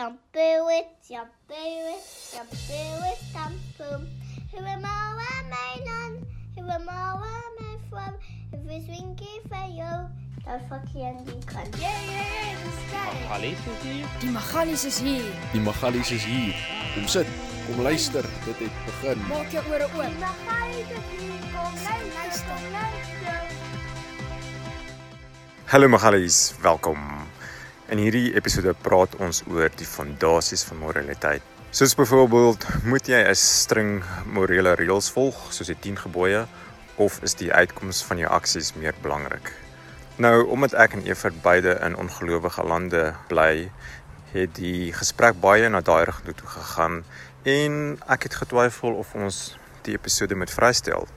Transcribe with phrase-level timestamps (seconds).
[0.00, 1.52] Shampoo it, shampoo
[1.92, 2.00] it,
[2.32, 4.06] shampoo it, shampoo.
[4.50, 6.26] Who am I, where am I none?
[6.56, 8.14] Who am I, where am I from?
[8.50, 10.08] If it's winky for you,
[10.46, 11.68] dan fuck je en die kan.
[11.76, 14.06] Yeah, yeah, yeah, dat is is hier.
[14.20, 15.24] Die Magalies is hier.
[15.52, 16.54] Die Magalies is hier.
[16.94, 17.26] Kom sit,
[17.66, 19.26] kom luister, dit het begin.
[19.28, 19.92] Maak jou ore oop.
[19.92, 23.42] Ga je het hier, kom luister, kom luister.
[25.64, 27.28] Hallo Magalies, welkom.
[27.90, 31.42] In hierdie episode praat ons oor die fondasies van moraliteit.
[31.74, 36.46] Soos byvoorbeeld, moet jy 'n string morele reëls volg, soos die 10 gebooie,
[36.96, 39.50] of is die uitkoms van jou aksies meer belangrik?
[40.16, 43.72] Nou, omdat ek en Evert beide in ongelowige lande bly,
[44.32, 47.04] het die gesprek baie na daai rigting toe gegaan
[47.42, 51.08] en ek het getwyfel of ons die episode moet vrystel.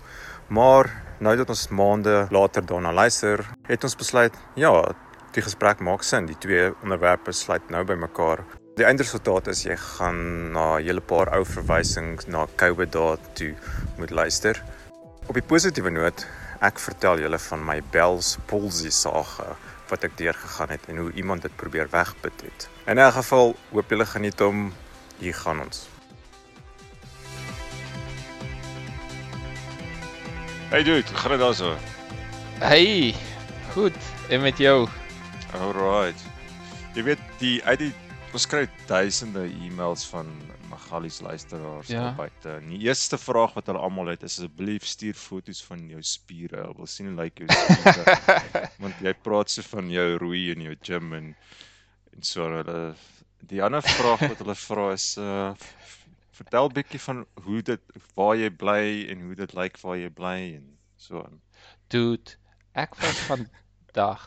[0.48, 4.96] Maar nou dat ons maande later daarna luister, het ons besluit, ja,
[5.34, 6.28] die gesprek maak sin.
[6.30, 8.44] Die twee onderwerpe sluit nou by mekaar.
[8.78, 13.54] Die eindresultaat is jy gaan na 'n hele paar ou verwysings na COVID dae toe
[13.98, 14.64] moet luister.
[15.28, 16.26] Op die positiewe noot,
[16.62, 19.46] ek vertel julle van my Bell's palsy sage
[19.90, 22.70] wat ek deurgegaan het en hoe iemand dit probeer wegput het.
[22.88, 24.74] In 'n geval, hoop julle geniet hom.
[25.20, 25.88] Hier gaan ons.
[30.70, 31.76] Hey dude, gaan dit daarso?
[32.60, 33.16] Hey.
[33.74, 33.94] Goed.
[34.30, 34.88] En met jou?
[35.54, 36.20] Alright.
[36.96, 37.92] Jy weet die uit die
[38.34, 40.30] ons kry duisende e-mails van
[40.72, 42.14] Magalies luisteraars Ja.
[42.18, 42.50] buite.
[42.58, 46.64] En die eerste vraag wat hulle almal het is asseblief stuur foto's van jou spiere.
[46.70, 48.18] Ek wil sien hoe lyk jou spiere.
[48.84, 51.36] Want jy praat so van jou roei in jou gym en
[52.14, 52.94] en so hulle
[53.50, 55.54] die ander vraag wat hulle vra is uh
[56.34, 57.82] vertel bietjie van hoe dit
[58.18, 60.64] waar jy bly en hoe dit lyk waar jy bly en
[60.98, 61.38] so aan.
[61.94, 62.34] Dude,
[62.74, 64.24] ek was vandag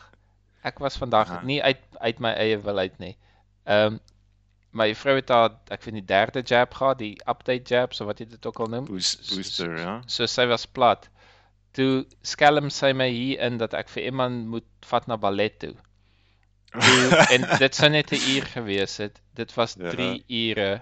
[0.67, 1.45] ek was vandag Aha.
[1.47, 3.15] nie uit uit my eie wil uit nie.
[3.65, 3.99] Ehm
[4.77, 8.19] my vrou het haar ek weet die derde jab gehad, die update jab, so wat
[8.21, 8.85] jy dit ook al noem.
[8.85, 9.93] Boost, booster, ja.
[10.05, 11.07] So sy was plat.
[11.73, 15.73] Toe skelm sy my hier in dat ek vir iemand moet vat na ballet toe.
[16.75, 19.17] Toe, en dit sou net 'n uur gewees het.
[19.33, 19.89] Dit was Ja.
[19.95, 20.81] 3 ure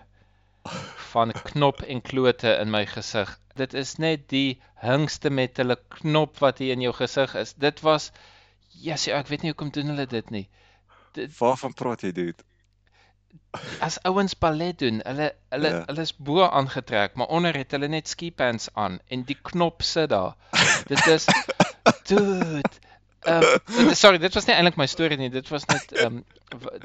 [1.13, 3.37] van knop en klote in my gesig.
[3.55, 7.53] Dit is net die hingste met hulle knop wat hier in jou gesig is.
[7.53, 8.11] Dit was
[8.81, 10.47] ja, ek weet nie hoekom doen hulle dit nie.
[11.39, 12.43] Waarvan praat jy dude?
[13.83, 15.83] As ouens ballet doen, hulle hulle Ja.
[15.87, 19.81] hulle is bo aangetrek, maar onder het hulle net ski pants aan en die knop
[19.81, 20.35] sit daar.
[20.87, 21.25] Dit is
[22.09, 22.61] dude.
[23.25, 25.29] Ehm sorry, dit was nie eintlik my storie nie.
[25.33, 26.23] Dit was net ehm um,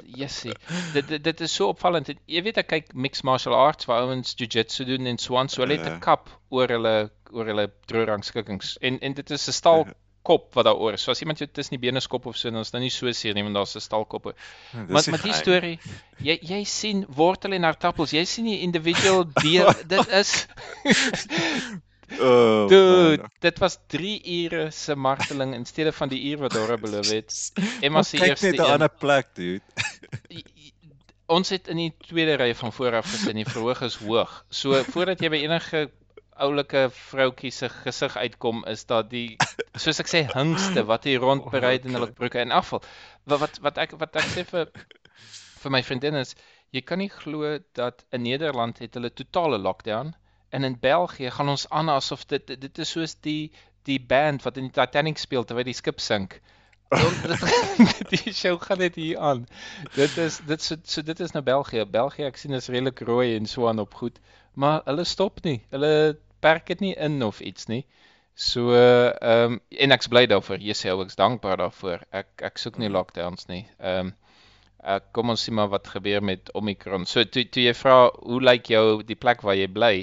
[0.05, 0.55] jessie.
[0.95, 2.09] Dit, dit dit is so opvallend.
[2.09, 5.49] En Jy weet ek kyk mixed martial arts waar ouens jiu-jitsu doen en so aan,
[5.49, 5.99] so hulle het 'n Ja.
[5.99, 8.77] kap oor hulle oor hulle droërangskikkings.
[8.81, 9.87] En en dit is 'n stal
[10.23, 11.03] kop wat daaroor is.
[11.03, 13.11] So as iemand jou tussen die bene skop of so, dan is dit nie so
[13.13, 14.27] seer nie, want daar's 'n stalkop.
[14.27, 14.35] oor.
[14.89, 15.79] Maar met die storie,
[16.19, 18.11] jy jy sien wortel en aartappels.
[18.13, 19.73] Jy sien die individual deel.
[19.87, 20.47] dit is
[22.19, 23.31] Oh, dude, man.
[23.39, 27.53] dit was 3 ure se marteling in steede van die uur wat Dora beloof het.
[27.87, 28.71] Emma se kyk eerste net 'n een.
[28.73, 29.63] ander plek, dude.
[31.31, 33.35] Ons het in die tweede ry van voor af gesit.
[33.35, 34.45] Die verhoog is hoog.
[34.51, 35.91] So voordat jy by enige
[36.45, 39.37] oulike vroutjie se gesig uitkom, is daar die
[39.77, 42.83] soos ek sê hingste wat hier rond bereid in hulle broeke en afval.
[43.31, 44.71] Wat wat wat ek wat ek sê vir
[45.61, 46.35] vir my vriendin is,
[46.73, 50.15] jy kan nie glo dat in Nederland het hulle totale lockdown
[50.51, 53.53] en in België gaan ons aan asof dit dit, is soos die
[53.89, 56.41] die band wat in die Titanic speel terwyl die skip sink.
[58.11, 59.45] Die show gaan net hier aan.
[59.95, 61.85] Dit is dit so, so dit is nou België.
[61.87, 64.19] België ek sien is redelik rooi en so aan op goed,
[64.55, 65.61] maar hulle stop nie.
[65.71, 67.85] Hulle perk dit nie in of iets nie.
[68.35, 70.63] So ehm um, en ek's bly daarvoor.
[70.65, 72.07] Jesus, ek's dankbaar daarvoor.
[72.23, 73.67] Ek ek soek nie lockdowns nie.
[73.79, 74.15] Ehm um,
[75.13, 77.05] kom ons sien maar wat gebeur met Omicron.
[77.07, 79.95] So toe toe jy vra hoe lyk jou die plek waar jy bly?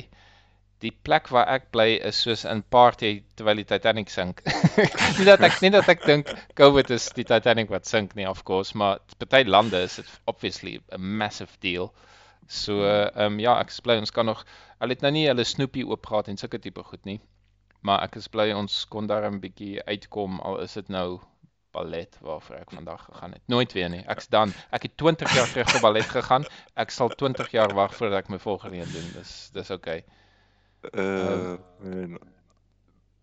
[0.85, 4.43] Die plek waar ek bly is soos in party terwyl die Titanic sink.
[5.17, 8.43] nie dat ek nie dat ek dink COVID is die Titanic wat sink nie, of
[8.45, 11.89] course, maar party lande is dit obviously a massive deal.
[12.47, 14.43] So ehm um, ja, ek is bly ons kan nog
[14.79, 17.19] hulle het nou nie hulle snoepie oop gehad en sulke tipe goed nie.
[17.83, 21.19] Maar ek is bly ons kon daar 'n bietjie uitkom al is dit nou
[21.75, 23.41] ballet waarvoor ek vandag gegaan het.
[23.45, 24.03] Nooit weer nie.
[24.07, 24.53] Ek's dan.
[24.71, 26.47] Ek het 20 jaar terug vir ballet gegaan.
[26.75, 29.11] Ek sal 20 jaar wag voordat ek my volgende een doen.
[29.19, 30.03] Dis dis okay.
[30.93, 32.33] Uh, man.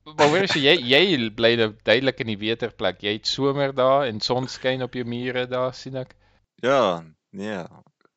[0.05, 3.01] Maar hoor as jy jy bly nou duidelik in die weterplek.
[3.01, 6.13] Jy het somer daar en sonskyn op jou mure daar sien ek.
[6.61, 7.63] ja, nee.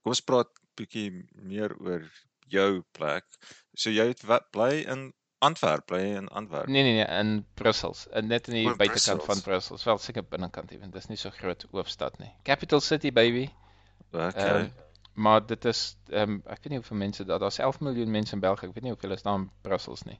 [0.03, 1.07] Kom ons praat bietjie
[1.51, 2.05] meer oor
[2.53, 3.25] jou plek.
[3.75, 5.09] So jy het wat bly in
[5.45, 6.69] Antwerp, bly jy in Antwerp?
[6.71, 9.85] Nee nee nee, in Brussels, in net in die O, in buitekant van Brussels.
[9.85, 10.91] Wel seker binnekant ewen.
[10.95, 12.31] Dis nie so groot hoofstad nie.
[12.47, 13.47] Capital City baby.
[14.11, 14.33] Okay.
[14.33, 14.69] Ehm,
[15.13, 18.33] maar dit is ehm um, ek weet nie hoeveel mense daar daar's 11 miljoen mense
[18.33, 18.69] in België.
[18.69, 20.19] Ek weet nie hoeveel is daar in Brussels nie.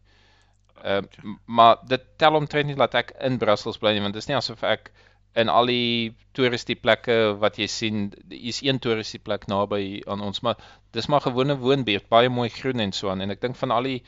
[0.83, 1.23] Ehm Okay.
[1.23, 4.29] um, maar dit tel omtrent nie dat ek in Brussels bly nie want dit is
[4.29, 4.91] nie asof ek
[5.37, 10.41] in al die toeristiese plekke wat jy sien, hier's een toeristiese plek naby aan ons,
[10.45, 10.57] maar
[10.97, 13.89] dis maar gewone woonbuurt, baie mooi groen en so aan en ek dink van al
[13.89, 13.99] die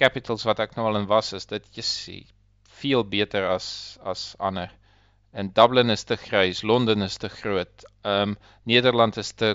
[0.00, 2.24] capitals wat ek nou al in was is dit jy
[2.80, 4.72] veel beter as as ander.
[5.32, 7.86] En Dublin is te grys, Londen is te groot.
[8.02, 8.36] Ehm um,
[8.70, 9.54] Nederland is te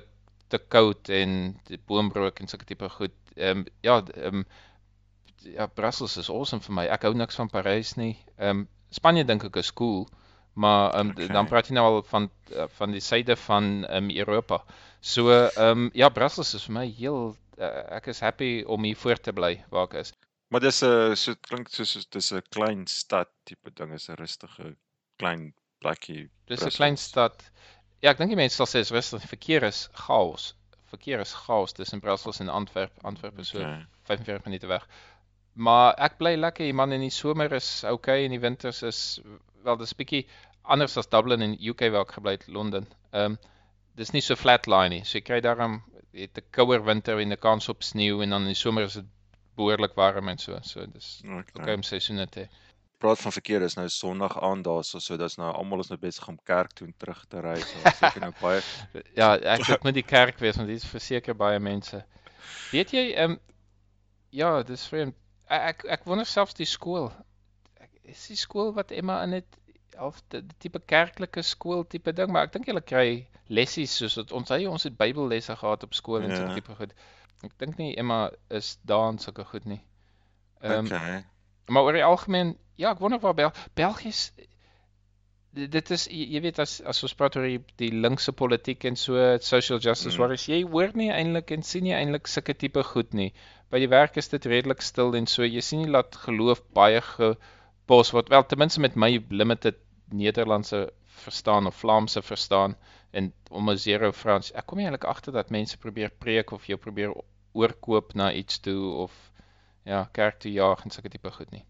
[0.49, 3.15] te koud en die boombrook en sulke tipe goed.
[3.35, 4.45] Ehm um, ja, ehm um,
[5.45, 6.87] ja, Brussels is awesome vir my.
[6.95, 8.15] Ek hou niks van Parys nie.
[8.37, 10.07] Ehm um, Spanje dink ek is cool,
[10.53, 11.27] maar ehm um, Okay.
[11.27, 14.63] dan praat jy nou al van uh, van die suide van ehm um, Europa.
[14.99, 18.97] So ehm um, ja, Brussels is vir my heel uh, ek is happy om hier
[18.97, 20.13] voor te bly waar ek is.
[20.49, 24.15] Maar dis 'n so dit klink soos dis 'n klein stad tipe ding, is 'n
[24.15, 24.75] rustige
[25.17, 26.29] klein plekkie.
[26.47, 27.51] Dis 'n klein stad.
[28.01, 29.21] Ja, ek dink die mense sal sê is rustig.
[29.27, 30.53] Verkeer is chaos.
[30.89, 32.91] Verkeer is chaos tussen Brussels en Antwerp.
[33.03, 33.85] Antwerp is so Okay.
[34.07, 34.87] 45 minute weg.
[35.53, 39.19] Maar ek bly lekker hier man in die somer is okay en die winters is
[39.63, 40.25] wel dis bietjie
[40.63, 42.87] anders as Dublin en UK waar ek gebly het, Londen.
[43.11, 43.39] Ehm um,
[43.99, 45.03] dis nie so flatline nie.
[45.03, 45.81] So jy kry daarom
[46.15, 48.93] het 'n kouer winter en 'n kans op sneeu en dan in die somer is
[48.93, 49.05] dit
[49.55, 50.59] behoorlik warm en so.
[50.63, 51.61] So dis Okay.
[51.61, 52.47] okay om seisoene te hê.
[52.99, 56.27] Praat van verkeer, dis nou Sondag aand daar so dis nou almal is nou besig
[56.27, 57.55] om kerk toe en terug te ry.
[57.59, 58.61] So seker nou baie
[59.19, 62.03] Ja, ek dit moet die kerk wees want dit is verseker baie mense.
[62.71, 63.39] Weet jy, ehm um,
[64.29, 65.15] ja, dis vreemd.
[65.47, 67.11] Ek, ek wonder selfs die skool.
[68.09, 69.57] Is die skool wat Emma in het
[69.99, 74.31] of die, tipe kerklike skool tipe ding, maar ek dink hulle kry lessies soos wat
[74.31, 76.53] ons hy ons het Bybellesse gehad op skool en so Ja.
[76.55, 76.93] tipe goed.
[77.43, 79.81] Ek dink nie Emma is daar en sulke goed nie.
[80.61, 81.23] Ehm um, Okay.
[81.69, 84.31] Maar oor die algemeen, ja, ek wonder waar Bel België is
[85.53, 88.85] di- dit is jy, jy weet as as ons praat oor die, die linkse politiek
[88.89, 90.21] en so social justice Mm.
[90.23, 93.33] warriors, jy hoor nie eintlik en sien nie eintlik sulke tipe goed nie.
[93.69, 97.01] By die werk is dit redelik stil en so jy sien nie dat geloof baie
[97.89, 98.29] gepos word.
[98.29, 99.75] Wel ten minste met my limited
[100.13, 100.91] Nederlandse
[101.23, 102.75] verstaan of Vlaamse verstaan
[103.11, 104.51] en om 'n zero Frans.
[104.53, 107.13] Ek kom nie eintlik agter dat mense probeer preek of jou probeer
[107.53, 109.31] oorkoop na iets toe of
[109.85, 111.65] ja, kerk toe jaag en sulke tipe goed nie.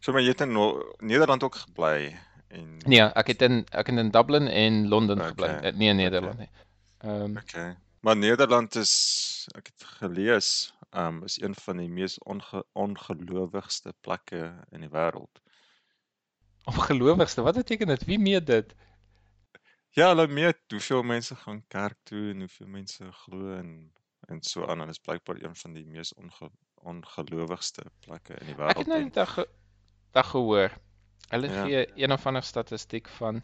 [0.00, 2.16] So maar jy het in No- Nederland ook gebly
[2.48, 5.46] en Nee, ek het in ek het in Dublin en Londen Okay, gebly.
[5.48, 6.04] eh, Nie in okay.
[6.04, 6.48] Nederland nie.
[6.98, 7.76] Ehm Okay.
[8.00, 14.52] Maar Nederland is ek het gelees, um is een van die mees onge, ongelowigste plekke
[14.70, 15.40] in die wêreld.
[16.64, 18.04] Ongelowigste, wat beteken dit?
[18.04, 18.74] Wie meet dit?
[19.94, 23.92] Ja, hulle meet hoeveel mense gaan kerk toe en hoeveel mense glo en
[24.28, 28.46] en so aan en dit is blykbaar een van die mees onge, ongelowigste plekke in
[28.46, 28.70] die wêreld.
[28.72, 29.44] Ek het nou die dag ge,
[30.16, 30.72] dag gehoor.
[31.28, 31.64] Hulle Ja.
[31.66, 33.42] gee een of ander statistiek van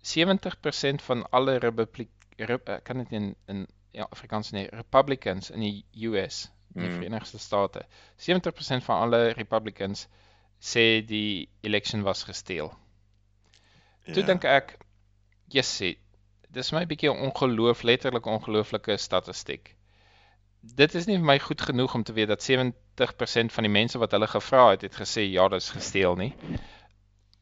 [0.00, 5.60] 70% van alle republiek rep, ek kan dit in in ja, Afrikaans nie, Republicans in
[5.60, 6.96] die US, in die Mm.
[6.96, 7.84] Verenigde State.
[8.16, 10.08] 70% van alle Republicans
[10.64, 12.72] sê die election was gesteel.
[14.12, 14.26] Toe Ja.
[14.26, 14.78] dink ek,
[15.52, 15.98] jessie,
[16.50, 19.74] dis my bietjie 'n ongeloof, letterlik ongelooflike statistiek.
[20.62, 23.98] Dit is nie vir my goed genoeg om te weet dat 70% van die mense
[23.98, 26.32] wat hulle gevra het, het gesê ja, dit is gesteel nie.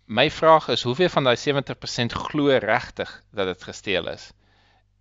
[0.07, 4.33] My vraag is, hoeveel van daai 70% glo regtig dat dit gesteel is?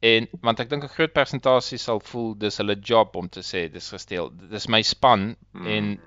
[0.02, 3.72] En want ek dink 'n groot persentasie sal voel dis hulle job om te sê
[3.72, 4.30] dis gesteel.
[4.50, 5.68] Dis my span Mm.
[5.68, 6.02] en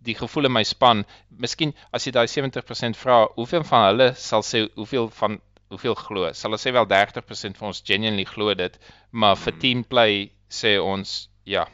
[0.00, 4.42] die gevoel in my span, miskien as jy daai 70% vra, hoeveel van hulle sal
[4.42, 6.32] sê hoeveel van hoeveel glo?
[6.32, 8.78] Sal hulle sê wel 30% van ons genuinely glo dit,
[9.12, 9.58] maar vir Mm.
[9.60, 11.66] team play sê ons ja,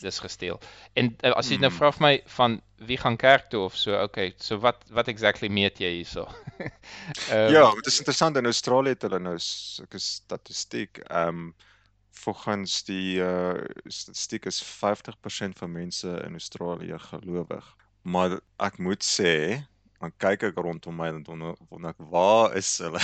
[0.00, 0.58] dis gesteel.
[0.96, 1.76] En uh, as jy nou Mm.
[1.76, 5.48] vra vir my van wie gaan kerk toe of so, okay, so wat wat exactly
[5.48, 6.26] meet jy hierso?
[7.30, 10.98] Ehm, Ja, dit is interessant in Australië het hulle nou sulke statistiek.
[11.10, 11.54] Ehm um,
[12.24, 17.76] volgens die uh statistiek is 50% van mense in Australië gelowig.
[18.02, 19.60] Maar ek moet sê,
[20.00, 23.00] dan kyk ek rondom my en dan wonder ek waar is hulle?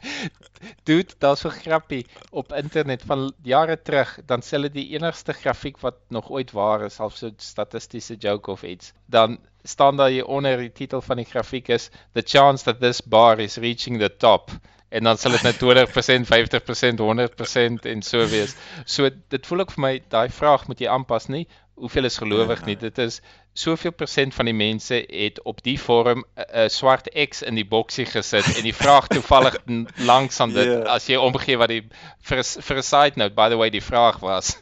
[0.88, 5.82] Dude, daar's so grappie op internet van jare terug, dan sê hulle die enigste grafiek
[5.84, 8.94] wat nog ooit waar is, half so 'n statistiese joke of iets.
[9.12, 13.00] Dan staan daar hier onder die titel van die grafiek is the chance that this
[13.00, 14.50] bar is reaching the top
[14.88, 18.56] en dan sal dit nou 20%, 50%, 100% en so wees.
[18.84, 21.46] So dit voel ook vir my daai vraag moet jy aanpas nie.
[21.76, 22.76] Hoeveel is gelowig nie?
[22.76, 23.20] Dit is
[23.52, 27.64] soveel persent van die mense het op die vorm 'n uh, swart X in die
[27.64, 29.56] boksie gesit en die vraag toevallig
[30.10, 30.80] langs aan dit Ja.
[30.96, 31.82] as jy omgee wat die
[32.22, 34.56] vir vir 'n side note by the way die vraag was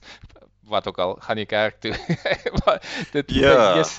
[0.66, 1.93] wat ook al gaan jy kerk toe.
[3.12, 3.76] Dit Ja.
[3.76, 3.99] yes,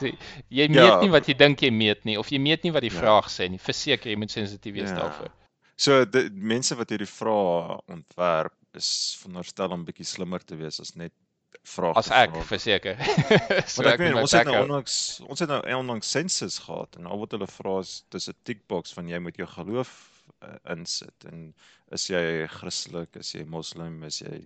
[0.49, 0.99] jy meet Ja.
[1.01, 2.99] nie wat jy dink jy meet nie of jy meet nie wat die Ja.
[2.99, 3.59] vraag sê nie.
[3.59, 4.95] Verseker jy moet sensitief wees Ja.
[4.95, 5.29] daarvoor.
[5.75, 8.89] So die mense wat hierdie vrae ontwerp is
[9.19, 11.13] veronderstel om bietjie slimmer te wees as net
[11.67, 12.99] vrae As ek verseker.
[13.67, 16.99] so Want ek moet meen ons het nou onlangs ons het nou onlangs sensus gehad
[16.99, 19.95] en al wat hulle vra is dis 'n tickbox van jy moet jou geloof
[20.43, 21.49] uh, insit en
[21.95, 24.45] is jy Christelik, is jy moslim, is jy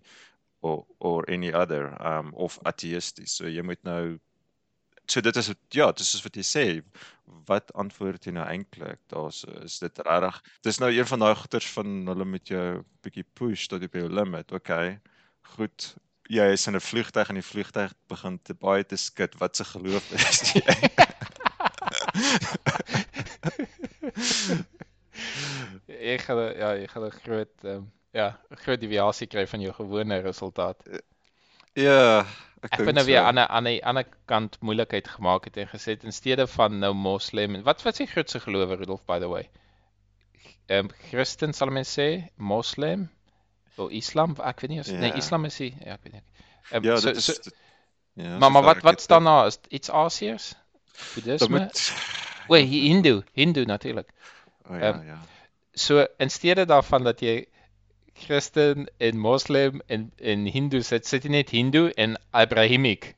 [0.62, 3.38] or or any other um of ateïsties.
[3.40, 4.20] So jy moet nou
[5.12, 6.66] so dit is ja, dis soos wat jy sê,
[7.50, 9.00] wat antwoord jy nou eintlik?
[9.14, 10.42] Daar's is dit regtig.
[10.66, 14.08] Dis nou een van daai goeters van hulle met jou bietjie push tot op jou
[14.10, 14.52] limit.
[14.52, 15.00] Okay.
[15.56, 15.94] Goed.
[16.30, 19.38] Jy is in 'n vliegtyg en die vliegtyg begin te baie te skud.
[19.42, 20.62] Wat se geloof is jy?
[26.14, 30.22] Ek gaan ja, jy gaan 'n groot um, ja, groot deviasie kry van jou gewone
[30.22, 30.84] resultaat.
[31.74, 32.26] ja,
[32.62, 33.26] ek Ek vind nou weer so.
[33.26, 36.80] aan 'n aan die ander kant moeilikheid gemaak het en gesê het in steede van
[36.80, 39.50] nou moslim en wat wat is die grootste gelowe Rudolf by the way?
[40.68, 43.10] Ehm um, Christen sal mens sê, moslim
[43.78, 45.16] of Islam, ek weet nie as nee, Ja.
[45.16, 46.24] Islam is die ja, ek weet nie.
[46.74, 47.54] Um, Ja, so, dit is so, dit-
[48.14, 49.48] ja, maar maar wat wat staan daar?
[49.48, 50.56] Is iets Asiërs?
[51.16, 51.60] Boeddhisme?
[51.60, 51.94] moet
[52.50, 54.10] O, Hindu, Hindu natuurlik.
[54.70, 55.20] O ja, ehm, ja.
[55.74, 57.46] So in steede daarvan dat jy
[58.20, 63.16] Christen en Moslem en en Hindu sit, sit jy net Hindu en Abrahamic.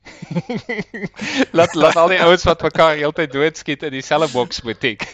[1.57, 5.07] laat laat al die ouens wat mekaar heeltyd doodskiet in dieselfde boks moet tik.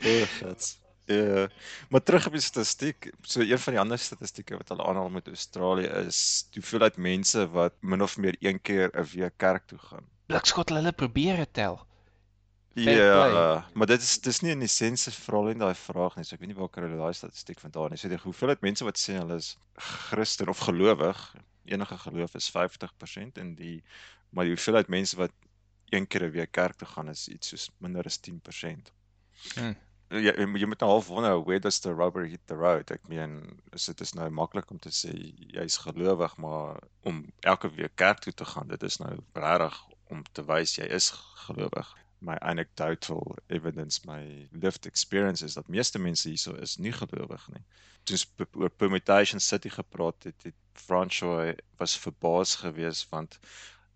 [0.00, 0.78] O, gats.
[1.10, 1.48] Ja,
[1.88, 3.10] maar terug op die statistiek.
[3.22, 7.74] So een van die ander statistieke wat hulle aanhaal met Australië is hoeveelheid mense wat
[7.80, 10.06] min of meer een keer 'n week kerk toe gaan.
[10.26, 11.80] Blikskot hulle probeer dit tel.
[12.84, 16.24] Ja, maar dit is dis nie in die sensus veral in daai vraag nie.
[16.24, 18.00] So ek weet nie waar kry hulle daai statistiek vandaan nie.
[18.00, 21.20] So die hoeveelheid mense wat sê hulle is Christen of gelowig,
[21.70, 23.82] enige geloof is 50% en die
[24.30, 25.32] maar die hoeveelheid mense wat
[25.90, 28.92] een keer 'n week kerk toe gaan is iets soos minder as 10%.
[29.54, 29.76] Hmm.
[30.10, 32.90] Ja, jy, jy moet nou half wonder where does the rubber hit the road?
[32.90, 35.12] Ek meen, is dit is nou maklik om te sê
[35.54, 39.78] jy's gelowig, maar om elke week kerk toe te gaan, dit is nou regtig
[40.10, 41.10] om te wys jy is
[41.46, 41.94] gelowig.
[42.22, 47.62] My anecdotal evidence, my lived experience is dat meeste mense hierso is nie gelowig nie.
[48.04, 48.26] Toe ons
[48.60, 53.38] oor Permutation City gepraat het, het Francois was verbaas geweest want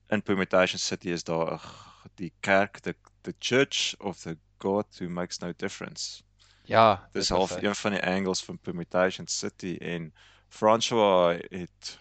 [0.08, 5.08] in Permutation City is daar 'n die kerk, the the church of the God who
[5.08, 6.22] makes no difference.
[6.64, 7.66] Ja, Dis half hy.
[7.66, 10.12] een van die angles van Permutation City en
[10.48, 11.98] François het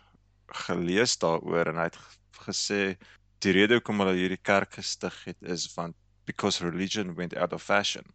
[0.48, 2.00] gelees daaroor en hy het
[2.46, 2.96] gesê
[3.44, 7.64] die rede hoekom hulle hierdie kerk gestig het is want because religion went out of
[7.64, 8.06] fashion.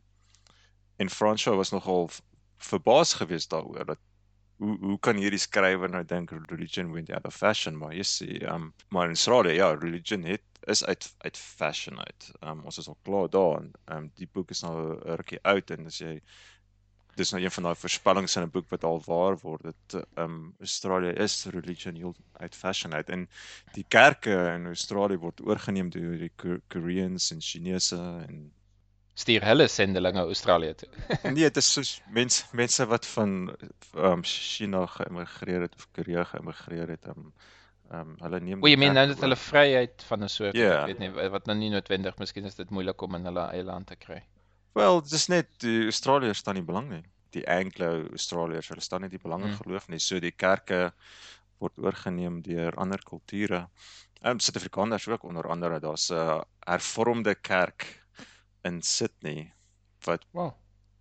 [0.96, 2.10] En François was nogal
[2.58, 3.98] verbaas geweest daaroor dat
[4.58, 8.28] hoe hoe kan hierdie skrywer nou dink religion went out of fashion maar jy sê
[8.52, 12.30] um maar in Australië ja religion het is uit uit fashion uit.
[12.42, 15.70] Um ons is al klaar daar en um die boek is nou 'n rukkie oud
[15.70, 16.18] en as jy
[17.18, 20.54] dis nou een van daai voorspellings in 'n boek wat al waar word dit um
[20.60, 23.28] Australië is religion heel uit fashion uit en
[23.74, 27.96] die kerke in Australië word oorgeneem deur die Ko- Koreans en Chinese
[28.28, 28.52] en
[29.18, 30.88] Stuur hulle sendelinge Australië toe.
[31.34, 33.50] nee dit is soos mense mense wat van
[33.96, 37.32] um China geëmigreer het of Korea geëmigreer het um
[37.90, 40.80] um hulle neem O, jy meen nou dat hulle vryheid van 'n soort, Ja.
[40.82, 43.64] ek weet nie wat nou nie noodwendig, miskien is dit moeilik om in hulle eie
[43.64, 44.22] land te kry.
[44.76, 47.02] Wel, dis net die Australiërs staan nie belang nie.
[47.34, 49.58] Die Anglo-Australiërs, hulle staan nie die belang in Mm.
[49.62, 49.98] geloof nie.
[50.00, 50.92] So die kerke
[51.60, 53.68] word oorgeneem deur ander kulture.
[54.22, 55.80] Ehm Suid-Afrikaners ook onder andere.
[55.80, 58.04] Daar's 'n hervormde kerk
[58.64, 59.52] in Sydney
[60.06, 60.52] wat Wow.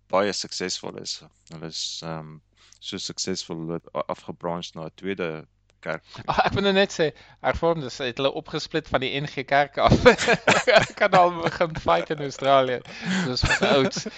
[0.08, 1.22] baie suksesvol is.
[1.52, 2.42] Hulle is ehm um,
[2.80, 5.46] so suksesvol a- afgebranch na 'n tweede
[5.80, 6.02] kerk.
[6.26, 9.94] Ag, ek wil nou net sê, hervormdes het hulle opgesplit van die NG Kerk af.
[10.80, 12.80] Ek kan al begin fight in Australië.
[13.26, 14.06] Dis van ouds.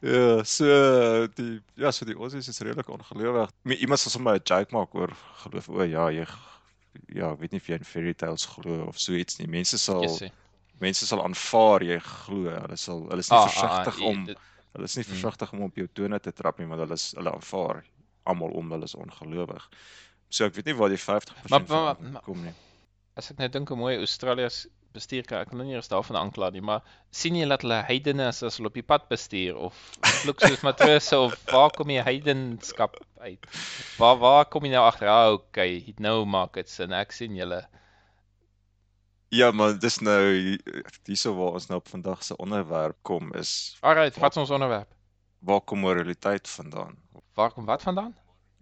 [0.00, 3.50] Ja, so die ja, so die Aussies is redelik ongelowig.
[3.68, 5.12] Iemand sal sommer 'n joke maak oor
[5.42, 5.68] geloof.
[5.68, 6.24] O ja, jy
[7.12, 9.46] ja, weet nie of jy in fairy tales glo of so iets nie.
[9.46, 10.32] Mense sal Jessie.
[10.80, 12.48] mense sal aanvaar jy glo.
[12.48, 14.38] Hulle sal hulle is nie Ah, ah, versigtig ah, om dit-
[14.72, 15.10] hulle is nie Mm.
[15.12, 17.84] versigtig om op jou tone te trap nie, maar hulle is hulle aanvaar
[18.24, 19.68] almal om hulle is ongelowig.
[20.30, 22.52] So ek weet nie waar die 50% Maar- maar- maar- kom nie.
[23.16, 26.16] As ek nou dink hoe mooi Australiërs bestuur kan, ek wil nou nie eers daarvan
[26.16, 29.56] aankla nie, maar sien jy dat hulle heidene is as hulle op die pad bestuur
[29.56, 29.74] of
[30.22, 33.38] vloek soos matrose of waar kom die heidenskap uit?
[33.98, 35.08] Waar waar kom jy nou agter?
[35.08, 36.92] Ah, okay, nou maak dit sin.
[36.92, 37.66] Ek sien julle.
[39.30, 40.56] Ja, maar dis nou
[41.06, 44.88] hierso waar ons nou op vandag se onderwerp kom is Alright, wat is ons onderwerp?
[45.40, 46.96] waar kom moraliteit vandaan?
[47.40, 48.14] Waar kom wat vandaan?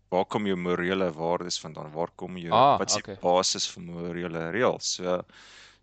[0.09, 1.91] waar kom jou morele waardes vandaan?
[1.93, 3.17] Waar kom jou Ah, wat is die okay.
[3.21, 4.87] basis vir morele reëls?
[4.97, 5.19] So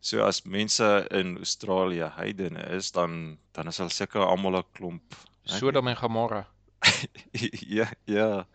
[0.02, 5.14] so as mense in Australië heidene is, dan dan is hulle seker almal 'n klomp
[5.46, 6.46] Sodom en Gomorra.
[7.78, 8.46] ja, ja.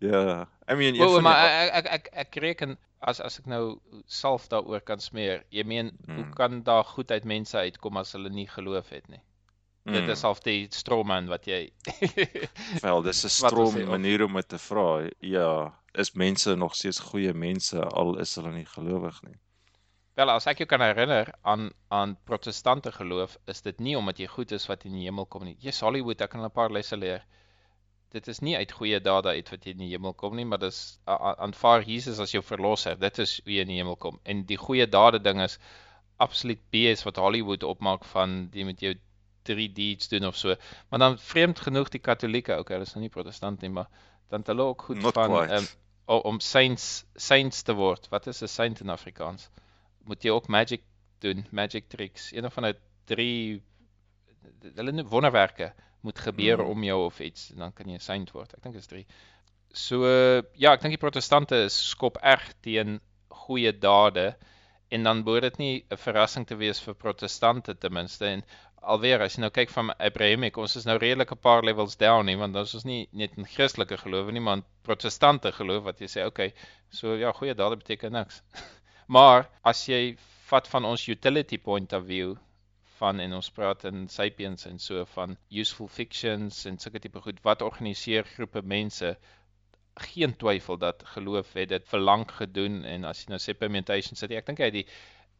[0.00, 0.46] Ja.
[0.70, 3.78] I mean, O, van maar die, ek ek ek ek reken as as ek nou
[4.06, 5.44] salf daaroor kan smeer.
[5.50, 6.34] Jy meen, hoe Hmm.
[6.34, 9.20] kan daar goed uit mense uitkom as hulle nie geloof het nie?
[9.84, 11.72] Dit Mm, is half die stroman wat jy
[12.84, 15.08] wel, dis 'n stroom sê, manier om dit te vra.
[15.20, 19.38] Ja, is mense nog steeds goeie mense al is hulle nie gelowig nie.
[20.18, 24.26] Wel, as ek jou kan herinner aan aan protestante geloof, is dit nie omdat jy
[24.26, 25.56] goed is wat jy in die hemel kom nie.
[25.60, 27.24] Jy's Hollywood, ek kan 'n paar lesse leer.
[28.12, 30.58] Dit is nie uit goeie dade uit wat jy in die hemel kom nie, maar
[30.58, 32.96] dis aanvaar Jesus as jou verlosser.
[32.98, 34.20] Dit is hoe jy in die hemel kom.
[34.24, 35.58] En die goeie dade ding is
[36.18, 38.94] absoluut BS wat Hollywood opmaak van die met jou
[39.50, 40.54] 3 deeds doen of so.
[40.90, 43.88] Maar dan vreemd genoeg die Katolieke, okay, hulle is nou nie protestant nie, maar
[44.30, 45.66] dan hulle ook goed Not van um,
[46.06, 48.08] om saints saints te word.
[48.10, 49.48] Wat is 'n saint in Afrikaans?
[50.04, 50.82] Moet jy ook magic
[51.20, 52.32] doen, magic tricks.
[52.32, 53.62] Een van die drie
[54.74, 56.70] hulle wonderwerke moet gebeur Mhm.
[56.70, 58.54] om jou of iets en dan kan jy 'n saint word.
[58.54, 59.06] Ek dink dit is 3.
[59.72, 60.04] So
[60.54, 64.36] ja, ek dink die protestante skop erg teen goeie dade
[64.90, 68.44] en dan behoort dit nie 'n verrassing te wees vir protestante ten minste en
[68.80, 72.26] alweer as jy nou kyk van Abrahamic, ons is nou redelik 'n paar levels down
[72.26, 76.00] nie want ons is nie net in Christelike geloof nie, maar in protestante geloof wat
[76.00, 76.52] jy sê, okay,
[76.90, 78.42] so ja, goeie dade beteken niks.
[79.16, 80.16] maar as jy
[80.50, 82.36] vat van ons utility point of view
[83.00, 87.38] van en ons praat in Sapiens en so van useful fictions en sulke tipe goed
[87.46, 89.16] wat organiseer groepe mense
[90.10, 94.16] geen twyfel dat geloof het dit vir lank gedoen en as jy nou sê permutation
[94.16, 94.86] sit ek dink hy het die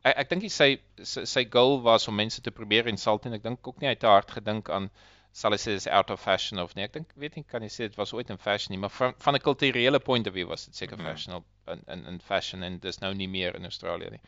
[0.04, 3.42] ek, ek dink sy, sy sy goal was om mense te probeer insult en ek
[3.42, 4.90] dink ook nie hy het te hard gedink aan
[5.32, 7.68] sal hy sê dis out of fashion of nie ek dink weet nie kan jy
[7.68, 10.48] sê dit was ooit in fashion nie maar van van 'n kulturele point of view
[10.48, 11.06] was dit seker Mhm.
[11.06, 14.20] fashion op in in in fashion en dis nou nie meer in Australië nie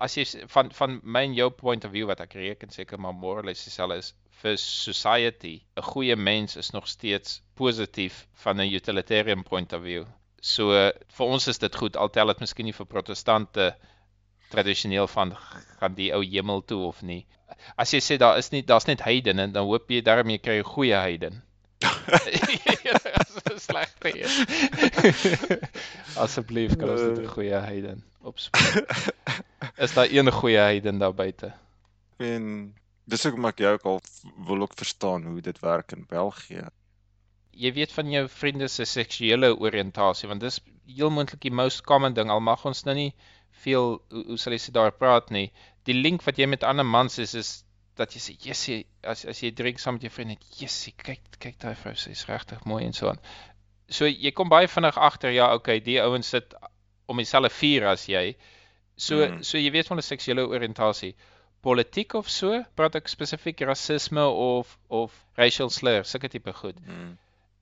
[0.00, 3.44] as jy van van my en jou point of view wat ek reken seker maar
[3.44, 9.42] less dieselfde is vir society 'n goeie mens is nog steeds positief van 'n utilitarian
[9.42, 10.04] point of view.
[10.40, 10.70] So
[11.08, 13.74] vir ons is dit goed al tel dit miskien nie vir protestante
[14.52, 15.34] tradisioneel van
[15.80, 17.26] gaan die ou hemel toe of nie.
[17.76, 20.64] As jy sê daar is nie daar's net heidene dan hoop jy daarmee kry jy
[20.64, 21.42] 'n goeie heiden.
[23.68, 24.32] Slegte een.
[26.24, 28.84] Asseblief kan ons net 'n goeie heiden opspoor.
[29.76, 31.52] Is daar een goeie heiden daar buite?
[32.18, 34.00] En dis hoekom ek jou ook al
[34.46, 36.68] wil ook verstaan hoe dit werk in België.
[37.58, 42.14] jy weet van jou vriende se seksuele oriëntasie want dis heel moontlik die most common
[42.14, 43.10] ding al mag ons nou nie
[43.64, 45.50] veel hoe, hoe sal jy sê daar praat nie.
[45.88, 47.64] Die link wat jy met ander mans is is
[47.98, 51.58] dat jy sê jessie as as jy drink saam met jou vriende jessie kyk kyk
[51.58, 53.18] daai vrou sy's regtig mooi en so aan.
[53.90, 56.54] So jy kom baie vinnig agter ja okay die ouens sit
[57.08, 58.36] om dieselfde vuur as jy.
[58.96, 59.42] So Mm.
[59.42, 61.14] so jy weet van 'n seksuele oriëntasie.
[61.62, 62.62] Politiek of so?
[62.76, 66.76] Praat ek spesifiek rasisme of of racial slur sulke tipe goed.
[66.86, 67.16] Mm.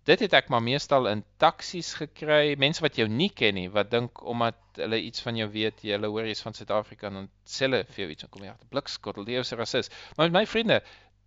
[0.06, 3.90] Dit het ek maar meestal in taksies gekry, mense wat jou nie ken nie, wat
[3.90, 7.28] dink omdat hulle iets van jou weet, jy hulle hoor jy's van Suid-Afrika en dan
[7.48, 9.90] sê hulle vir jou iets en kom jy agter blikskottel, die ou se rasis.
[10.16, 10.80] Maar met my vriende,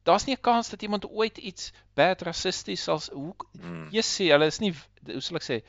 [0.08, 3.90] daar's nie 'n kans dat iemand ooit iets bad rassisties sal hoe Mm.
[3.92, 4.74] jy sê hulle is nie
[5.06, 5.62] hoe sal ek sê,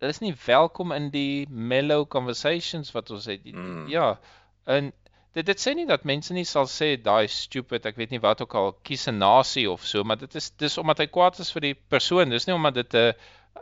[0.00, 3.42] hulle is nie welkom in die mellow conversations wat ons het.
[3.44, 3.88] Die- Mm.
[3.88, 4.18] Ja.
[4.66, 4.92] En
[5.36, 8.40] dit dit sê nie dat mense nie sal sê daai stupid, ek weet nie wat
[8.42, 11.52] ook al kies 'n nasie of so, maar dit is dis omdat hy kwaad is
[11.52, 12.30] vir die persoon.
[12.30, 13.12] Dis nie omdat dit 'n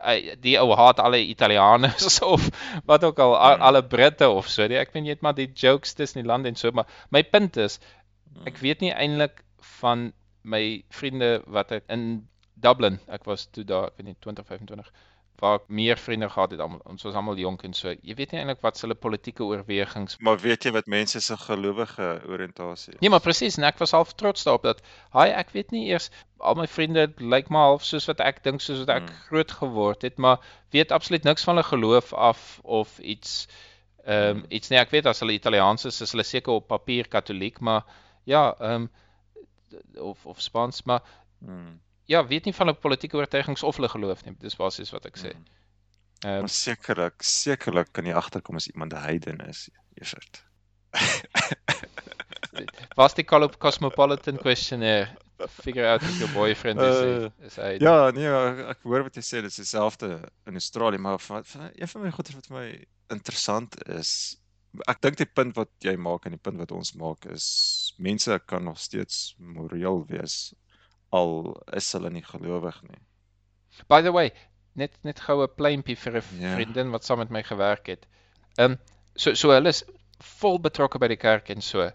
[0.02, 2.50] uh, die ou haat alle Italianers of
[2.84, 4.66] wat ook al a, alle Britte of so.
[4.66, 4.78] Nie.
[4.78, 7.56] Ek weet jy het maar die jokes tussen die lande en so, maar my punt
[7.56, 7.80] is
[8.44, 9.42] ek weet nie eintlik
[9.80, 14.92] van my vriende wat ek in Dublin, ek was toe daar, ek weet nie 2025
[15.40, 17.90] waar ek meer vriende gehad het almal ons was almal jonk en so.
[18.02, 22.08] Jy weet nie eintlik wat hulle politieke oorwegings Maar weet jy wat mense se gelowige
[22.28, 23.00] oriëntasie is?
[23.00, 24.82] Nee, maar presies en ek was half trots daarop dat
[25.16, 28.60] haai ek weet nie eers al my vriende lyk maar half soos wat ek dink
[28.60, 29.14] soos wat ek Mm.
[29.28, 30.38] groot geword het, maar
[30.70, 33.46] weet absoluut niks van hulle geloof af of iets
[34.06, 37.08] ehm um, iets nee, ek weet as hulle Italiaans is, is hulle seker op papier
[37.08, 37.82] katoliek, maar
[38.24, 38.90] ja, ehm um,
[39.98, 41.02] of of Spaans, maar
[41.40, 41.80] Mm.
[42.06, 44.34] Ja, weet nie van hulle politieke oortuigings of hulle geloof nie.
[44.40, 45.34] Dis basies wat ek sê.
[45.34, 45.44] Mm.
[46.24, 49.68] Ehm Maar sekerlik, sekerlik kan jy agterkom as iemand 'n heiden is,
[50.00, 50.44] Evert.
[52.96, 55.08] was die Colo- Cosmopolitan questionnaire
[55.48, 58.28] figure out if your boyfriend is Uh, is hy Ja, nee,
[58.72, 60.08] ek, hoor wat jy sê, dit is dieselfde
[60.48, 62.68] in Australië, maar van, van een van my goeie wat vir my
[63.12, 64.10] interessant is,
[64.88, 67.46] ek dink die punt wat jy maak en die punt wat ons maak is
[67.98, 70.54] mense kan nog steeds moreel wees
[71.10, 73.00] al is hulle nie gelowig nie.
[73.88, 74.32] By the way,
[74.74, 76.54] net net gou 'n pleintjie vir 'n Ja.
[76.54, 78.06] vriendin wat saam met my gewerk het.
[78.58, 78.78] Ehm um,
[79.14, 79.84] so so hulle is
[80.20, 81.90] vol betrokke by die kerk en so.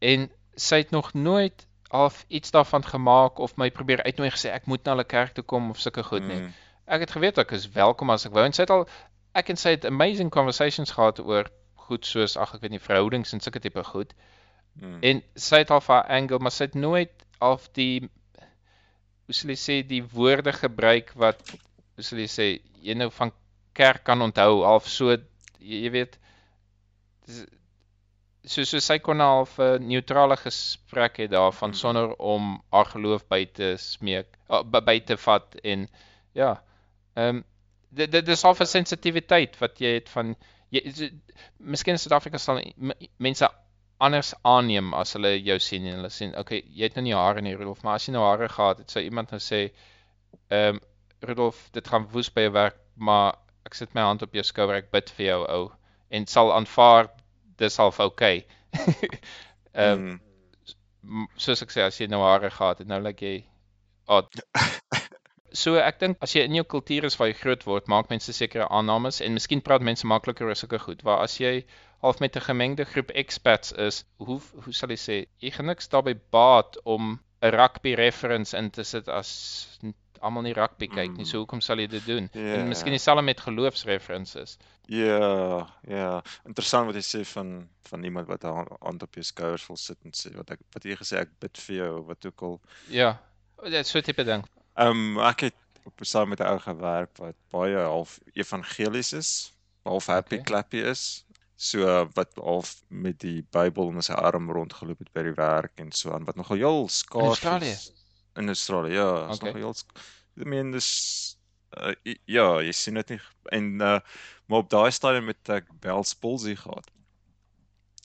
[0.00, 4.66] En sy het nog nooit half iets daarvan gemaak of my probeer uitnooi gesê ek
[4.66, 6.40] moet na hulle kerk toe kom of sulke goed nie.
[6.40, 6.52] Mm.
[6.86, 8.86] Ek het geweet ek is welkom as ek wou en sy het al
[9.34, 13.32] ek en sy het amazing conversations gehad oor goed soos ag ek weet nie verhoudings
[13.32, 14.14] en sulke tipe goed.
[14.74, 14.98] Mm.
[15.02, 18.08] En sy het al haar angle, maar sy het nooit half die
[19.30, 22.46] hoe sal jy sê die woorde gebruik wat hoe sal jy sê
[22.82, 23.30] jy nou van
[23.78, 25.20] kerk kan onthou half so jy,
[25.84, 26.16] jy weet
[28.50, 31.80] so so sy kon half 'n neutrale gesprek hê daarvan Mhm.
[31.82, 35.88] sonder om haar geloof by te smeek uh, by, te vat en
[36.34, 36.50] ja
[37.16, 37.44] ehm um,
[37.90, 40.34] dit dit is half 'n sensitiwiteit wat jy het van
[40.70, 41.08] jy so,
[41.58, 42.62] miskien in Suid-Afrika sal
[43.18, 43.48] mense
[44.00, 47.42] anders aanneem as hulle jou sien en hulle sien okay jy het nou nie hare
[47.44, 49.62] nie Rudolf maar as jy nou hare gehad het sou iemand nou sê
[50.50, 50.80] ehm um,
[51.28, 53.34] Rudolf dit gaan woes by jou werk maar
[53.68, 55.64] ek sit my hand op jou skouer ek bid vir jou ou
[56.10, 57.10] en sal aanvaar
[57.60, 58.44] dis half okay
[59.74, 60.20] ehm Mm.
[61.22, 63.34] m- soos ek sê as jy nou hare gehad het nou lyk jy
[64.08, 64.28] odd
[65.60, 68.32] So ek dink as jy in jou kultuur is waar jy groot word, maak mense
[68.36, 71.00] sekere aannames en miskien praat mense makliker oor sulke goed.
[71.08, 71.64] Waar as jy
[72.00, 75.88] half met 'n gemengde groep expats is, hoe hoe sal jy sê, jy gaan niks
[75.88, 79.78] daarbey baat om 'n rugby reference in te sit as
[80.20, 81.24] almal nie rugby kyk nie.
[81.24, 81.30] Mm.
[81.30, 82.28] So hoekom sal jy dit doen?
[82.32, 82.54] Ja.
[82.60, 84.56] En miskien dieselfde met geloofsreferences.
[84.86, 86.22] Ja, ja.
[86.44, 89.76] Interessant wat jy sê van van iemand wat 'n hand- hand op jou skouers wil
[89.76, 92.60] sit en sê wat ek wat jy gesê ek bid vir jou wat ook al.
[92.88, 93.18] Ja,
[93.64, 94.44] dit so tipe ding.
[94.76, 99.52] Ehm um, ek het op saam met 'n ou gewerk wat baie half evangelies is,
[99.84, 100.44] half happy Okay.
[100.44, 101.24] clappy is.
[101.60, 101.84] So
[102.16, 106.14] wat half met die Bybel in sy arm rondgeloop het by die werk en so
[106.16, 107.74] aan wat nogal heel skaars Australië?
[107.74, 107.90] is.
[108.40, 109.52] In Australië, ja, is Okay.
[109.52, 109.74] nogal heel
[110.40, 110.88] ek meen dis
[111.76, 111.92] uh,
[112.24, 113.20] ja, jy sien dit nie
[113.52, 113.98] en uh,
[114.48, 116.88] maar op daai stadium het ek Bell's palsy gehad.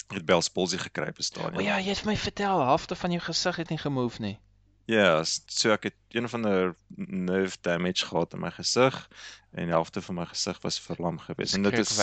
[0.09, 1.63] Ek het Bell's palsy gekry op 'n O stadium.
[1.63, 4.37] ja, jy het vir my vertel, halfte van jou gesig het nie gemove nie.
[4.85, 6.73] Ja, s- so ek het een van die
[7.07, 9.07] nerve damage gehad in my gesig
[9.53, 11.53] en die helfte van my gesig was verlam gewees.
[11.53, 11.95] En dit is.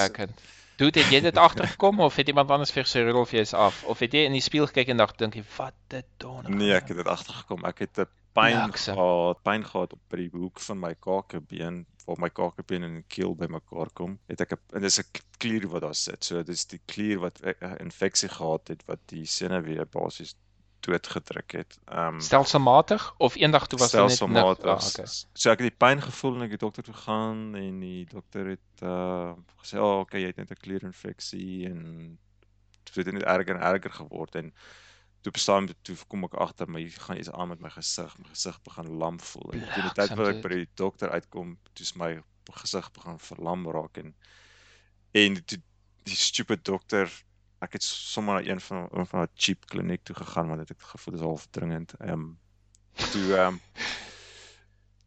[0.81, 3.83] Dude, het jy dit agtergekom of het iemand anders vir gesê Rudolf jy is af
[3.85, 6.49] of het jy in die spieël gekyk en dink dink jy wat dit doen?
[6.49, 7.65] nee, ek het dit agtergekom.
[7.69, 8.97] Ek het 'n pyn Bliksem.
[8.97, 13.35] gehad, pyn gehad op by die hoek van my kakebeen, waar my kakebeen en keel
[13.37, 14.19] bymekaar kom.
[14.29, 15.09] Het ek 'n en dis 'n
[15.39, 16.25] klier wat daar sit.
[16.25, 20.35] So dis die klier wat 'n infeksie gehad het wat die senuwee basies
[20.83, 21.79] doodgedruk het.
[21.85, 24.67] Ehm Stelselmatig of eendag toe was dit net stelselmatig.
[24.67, 25.07] Ah, okay.
[25.33, 28.53] So ek het die pyn gevoel en ek het dokter toe gaan en die dokter
[28.55, 31.83] het uh gesê, "Ag, oh, okay, jy het net 'n klierinfeksie en
[32.83, 34.53] dit het net erger en erger geword en
[35.23, 38.19] toe bestaan toe kom ek agter my gaan iets aan met my gesig.
[38.19, 39.53] My gesig begin lam voel.
[39.53, 42.17] En teen die tyd wat ek by die dokter uitkom, toe's my
[42.51, 44.15] gesig begin verlam raak en
[45.13, 45.61] en toe
[46.09, 47.11] die stupid dokter
[47.63, 50.69] ek het sommer na een van een van 'n cheap kliniek toe gegaan want dit
[50.69, 51.95] het gevoel dis half dringend.
[51.99, 52.39] Ehm um,
[53.13, 53.61] toe ehm um,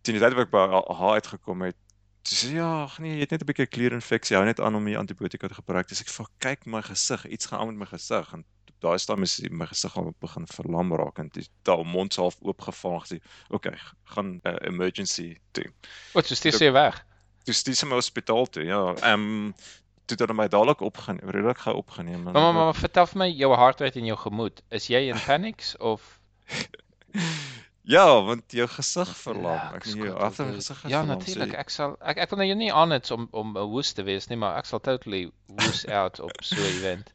[0.02, 1.78] tyd wat ek by haar uitgekom het,
[2.26, 4.98] toe sê ja, nee, jy het net 'n bietjie klierinfeksie, hou net aan om die
[4.98, 5.88] antibiotika te gebruik.
[5.88, 8.46] Dis ek vir kyk my gesig, iets gaan aan met my gesig en
[8.80, 12.94] daai stadium is my gesig al begin verlam raak en dis daai mond half oopgeval
[12.98, 13.18] en gesê,
[13.50, 13.78] "Oké, okay,
[14.14, 15.66] gaan uh, emergency toe."
[16.14, 17.06] Wat so stuur jy weg?
[17.44, 18.64] Toe stuur sy my hospitaal toe.
[18.64, 19.56] Ja, ehm um,
[20.06, 22.24] toe het hulle my dadelik opgeneem, redelik gou opgeneem.
[22.24, 24.62] Maar maar, maar vertel vir my jou hartrate en jou gemoed.
[24.70, 26.20] Is jy in panics of
[27.86, 29.60] Ja, want jou gesig verlam.
[29.78, 31.54] Ek nie jou agter gesig het Ja, natuurlik.
[31.54, 34.04] Ek sal ek ek wil nou jou nie aan het om om 'n woes te
[34.04, 37.14] wees nie, maar ek sal totally woes out op so 'n event.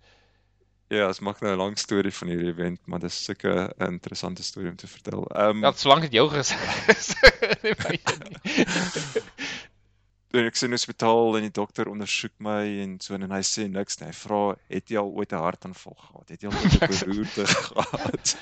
[0.90, 4.42] Ja, dit maak nou 'n lang storie van hierdie event, maar dis seker 'n interessante
[4.42, 5.26] storie om te vertel.
[5.34, 7.14] Ehm Ja, solank dit jou gesig is.
[10.30, 13.64] Jy um, ek sien hospitaal en die dokter ondersoek my en so en hy sê
[13.66, 14.12] niks nie.
[14.12, 16.28] Hy vra, "Het jy al ooit 'n hartaanval gehad?
[16.30, 18.36] Het jy al ooit 'n beroerte gehad?"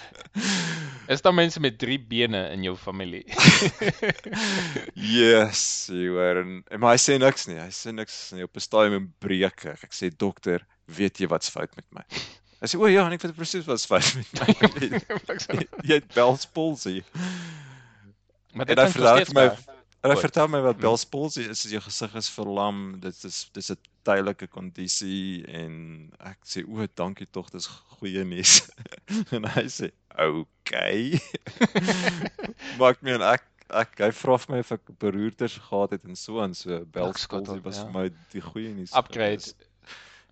[1.14, 3.24] Is daar mense met drie bene in jou familie?
[5.16, 7.56] yes, jy hoor en, en maar hy sê niks nie.
[7.56, 9.88] Hy sê niks nie op 'n stadium breek ek.
[9.88, 12.04] Ek sê, "Dokter, weet jy wat's fout met my?"
[12.60, 14.52] Hy sê, "O ja, en ek weet presies wat's fout met my."
[15.88, 17.02] jy het Bell's palsy.
[18.52, 20.24] maar En dit steeds vir my En hy Goed.
[20.28, 20.80] vertel my wat Mm.
[20.80, 26.10] Bell's palsy is, is jou gesig is verlam, dit is dis 'n tydelike kondisie en
[26.20, 27.66] ek sê o, dankie tog, dis
[27.98, 28.60] goeie nuus.
[29.34, 31.18] en hy sê, "Oké."
[32.78, 36.16] maar ek meen ek ek hy vra vir my of ek beroertes gehad het en
[36.16, 37.84] so aan so Bell's palsy was ja.
[37.84, 38.94] vir my die goeie nuus.
[38.96, 39.42] Upgrade.
[39.42, 39.54] gewees.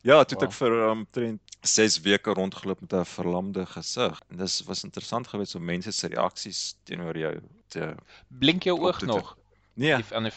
[0.07, 0.49] Ja, toe het Wow.
[0.49, 4.21] ek vir omtrent 6 weke rondgeloop met 'n verlamde gesig.
[4.31, 7.35] En dis was interessant geweest om mense se reaksies teenoor jou
[7.69, 7.95] te
[8.31, 9.37] Blink jou oog te- nog?
[9.77, 10.33] Nee, Die ander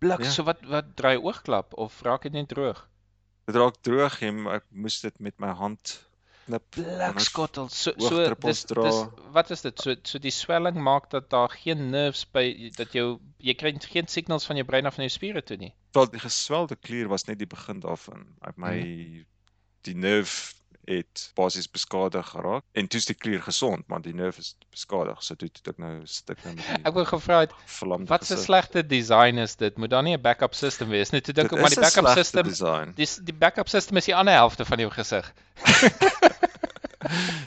[0.00, 0.30] blik, Ja.
[0.30, 2.86] so wat wat draai oogklap of raak dit net droog?
[3.46, 5.98] Dit raak droog en ek moes dit met my hand
[6.46, 6.64] knip.
[6.74, 7.68] Blikskottel.
[7.70, 8.82] So so dis dra.
[8.82, 9.00] dis
[9.32, 9.78] wat is dit?
[9.80, 14.08] So so die swelling maak dat daar geen nerves by dat jou jy kry geen
[14.08, 15.72] signals van jou brein af na jou spiere toe nie.
[15.92, 18.26] Wel die geswelde klier was net die begin daarvan.
[18.42, 19.24] Ek my Mhm.
[19.82, 24.54] die nerve het basies beskadig geraak en toe's die klier gesond, maar die nerve is
[24.70, 25.22] beskadig.
[25.22, 27.54] So toe het ek nou stuk nou met die Ek wou gevra het
[28.10, 29.76] wat 'n slegte design is dit?
[29.78, 31.20] Moet daar nie 'n backup system wees nie?
[31.20, 32.92] Toe dink ek maar is die backup system design.
[32.96, 35.32] dis die backup system is die ander helfte van jou gesig.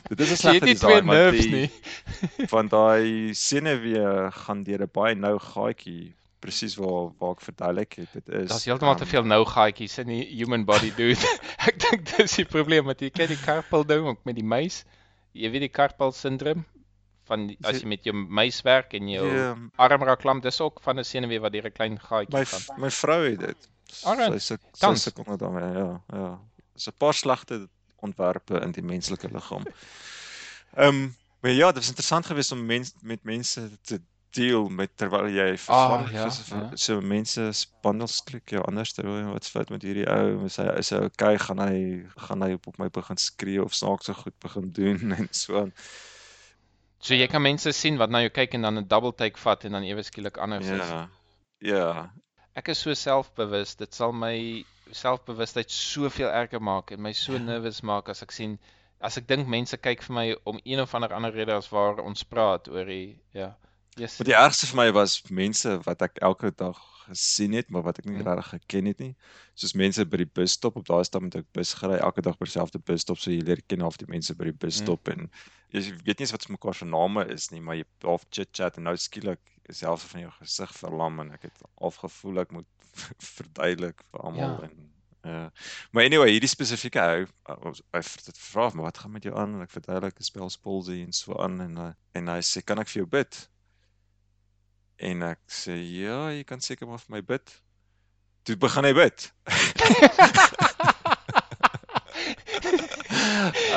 [0.10, 1.72] Dit is 'n slegte design want die nie.
[2.54, 6.14] van daai senuwee gaan deur 'n baie nou gaatjie
[6.46, 8.14] presies waar waar ek verduidelik het.
[8.14, 11.34] Dit is Daar's heeltemal te ehm, veel nou gaatjies in die human body dude.
[11.70, 14.84] ek dink dis die probleem met jy kry die carpal ding ook met die muis.
[15.36, 16.64] Jy weet die carpal syndroom
[17.26, 20.62] van die, as jy met jou muis werk en jou Ja, arm raak klam, dis
[20.62, 22.82] ook van 'n senuwee wat deur 'n klein gaatjie my gaan.
[22.82, 23.70] my vrou het dit.
[23.86, 26.40] Sy se sy sukkel met daarmee, ja, ja.
[26.74, 27.68] Dis 'n paar slegte
[28.06, 29.66] ontwerpe in die menslike liggaam.
[30.76, 34.02] Ehm, um, maar ja, dit was interessant geweest om mens met mense te
[34.36, 36.70] deel met terwyl jy vervang ja, so, ja.
[36.86, 41.02] so mense spandelstreek jou anders terwyl wat's fout met hierdie ou is hy is hy
[41.08, 41.80] okay gaan hy
[42.28, 45.74] gaan hy op my begin skree of snaakse goed begin doen en so aan.
[47.06, 49.66] So jy kan mense sien wat na jou kyk en dan 'n double take vat
[49.66, 50.88] en dan ewe skielik anders is.
[50.90, 51.10] Ja.
[51.60, 51.90] Ja.
[52.56, 57.40] Ek is so selfbewus, dit sal my selfbewustheid soveel erger maak en my so Ja.
[57.40, 58.58] nervous maak as ek sien
[59.02, 62.00] as ek dink mense kyk vir my om een of ander ander rede as waar
[62.00, 63.54] ons praat oor die ja.
[63.96, 64.18] Yes.
[64.20, 68.00] Maar die ergste vir my was mense wat ek elke dag gesien het, maar wat
[68.02, 68.26] ek nie Mhm.
[68.28, 69.16] regtig geken het nie.
[69.56, 72.46] Soos mense by die busstop, op daai stap met ek bus gery elke dag by
[72.46, 75.30] dieselfde busstop, so jy leer ken half die mense by die busstop en
[75.72, 78.78] jy weet nie eens wat se mekaar se name is nie, maar jy half chit-chat
[78.78, 82.52] en nou skielik is die helfte van jou gesig verlam en ek het afgevoel ek
[82.52, 82.68] moet
[83.38, 84.70] verduidelik vir almal Ja.
[84.70, 84.92] en
[85.26, 85.52] Ja.
[85.92, 89.62] Maar anyway, hierdie spesifieke ou, uh, hy vra maar wat gaan met jou aan en
[89.64, 92.88] ek verduidelik ek spel Spolsy en so aan en uh, en hy sê kan ek
[92.90, 93.50] vir jou bid?
[94.98, 97.56] En ek sê ja, jy kan seker maar vir my bid.
[98.48, 99.26] Toe begin hy bid.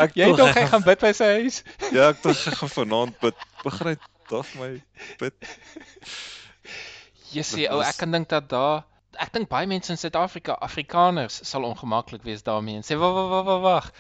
[0.05, 1.57] ek Jy dink hy gaan bid by sy huis?
[1.97, 3.37] Ja, ek dink hy gaan vanaand bid.
[3.65, 3.97] Begin hy
[4.31, 4.71] dag vir my
[5.23, 5.35] bid.
[7.33, 8.77] Jessie, Dit ou, ek kan dink dat daar
[9.19, 13.29] ek dink baie mense in Suid-Afrika, Afrikaners sal ongemaklik wees daarmee en sê wag wag
[13.35, 13.87] wag wag wag.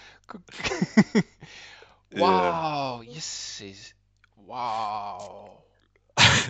[2.09, 2.24] Ja.
[2.24, 3.76] Wow, jessie.
[4.46, 5.61] Wow.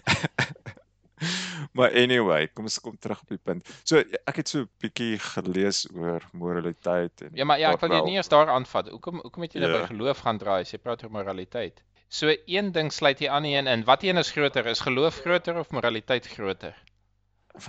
[1.76, 3.66] maar anyway, kom ons kom terug op die punt.
[3.84, 7.90] So ek het so 'n bietjie gelees oor moraliteit en Ja, maar ja, ek wil
[7.90, 8.88] jou wel- nie eers daar aanvat.
[8.88, 9.80] Hoekom hoekom het jy nou Ja.
[9.80, 11.82] by geloof gaan draai as jy praat oor moraliteit?
[12.08, 13.84] So een ding sluit die ander een in.
[13.84, 14.66] Wat een is groter?
[14.66, 16.74] Is geloof groter of moraliteit groter?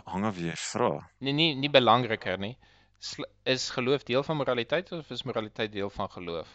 [0.05, 1.09] hang af wie jy vra.
[1.19, 2.57] Nee, nie nie belangriker nie.
[3.47, 6.47] Is geloof deel van moraliteit of is moraliteit deel van geloof?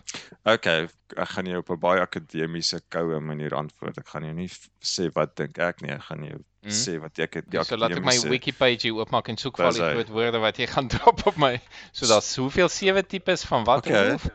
[0.44, 3.98] Okay, ek gaan jou op 'n baie akademiese koue manier antwoord.
[3.98, 4.48] Ek gaan jou nie
[4.84, 6.70] sê wat dink ek nie, ek gaan jou Mhm.
[6.72, 8.12] sê wat ek het die So laat ek my
[8.82, 11.60] hier oopmaak en soek vir al die groot woorde wat jy gaan drop op my.
[11.92, 14.04] So daar's hoeveel sewe tipes van wat Okay.
[14.18, 14.28] geloof?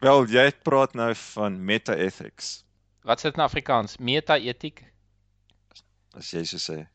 [0.00, 2.64] Wel, jy praat nou van meta-ethics,
[3.04, 3.96] Wat sit in Afrikaans?
[3.98, 4.84] Meta-etiek?
[6.16, 6.86] as jy so sê.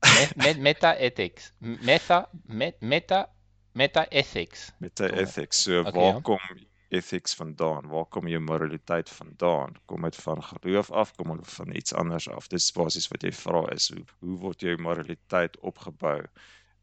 [0.00, 1.52] Met, met meta-ethics.
[1.58, 3.28] Meta met meta
[3.72, 4.72] meta-ethics.
[4.78, 5.62] Meta-ethics.
[5.62, 6.20] So Okay, waar ja.
[6.20, 6.40] kom
[6.88, 7.88] ethics vandaan?
[7.88, 9.74] Waar kom jou moraliteit vandaan?
[9.84, 11.14] Kom dit van geloof af?
[11.14, 12.48] Kom dit van iets anders af?
[12.48, 16.24] Dis basies wat jy vra is hoe hoe word jou moraliteit opgebou?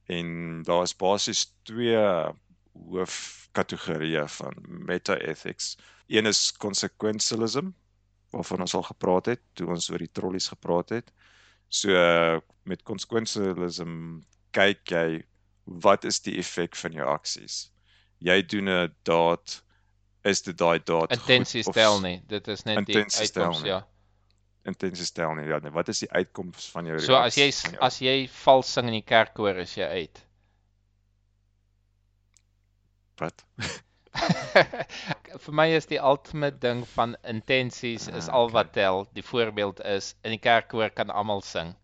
[0.06, 1.98] En daar's basies twee
[2.72, 4.54] hoofkategorieë van
[4.88, 5.76] meta-ethics.
[6.08, 7.74] Een is consequentialism
[8.30, 11.12] waarvan ons al gepraat het toe ons oor die trollies gepraat het.
[11.70, 14.20] So met consequentialism
[14.56, 15.24] kyk jy
[15.84, 17.70] wat is die effek van jou aksies?
[18.24, 19.62] Jy doen 'n daad
[20.24, 22.22] is dit daai daad Intensies goed of tel nie.
[22.28, 23.70] Dit is net die uitkoms, nie.
[23.70, 23.86] ja.
[24.66, 25.46] Intensies tel nie.
[25.48, 28.28] Ja, nee, wat is die uitkoms van jou So as jy reaksie, jou- as jy
[28.28, 30.24] vals sing in die kerkkoor is jy uit.
[33.18, 33.46] wat?
[35.46, 38.54] Vir my is die ultimate ding van intensies is Ah, al okay.
[38.54, 39.08] wat tel.
[39.18, 41.76] Die voorbeeld is in die kerkkoor kan almal sing.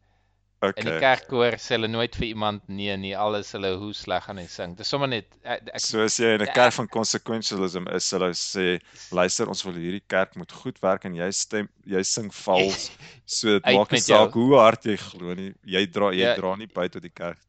[0.79, 0.99] In die Okay.
[1.03, 4.75] kerkkoor sê hulle nooit vir iemand nee nie, alles hulle hoe sleg gaan hy sing.
[4.79, 8.09] Dis sommer net ek, ek So as jy in 'n Ja, kerk van consequentialism is,
[8.11, 8.79] hulle sê
[9.11, 12.91] luister, ons wil hierdie kerk moet goed werk en jy stem jy sing vals.
[13.25, 14.25] So dit maak nie met jou.
[14.25, 15.53] saak hoe hard jy glo nie.
[15.65, 16.33] Jy dra jy Ja.
[16.33, 17.39] dra nie by tot die kerk.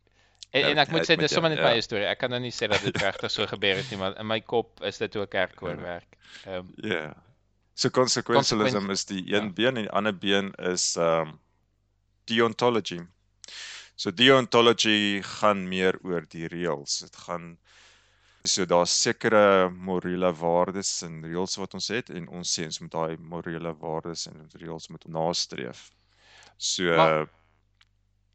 [0.55, 1.67] En, Ja, en ek moet sê dis sommer net ja.
[1.75, 2.07] my storie.
[2.07, 4.41] Ek kan nou nie sê dat dit regtig so gebeur het nie, maar in my
[4.41, 5.83] kop is dit hoe 'n kerkkoor Ja.
[5.83, 6.17] werk.
[6.47, 7.15] Ehm Ja.
[7.75, 9.53] So consequentialism Consequen- is die een ja.
[9.53, 11.41] been en die ander been is um
[12.27, 13.01] deontology.
[13.97, 17.01] So deontology gaan meer oor die reëls.
[17.01, 17.59] Dit gaan
[18.47, 22.91] So daar's sekere morele waardes en reëls wat ons het en ons sê ons moet
[22.93, 25.91] daai morele waardes en reëls moet nastreef.
[26.59, 27.29] So Maar-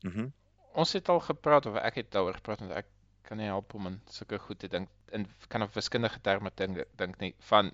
[0.04, 0.32] Mhm.
[0.80, 2.88] Ons het al gepraat of ek het daaroor gepraat want ek
[3.28, 6.84] kan nie help om in sulke goed te dink in kan op wiskundige terme dink
[7.02, 7.72] dink nie van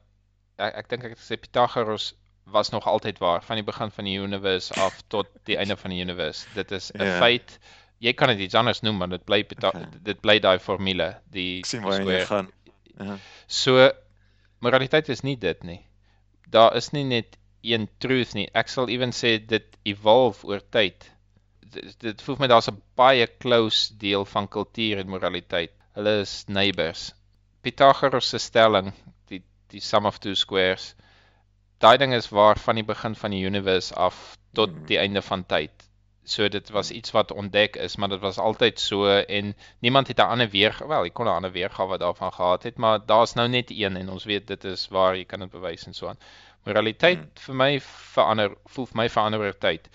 [0.57, 2.13] ek ek dink ek het gesê Pythagoras
[2.45, 5.91] was nog altyd waar van die begin van die universe af tot die einde van
[5.91, 6.45] die universe.
[6.53, 7.17] Dit is 'n Ja.
[7.19, 7.59] feit.
[7.99, 9.85] Jy kan dit iets anders noem, maar dit bly Okay.
[10.03, 12.51] dit bly daai formule, die Ek sien waar jy gaan.
[12.99, 13.17] Ja.
[13.47, 13.91] So
[14.59, 15.85] moraliteit is nie dit nie.
[16.49, 18.49] Daar is nie net een truth nie.
[18.53, 21.11] Ek sal ewen sê dit evolve oor tyd.
[21.75, 25.71] Dit, dit voel my daar's 'n baie close deel van kultuur en moraliteit.
[25.95, 27.13] Hulle is neighbors.
[27.61, 28.93] Pythagoras se stelling,
[29.27, 29.41] die
[29.73, 30.93] die sum of two squares.
[31.79, 34.85] Daai ding is waar van die begin van die universe af tot Mhm.
[34.85, 35.71] die einde van tyd.
[36.23, 40.17] So dit was iets wat ontdek is, maar dit was altyd so en niemand het
[40.19, 43.47] 'n ander weer wel, jy kon 'n ander weergawe daarvan gehad het, maar daar's nou
[43.47, 46.17] net een en ons weet dit is waar jy kan dit bewys en so aan.
[46.65, 47.31] Moraliteit Hmm.
[47.33, 49.89] vir my verander, voel vir my verander oor tyd.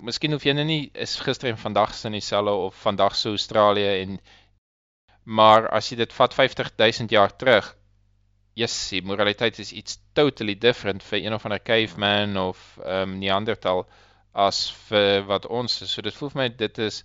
[0.00, 3.28] Miskien hoef jy nou nie is gister en vandag se in dieselfde of vandag se
[3.28, 4.20] Australië en
[5.24, 7.66] maar as jy dit vat 50000 jaar terug,
[8.56, 13.18] yes, die moraliteit is iets totally different vir een of ander caveman of ehm um,
[13.20, 13.84] Neanderthal
[14.32, 15.92] as vir wat ons is.
[15.92, 17.02] So dit voel vir my dit is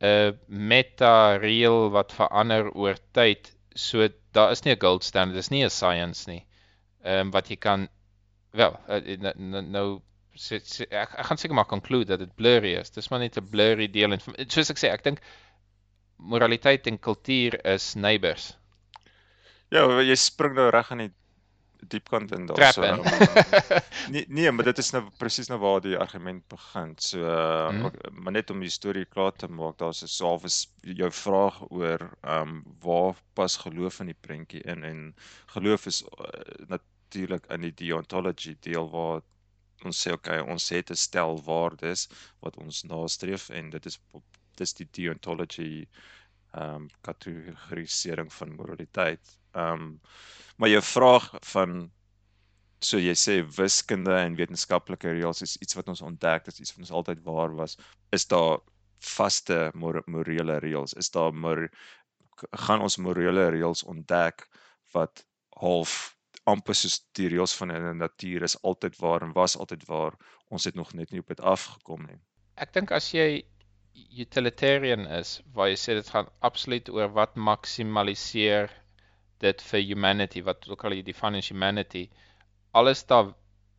[0.00, 3.52] 'n meta reël wat verander oor tyd.
[3.74, 6.44] So daar is nie 'n gold standard, dis nie 'n science nie.
[7.04, 7.88] Ehm um, wat jy kan
[8.52, 9.88] wel uh, nou, nou
[10.36, 12.90] sê, sê, ek, ek gaan seker maar conclude dat dit blurry is.
[12.90, 15.20] Dis maar net 'n blurry deel en soos ek sê, ek dink
[16.18, 18.54] moraliteit en kultuur is neighbors.
[19.70, 21.12] Ja, jy spring nou reg aan die
[21.86, 22.56] diepkant in daar.
[22.56, 23.00] Trap So, in.
[23.04, 23.80] ehm,
[24.12, 26.94] nee, nee, maar dit is nou presies nou waar die argument begin.
[26.98, 27.84] So, uh, Mhm.
[27.86, 32.10] ook- maar net om die storie klaar te maak, daar's 'n salwes jou vraag oor
[32.24, 35.14] ehm um, waar pas geloof in die prentjie in en
[35.46, 39.20] geloof is uh, natuurlik in die deontology deel waar
[39.84, 42.08] ons sê okay, ons het 'n stel waardes
[42.40, 45.86] wat ons nastreef en dit is op- dis die deontology
[46.54, 49.38] ehm um, kategorisering van moraliteit.
[49.52, 50.00] Ehm um,
[50.56, 51.90] maar jou vraag van
[52.80, 56.72] so jy sê wiskunde en wetenskaplike reëls is iets wat ons ontdek, dit is iets
[56.76, 57.76] wat ons altyd waar was.
[58.12, 58.60] Is daar
[59.00, 60.94] vaste mor morele reëls?
[60.96, 61.68] Is daar mor
[62.66, 64.48] gaan ons morele reëls ontdek
[64.92, 65.24] wat
[65.56, 66.15] half
[66.52, 70.16] amper soos die reëls van die natuur is altyd waar en was altyd waar.
[70.48, 72.18] Ons het nog net nie op dit afgekom nie.
[72.56, 73.44] Ek dink as jy
[74.24, 78.70] utilitarian is, waar jy sê dit gaan absoluut oor wat maksimaliseer
[79.44, 82.06] dit vir humanity, wat ook al jy define as humanity,
[82.72, 83.34] alles daar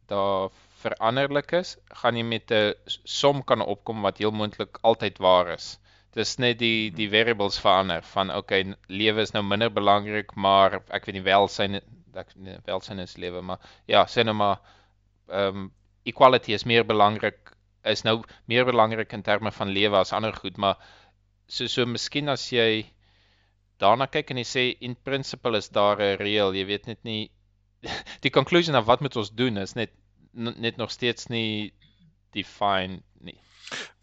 [0.08, 2.73] daar veranderlik is, gaan jy met 'n
[3.19, 5.80] som kan opkom wat heel moontlik altyd waar is.
[6.15, 11.06] Dis net die die variables verander van okay, lewe is nou minder belangrik, maar ek
[11.06, 11.82] weet nie welsyn
[12.17, 14.60] ek nee, welsyn is lewe, maar ja, sê nou maar
[15.27, 15.71] ehm um,
[16.08, 17.51] equality is meer belangrik
[17.91, 20.77] is nou meer belangrik in terme van lewe as ander goed, maar
[21.47, 22.86] so so miskien as jy
[23.82, 27.30] daarna kyk en jy sê in principle is daar 'n reël, jy weet net nie
[28.25, 29.93] die conclusion of wat moet ons doen is net
[30.34, 31.73] net nog steeds nie
[32.34, 33.39] define nie.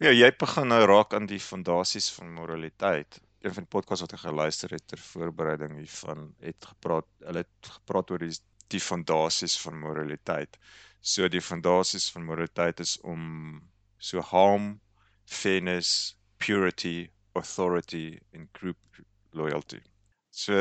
[0.03, 3.19] Ja, jy begin nou raak aan die fondasies van moraliteit.
[3.45, 7.71] Een van die podcasts wat ek geluister het ter voorbereiding hiervan het gepraat, hulle het
[7.77, 8.33] gepraat oor die
[8.73, 10.57] die fondasies van moraliteit.
[10.99, 13.61] So die fondasies van moraliteit is om
[14.01, 14.79] so harm,
[15.29, 18.77] fairness, purity, authority en group
[19.37, 19.81] loyalty.
[20.31, 20.55] So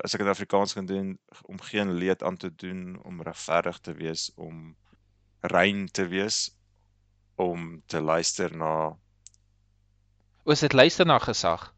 [0.00, 1.12] as ek in Afrikaans kan doen
[1.52, 4.72] om geen leed aan te doen, om regverdig te wees, om
[5.52, 6.48] rein te wees,
[7.36, 8.96] om te luister na
[10.48, 11.68] Oos dit luister na gesag.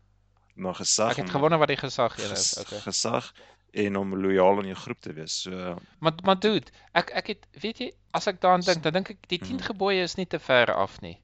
[0.55, 2.59] Na gesag Ek het gewonder wat die gesag een is.
[2.61, 2.81] Okay.
[2.81, 3.33] gesag
[3.73, 5.43] en om lojaal in jou groep te wees.
[5.43, 9.11] So Maar maar dude, ek ek het weet jy, as ek daaraan dink, dan dink
[9.11, 9.65] ek die 10 Mhm.
[9.65, 11.19] gebooie is nie te ver af nie.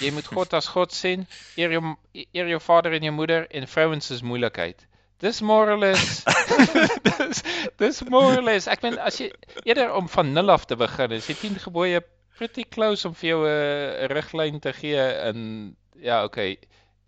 [0.00, 1.26] Jy moet God as God sien,
[1.56, 1.96] eer jou
[2.32, 4.86] eer jou vader en jou moeder en vrouens is moeilikheid.
[5.20, 6.24] Dis moralist.
[7.18, 7.42] dis
[7.76, 8.68] dis moralist.
[8.68, 9.30] Ek meen as jy
[9.64, 12.00] eerder om van nul af te begin, is die 10 gebooie
[12.38, 16.56] pretty close om vir jou 'n 'n riglyn te gee in ja, okay.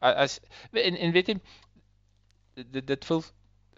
[0.02, 0.40] As
[0.72, 1.38] en en weet jy
[2.54, 3.22] dit dit voel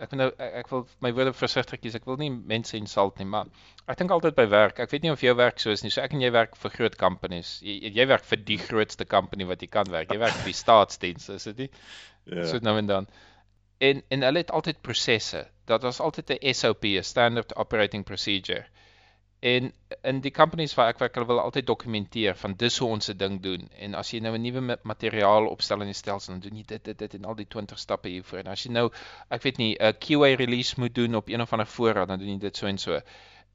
[0.03, 1.97] ek wil nou ek, wil my woorde versigtig kies.
[1.99, 3.51] Ek wil nie mense insult nie, maar
[3.91, 4.81] ek dink altyd by werk.
[4.83, 5.93] Ek weet nie of jou werk so is nie.
[5.95, 7.57] So ek en jy werk vir groot companies.
[7.65, 10.13] Jy, jy werk vir die grootste company wat jy kan werk.
[10.13, 11.71] Jy werk vir die staatsdiens, is dit nie?
[12.33, 12.47] ja.
[12.51, 13.11] So nou en dan.
[13.85, 15.45] En en hulle het altyd prosesse.
[15.71, 18.65] Dat was altyd 'n SOP, 'n standard operating procedure.
[19.45, 19.73] En
[20.09, 23.17] in die companies waar ek werk, hulle wil altyd dokumenteer van dis hoe ons 'n
[23.21, 23.67] ding doen.
[23.87, 26.65] En as jy nou 'n nuwe ma- materiaal opstel in die stelsel, dan doen jy
[26.67, 28.39] dit dit dit en al die 20 stappe hiervoor.
[28.39, 28.91] En as jy nou,
[29.31, 32.29] ek weet nie, 'n QA release moet doen op een of ander voorraad, dan doen
[32.33, 33.01] jy dit so en so.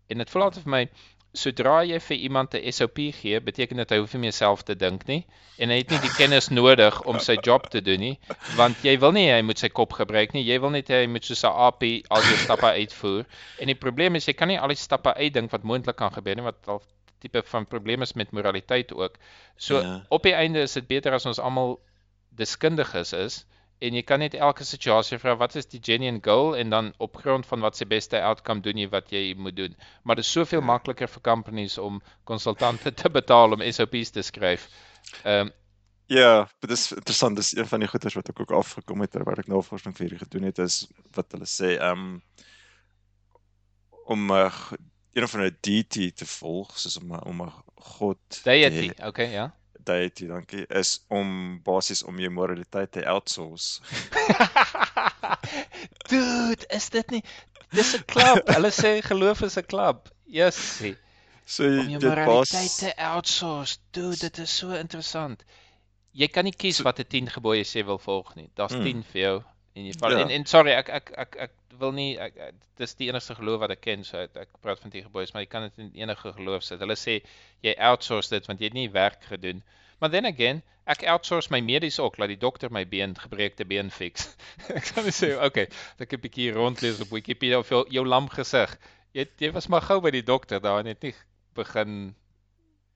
[0.09, 0.89] En dit voel altyd vir my
[1.34, 4.75] sodra jy vir iemand 'n SOP gee, beteken dit hy hoef nie meer self te
[4.75, 5.25] dink nie
[5.59, 8.19] en hy het nie die kennis nodig om sy job te doen nie,
[8.55, 10.43] want jy wil nie hy moet sy kop gebruik nie.
[10.43, 13.25] Jy wil net hy moet soos 'n AP al die stappe uitvoer.
[13.59, 16.36] En die probleem is jy kan nie al die stappe uitdink wat moontlik kan gebeur
[16.36, 16.82] nie, wat al
[17.19, 19.17] tipe van probleem is met moraliteit ook.
[19.57, 20.05] So Ja.
[20.09, 21.80] op die einde is dit beter as ons almal
[22.32, 23.45] deskundiges is
[23.80, 27.15] en jy kan net elke situasie vra wat is die genuine goal en dan op
[27.21, 29.75] grond van wat se beste outcome doen jy wat jy moet doen.
[30.03, 34.69] Maar dit is soveel makliker vir companies om konsultante te betaal om SOPs te skryf.
[35.23, 35.55] Ehm um,
[36.09, 37.36] Ja, dit is interessant.
[37.38, 40.23] Dis een van die goeters wat ek ook afgekom het terwyl ek navorsing vir hierdie
[40.23, 42.15] gedoen het is wat hulle sê, ehm um,
[44.09, 44.49] om uh,
[45.13, 47.53] een of ander deity te volg, soos om om 'n
[47.93, 49.05] god te deity, hê.
[49.07, 49.51] okay, ja.
[49.89, 53.81] Deity, dankie, is om basies om jou moraliteit te outsource.
[56.09, 57.23] Dude, is dit nie
[57.69, 58.47] Dis 'n klub.
[58.49, 60.07] Hulle sê geloof is 'n klub.
[60.25, 60.95] Jessie.
[61.45, 63.77] So Om jou dit moraliteit bas te outsource.
[63.91, 65.43] Dude, dit is so interessant.
[66.11, 68.49] Jy kan nie kies So- watter 10 gebooie jy wil volg nie.
[68.55, 68.83] Daar's Hmm.
[68.83, 69.43] 10 vir jou
[69.80, 70.23] en jy val Ja.
[70.25, 73.59] en, en sorry, ek ek ek ek wil nie ek, ek, dis die enigste geloof
[73.63, 75.91] wat ek ken, so ek, ek praat van 10 gebooie, maar jy kan dit in
[76.03, 76.80] enige geloof sit.
[76.84, 77.21] Hulle sê
[77.65, 79.63] jy outsource dit want jy het nie werk gedoen.
[79.99, 83.89] Maar then again, ek outsource my medies ook, laat die dokter my been gebreekte been
[83.91, 84.30] fix.
[84.77, 85.67] ek kan nie sê, okay,
[85.97, 88.77] dat ek 'n bietjie rondlees op Wikipedia of jou, jou lam gesig.
[89.13, 91.13] Jy jy was maar gou by die dokter daar en het nie
[91.55, 92.15] begin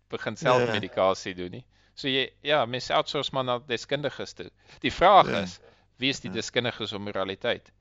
[0.09, 0.71] begin self Ja.
[0.73, 1.65] medikasie doen nie.
[1.95, 4.49] So jy ja, mens outsource maar na deskundiges toe.
[4.81, 5.41] Die vraag Ja.
[5.41, 5.59] is,
[5.99, 6.33] wie is die Ja.
[6.35, 7.71] deskundiges op moraliteit?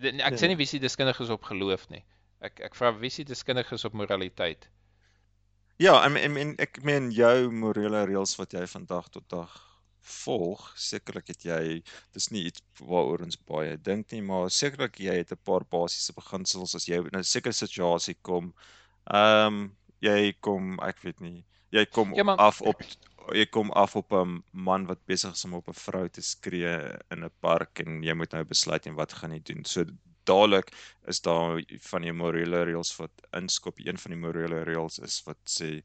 [0.00, 0.30] Ek Ja.
[0.36, 2.04] sê nie wie is die deskundiges op geloof nie.
[2.40, 4.68] Ek ek vra wie is die deskundiges op moraliteit?
[5.78, 9.62] Ja, en en, en ek meen jou morele reëls wat jy van dag tot dag
[10.06, 11.82] volg, sekerlik het jy
[12.14, 16.12] dis nie iets waaroor ons baie dink nie, maar sekerlik jy het 'n paar basiese
[16.14, 18.54] beginsels as jy in 'n sekere situasie kom.
[19.12, 22.80] Ehm um, jy kom, ek weet nie, jy kom Ja, maar- af op
[23.34, 26.76] jy kom af op 'n man wat besig is om op 'n vrou te skree
[27.10, 29.64] in 'n park en jy moet nou besluit en wat gaan jy doen.
[29.64, 29.84] So
[30.24, 30.70] dadelik
[31.06, 33.78] is daar van die morele reëls wat inskop.
[33.78, 35.82] Een van die morele reëls is wat sê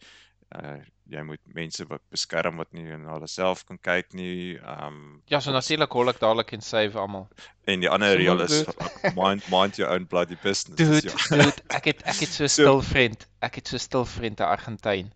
[0.55, 0.79] uh
[1.11, 4.57] jy moet mense wat beskerm wat nie na hulle self kan kyk nie.
[4.59, 7.27] Um Ja, so natuurlik hol ek dadelik en save almal.
[7.67, 10.75] en die ander Sommer reël is mind mind your own bloody business.
[10.77, 11.37] Dude, ja.
[11.43, 13.27] dude, ek het ek het so 'n So- stil vriend.
[13.41, 15.11] Ek het so stil vriend 'n Argentyn.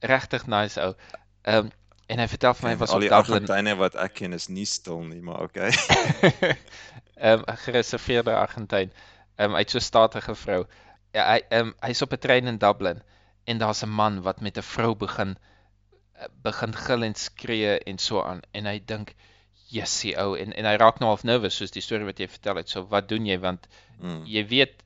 [0.00, 0.94] Regtig nice ou.
[1.48, 1.70] Ehm um,
[2.08, 3.42] en hy vertel vir my was al op die Dublin.
[3.44, 5.68] Argentyne wat ek ken is nie stil nie, maar okay.
[7.28, 8.92] Ehm 'n gereserveerde Argentyn.
[9.36, 10.62] Ehm uit so statige vrou.
[11.12, 13.02] Ja, hy ehm hy's op 'n trein in Dublin
[13.44, 15.36] en daar's 'n man wat met 'n vrou begin
[16.42, 19.14] begin gil en skree en so aan en hy dink
[19.70, 22.56] Jessie ou en en hy raak nou half nervous soos die storie wat jy vertel
[22.56, 22.68] het.
[22.68, 23.68] So wat doen jy want
[24.00, 24.24] Mm.
[24.26, 24.82] jy weet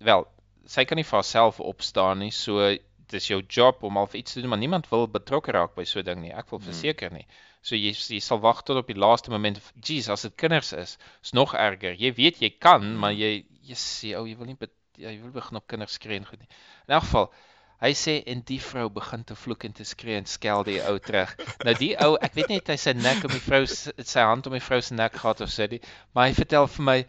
[0.00, 0.26] wel
[0.66, 2.30] sy kan nie vir haarself opstaan nie.
[2.30, 2.76] So
[3.10, 6.00] dis jou job om al iets te doen, maar niemand wil betrokke raak by so
[6.00, 6.32] 'n ding nie.
[6.32, 6.68] Ek wil Hmm.
[6.68, 7.26] verseker nie.
[7.62, 9.60] So jy jy sal wag tot op die laaste moment.
[9.82, 11.94] Jeez, as dit kinders is, is nog erger.
[11.94, 14.56] Jy weet jy kan, maar jy jy sê ou jy wil nie
[14.96, 16.48] ja, jy wil begin op kinders skree en goed nie.
[16.88, 17.32] In elk geval
[17.80, 20.98] Hy sê en die vrou begin te vloek en te skree en skel die ou
[20.98, 21.36] terug.
[21.64, 24.20] Nou die ou, ek weet nie het hy sy nek om die vrou se- sy
[24.20, 25.80] hand om die vrou se nek gehad of sê die,
[26.12, 27.06] maar hy vertel vir my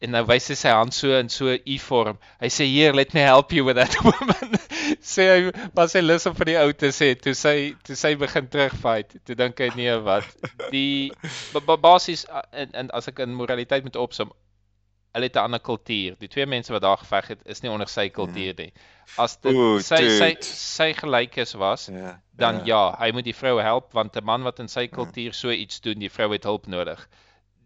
[0.00, 2.18] en nou wys hy sy hand so in so 'n U-vorm.
[2.40, 4.58] Hy sê hier, let me help you with that woman.
[5.00, 8.14] sê hy was hy lus om vir die ou te sê toe sy toe sy
[8.14, 9.16] begin terugfight.
[9.24, 10.24] Toe dink hy nee wat.
[10.70, 11.12] Die
[11.52, 14.32] ba- ba- basies en, en as ek in moraliteit moet opsom,
[15.14, 16.16] hulle het 'n ander kultuur.
[16.18, 18.72] Die twee mense wat daar geveg het, is nie onder sy kultuur nie.
[19.16, 20.42] As dit Oeh, sy sy dude.
[20.44, 22.18] sy gelykes was, Ja.
[22.36, 24.86] dan ja, hy moet die vrou help want 'n man wat in sy Ja.
[24.88, 27.08] kultuur so iets doen, die vrou het hulp nodig.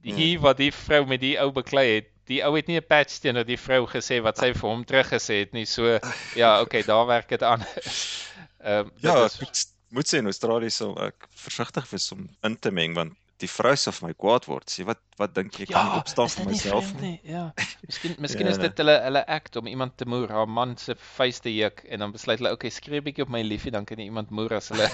[0.02, 0.16] Die Ja.
[0.16, 3.18] hier wat die vrou met die ou beklei het, die ou het nie 'n patch
[3.24, 5.66] teenoor die vrou gesê wat sy vir hom teruggesê het nie.
[5.66, 5.98] So
[6.36, 8.24] ja, okay, daar werk dit anders.
[8.60, 12.58] Ehm um, Ja, dit ek moet, sê in Australië sal ek versigtig wees om in
[12.58, 14.66] te meng want die vrou sal vir my kwaad word.
[14.70, 17.20] Sê wat wat dink jy kan nie opstaan is vir myself vreemd nie?
[17.22, 17.52] Ja.
[17.88, 18.62] Miskien miskien is Ja.
[18.66, 21.98] dit hulle hulle act om iemand te moer, haar man se vuis te juk en
[22.00, 24.54] dan besluit hulle, okay, skree 'n bietjie op my liefie, dan kan nie iemand moer
[24.58, 24.90] as hulle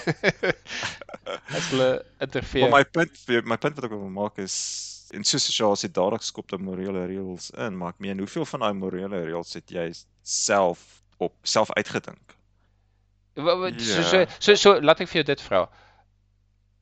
[1.57, 2.69] as hulle interfereer.
[2.71, 6.23] Maar my punt my punt wat ek wil maak is in so 'n situasie dadelik
[6.23, 9.93] skop daar morele reëls in, maar ek meen hoeveel van daai morele reëls het jy
[10.23, 12.37] self op self uitgedink?
[13.37, 14.27] So so Ja.
[14.39, 15.69] so so laat ek vir jou dit vra.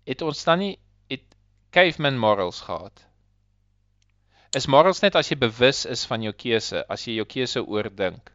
[0.06, 0.78] Het ons dan nie
[1.10, 1.24] het
[1.72, 3.06] caveman morals gehad?
[4.54, 8.32] Is morals net as jy bewus is van jou keuse, as jy jou keuse oordink?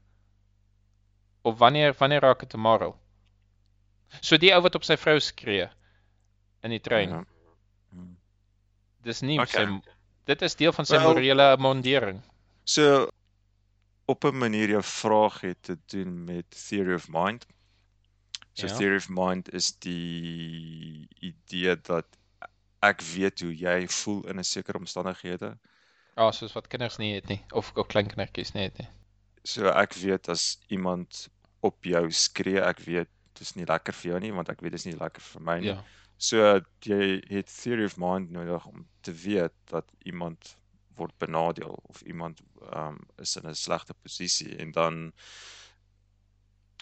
[1.43, 2.97] Of wanneer wanneer raak dit 'n moral?
[4.21, 5.69] So die ou wat op sy vrou skree
[6.63, 7.09] in die trein.
[7.09, 7.23] Ja.
[9.07, 9.65] Dis nie Okay.
[9.65, 9.93] sy
[10.27, 12.21] dit is deel van sy Wel- morele mondering.
[12.65, 13.07] So
[14.07, 17.45] op 'n manier jou vraag het te doen met theory of mind.
[18.53, 18.75] So Ja.
[18.77, 22.05] theory of mind is die idee dat
[22.83, 25.57] ek weet hoe jy voel in 'n sekere omstandighede.
[26.17, 28.87] Ja, soos wat kinders nie het nie of of klein kindertjies nie het nie.
[29.43, 31.27] So ek weet as iemand
[31.61, 34.85] op jou skree, ek weet dis nie lekker vir jou nie want ek weet dis
[34.85, 35.67] nie lekker vir my nie.
[35.67, 35.83] Ja.
[36.17, 40.55] So jy het theory of mind nodig om te weet dat iemand
[40.97, 42.41] word benadeel of iemand
[42.73, 45.13] um is in 'n slegte posisie en dan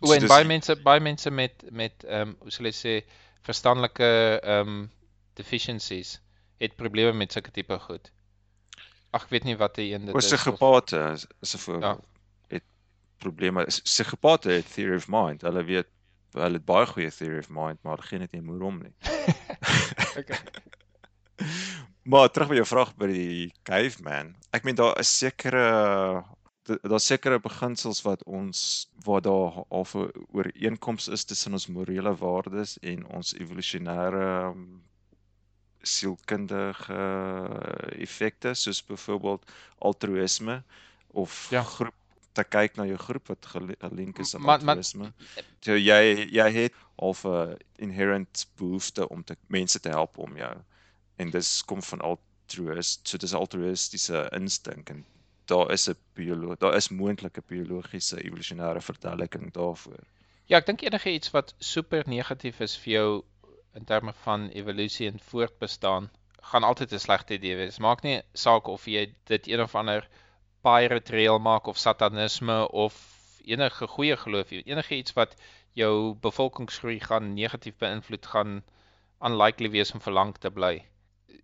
[0.01, 2.93] O, en dis- baie mense baie mense met met ehm um, hoe sal ek sê
[3.47, 4.11] verstandelike
[4.43, 4.91] ehm um,
[5.39, 6.19] deficiencies
[6.63, 8.11] het probleme met sulke tipe goed.
[9.11, 10.27] Ag, ek weet nie wat die een dit is.
[10.27, 12.05] psigopate is, 'n voorbeeld.
[12.47, 12.63] Het
[13.17, 13.65] probleme.
[13.65, 15.41] Psigopate het theory of mind.
[15.41, 15.87] Hulle weet
[16.35, 18.93] hulle het baie goeie theory of mind, maar geen het nie moer om nie.
[20.19, 20.37] Okay.
[22.05, 24.35] Maar terug by jou vraag by die caveman.
[24.53, 25.63] Ek meen daar is sekere
[26.69, 28.59] da- daar's sekere beginsels wat ons
[29.05, 34.83] waar daar half 'n ooreenkoms is tussen ons morele waardes en ons evolusionêre um,
[35.81, 37.01] sielkundige
[38.05, 39.43] effekte soos byvoorbeeld
[39.79, 40.63] altruïsme
[41.13, 41.61] of Ja.
[41.63, 41.93] groep
[42.35, 45.11] te kyk na jou groep wat gel- gelink is aan altruïsme.
[45.65, 47.57] So jy jy het half 'n
[47.87, 50.55] inherent behoefte om te mense te help om jou
[51.17, 55.05] en dis kom van altruïs so dis 'n altruïstiese instink en
[55.47, 60.03] daar is 'n biolo daar is moontlike biologiese evolusionêre verduideliking daarvoor.
[60.47, 63.23] Ja, ek dink enige iets wat super negatief is vir jou
[63.73, 66.09] in terme van evolusie en voortbestaan,
[66.51, 67.79] gaan altyd 'n slegte idee wees.
[67.79, 70.07] Maak nie saak of jy dit een of ander
[70.65, 72.97] pirate trail maak of satanisme of
[73.45, 75.35] enige goeie geloof, enige iets wat
[75.77, 78.61] jou bevolkingsgroei gaan negatief beïnvloed gaan
[79.29, 80.75] unlikely wees om vir lank te bly.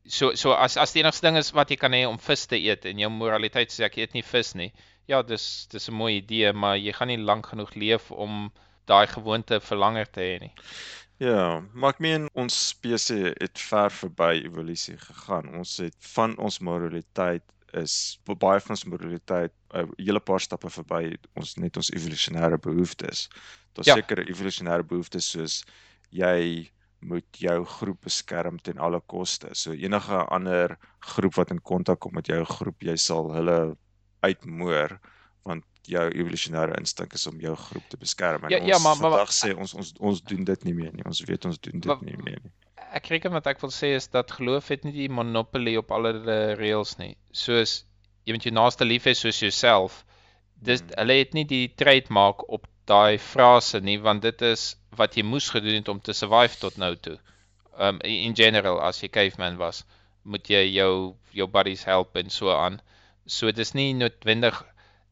[0.05, 2.57] So so as as die enigste ding is wat jy kan hê om vis te
[2.57, 4.71] eet en jou moraliteit sê ek eet nie vis nie.
[5.11, 8.51] Ja, dis dis 'n mooi idee, maar jy gaan nie lank genoeg leef om
[8.87, 10.53] daai gewoonte vir langer te hê nie.
[11.21, 15.51] Ja, maar ek meen ons spesies het ver verby evolusie gegaan.
[15.59, 17.43] Ons het van ons moraliteit
[17.73, 23.29] is baie van ons moraliteit 'n hele paar stappe verby ons net ons evolusionêre behoeftes.
[23.73, 23.95] Daar's Ja.
[23.95, 25.63] sekere evolusionêre behoeftes soos
[26.11, 26.69] jy
[27.01, 29.49] moet jou groep beskerm ten alle koste.
[29.53, 33.75] So enige ander groep wat in kontak kom met jou groep, jy sal hulle
[34.23, 34.99] uitmoor
[35.45, 38.43] want jou evolusionêre instink is om jou groep te beskerm.
[38.43, 40.93] En Ja, ons ja, maar- maar- vandag sê ons ons ons doen dit nie meer
[40.93, 41.03] nie.
[41.05, 42.51] Ons weet ons doen dit Wa- nie meer nie.
[42.97, 46.11] Ek reken wat ek wil sê is dat geloof het nie die monopolie op alle
[46.59, 47.13] reëls nie.
[47.43, 47.73] Soos
[48.27, 50.01] jy moet jou naaste lief hê soos jouself.
[50.69, 50.91] Dis Mm.
[50.99, 55.49] hulle het nie die trademark op daai frase nie want dit is wat jy moes
[55.55, 57.17] gedoen het om te survive tot nou toe.
[57.87, 59.83] Um in general as jy caveman was,
[60.23, 62.81] moet jy jou jou buddies help en so aan.
[63.25, 64.59] So dis nie noodwendig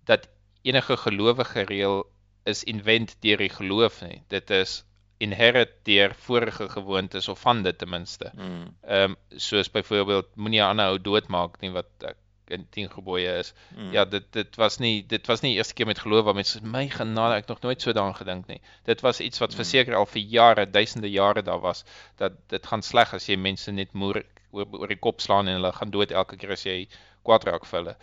[0.06, 0.28] dat
[0.64, 2.04] enige gelowige reël
[2.46, 4.22] is invent deur die geloof nie.
[4.28, 4.84] Dit is
[5.20, 8.32] inherit deur vorige gewoontes of van dit ten minste.
[8.36, 8.76] Mm.
[8.88, 12.15] Ehm um, soos byvoorbeeld moenie 'n ander ou doodmaak nie wat ek
[12.49, 13.53] in 10 gebooie is.
[13.78, 13.91] Mm.
[13.93, 16.88] Ja, dit dit was nie dit was nie eerste keer met geloof waar mense my
[16.89, 18.61] genade ek nog nooit so daaraan gedink nie.
[18.86, 19.55] Dit was iets wat Mm.
[19.55, 21.84] verseker al vir jare, duisende jare daar was
[22.17, 25.53] dat dit gaan sleg as jy mense net moer oor, oor die kop slaan en
[25.59, 26.88] hulle gaan dood elke keer as jy
[27.24, 27.95] kwaad raak vir hulle.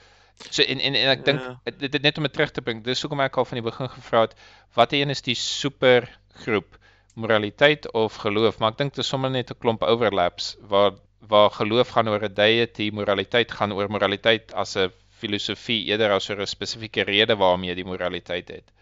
[0.50, 1.60] So en en, en ek dink Ja.
[1.64, 2.84] dit, dit net om dit terug te bring.
[2.84, 4.34] Dis hoekom ek al van die begin gevra het
[4.74, 6.08] watter een is die super
[6.44, 6.78] groep
[7.16, 10.92] moraliteit of geloof, maar ek dink dit is sommer net 'n klomp overlaps waar
[11.32, 16.28] waar geloof gaan oor 'n deity, moraliteit gaan oor moraliteit as 'n filosofie eerder as
[16.30, 18.72] oor 'n spesifieke rede waarmee jy die moraliteit het.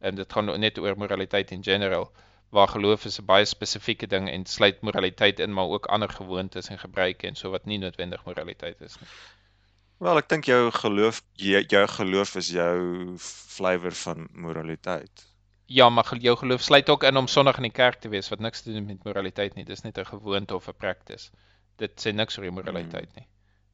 [0.00, 2.10] En dit gaan net oor moraliteit in general,
[2.50, 6.68] waar geloof is 'n baie spesifieke ding en sluit moraliteit in, maar ook ander gewoontes
[6.68, 9.08] en gebruike en so wat nie noodwendig moraliteit is nie.
[9.98, 15.33] Wel, ek dink jou geloof jou geloof is jou flavour van moraliteit.
[15.66, 18.40] Ja, maar jou geloof sluit ook in om sonnig in die kerk te wees wat
[18.40, 19.64] niks te doen met moraliteit nie.
[19.64, 21.30] Dis net 'n gewoonte of 'n practice.
[21.76, 23.26] Dit sê niks oor moraliteit nie.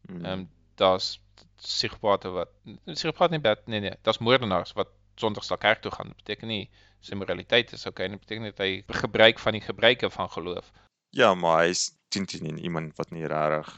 [0.08, 0.24] Mm.
[0.24, 1.20] Ehm um, daar's
[1.56, 2.48] psigopate wat
[2.84, 6.06] psigopaat nie bad nee nee, daar's moordenaars wat sondags na kerk toe gaan.
[6.06, 6.70] Dit beteken nie
[7.00, 8.70] sy moraliteit is okay, dit beteken net hy
[9.02, 10.72] gebruik van die gebruike van geloof.
[11.16, 13.70] Ja, maar hy's teen teen en iemand wat nie regtig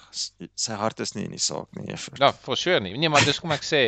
[0.55, 1.89] sy hart is nie in die saak nie.
[2.21, 2.97] Ja, for sure nie.
[2.97, 3.83] Nee, maar dis kom ek sê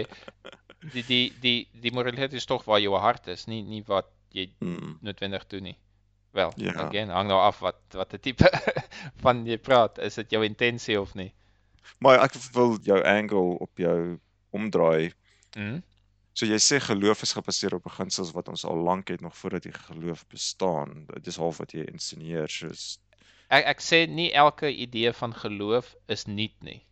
[0.93, 4.49] die die die die moraliteit is tog waar jou hart is, nie nie wat jy
[4.61, 4.99] Mm.
[5.03, 5.79] noodwendig doen nie.
[6.35, 6.73] Wel, Ja.
[6.75, 8.51] again, hang nou af wat wat 'n tipe
[9.25, 11.33] van jy praat, is dit jou intensie of nie?
[12.01, 14.19] Maar ek wil jou angle op jou
[14.51, 15.13] omdraai.
[15.57, 15.81] Mhm.
[16.33, 19.63] So jy sê geloof is gebaseer op beginsels wat ons al lank het nog voordat
[19.63, 21.07] die geloof bestaan.
[21.07, 22.99] Dit is half wat jy insinueer soos
[23.51, 26.83] Ek ek sê nie elke idee van geloof is nuut nie.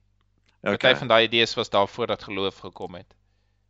[0.63, 0.97] Party okay.
[0.97, 3.15] van daai idees was daar voordat geloof gekom het.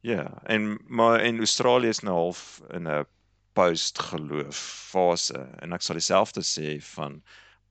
[0.02, 3.06] Ja, en maar en Australië is nou half in 'n
[3.52, 4.56] post-geloof
[4.92, 7.22] fase en ek sal dieselfde sê van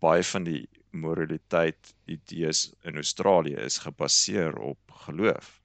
[0.02, 5.60] baie van die moraliteit idees in Australië is gebaseer op geloof.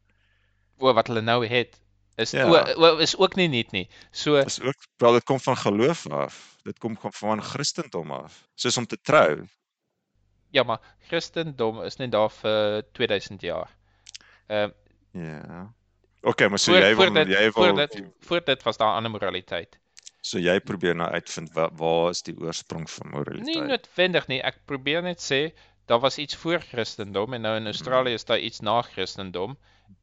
[0.79, 1.81] O wat hulle nou het
[2.17, 2.47] is Ja.
[2.49, 2.55] o,
[2.85, 3.89] o is ook nie nuut nie.
[4.11, 6.57] So Dis ook wel dit kom van geloof af.
[6.65, 8.47] Dit kom van Christendom af.
[8.55, 9.47] Soos om te trou.
[10.51, 13.71] ja, maar Christendom is net daar vir 2000 jaar.
[14.47, 14.71] Ehm
[15.13, 15.75] Ja.
[16.23, 18.77] OK, maar so voor jy voor wil dit jy voor wil dit voor dit was
[18.77, 19.79] daar ander moraliteit.
[20.27, 23.67] So jy probeer nou uitvind waar, waar is die oorsprong van Nie moraliteit?
[23.71, 24.41] noodwendig nie.
[24.43, 25.53] Ek probeer net sê
[25.87, 29.57] daar was iets voor Christendom en nou in Australië is daar iets na Christendom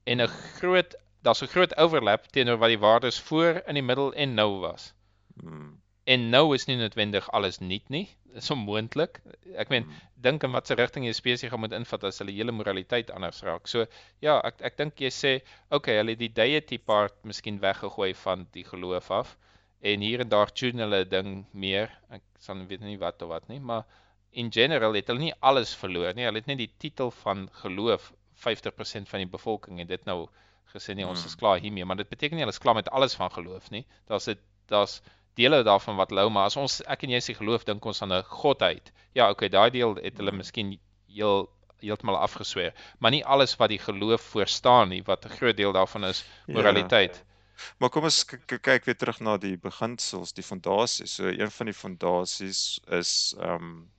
[0.07, 0.27] en 'n
[0.59, 4.59] groot daar's 'n groot overlap teenoor wat die waardes voor in die middel en nou
[4.59, 4.93] was.
[5.41, 5.79] Hmm.
[6.05, 8.09] En nou is nie noodwendig alles nuut nie.
[8.33, 9.21] Dis onmoontlik.
[9.55, 9.93] Ek meen, Hmm.
[10.15, 13.67] dink in watter rigting jy spesies gaan moet invat as hulle hele moraliteit anders raak.
[13.67, 13.85] So
[14.21, 18.47] ja, ek ek dink jy sê, okay, hulle het die deity part miskien weggegooi van
[18.51, 19.37] die geloof af
[19.83, 21.91] en hier en daar tune hulle ding meer.
[22.15, 23.83] Ek sal weet nie wat of wat nie, maar
[24.31, 26.25] in general het hulle nie alles verloor nie.
[26.25, 28.11] Hulle het net die titel van geloof
[28.45, 30.27] 50% van die bevolking en dit nou
[30.73, 31.27] gesê nee, ons Hmm.
[31.27, 33.85] is klaar hiermee, maar dit beteken nie hulle is klaar met alles van geloof nie.
[34.07, 35.01] Daar's dit daar's
[35.35, 38.13] dele daarvan wat lou, maar as ons ek en jy sê geloof dink ons aan
[38.13, 38.91] 'n godheid.
[39.13, 40.37] Ja, okay, daai deel het hulle Hmm.
[40.37, 41.49] miskien heel
[41.81, 45.73] heeltemal afgesweer, maar nie alles wat die geloof voor staan nie, wat 'n groot deel
[45.73, 46.53] daarvan is Ja.
[47.77, 51.15] Maar kom ons kyk weer terug na die beginsels, die fondasies.
[51.19, 53.89] So een van die fondasies is ehm um,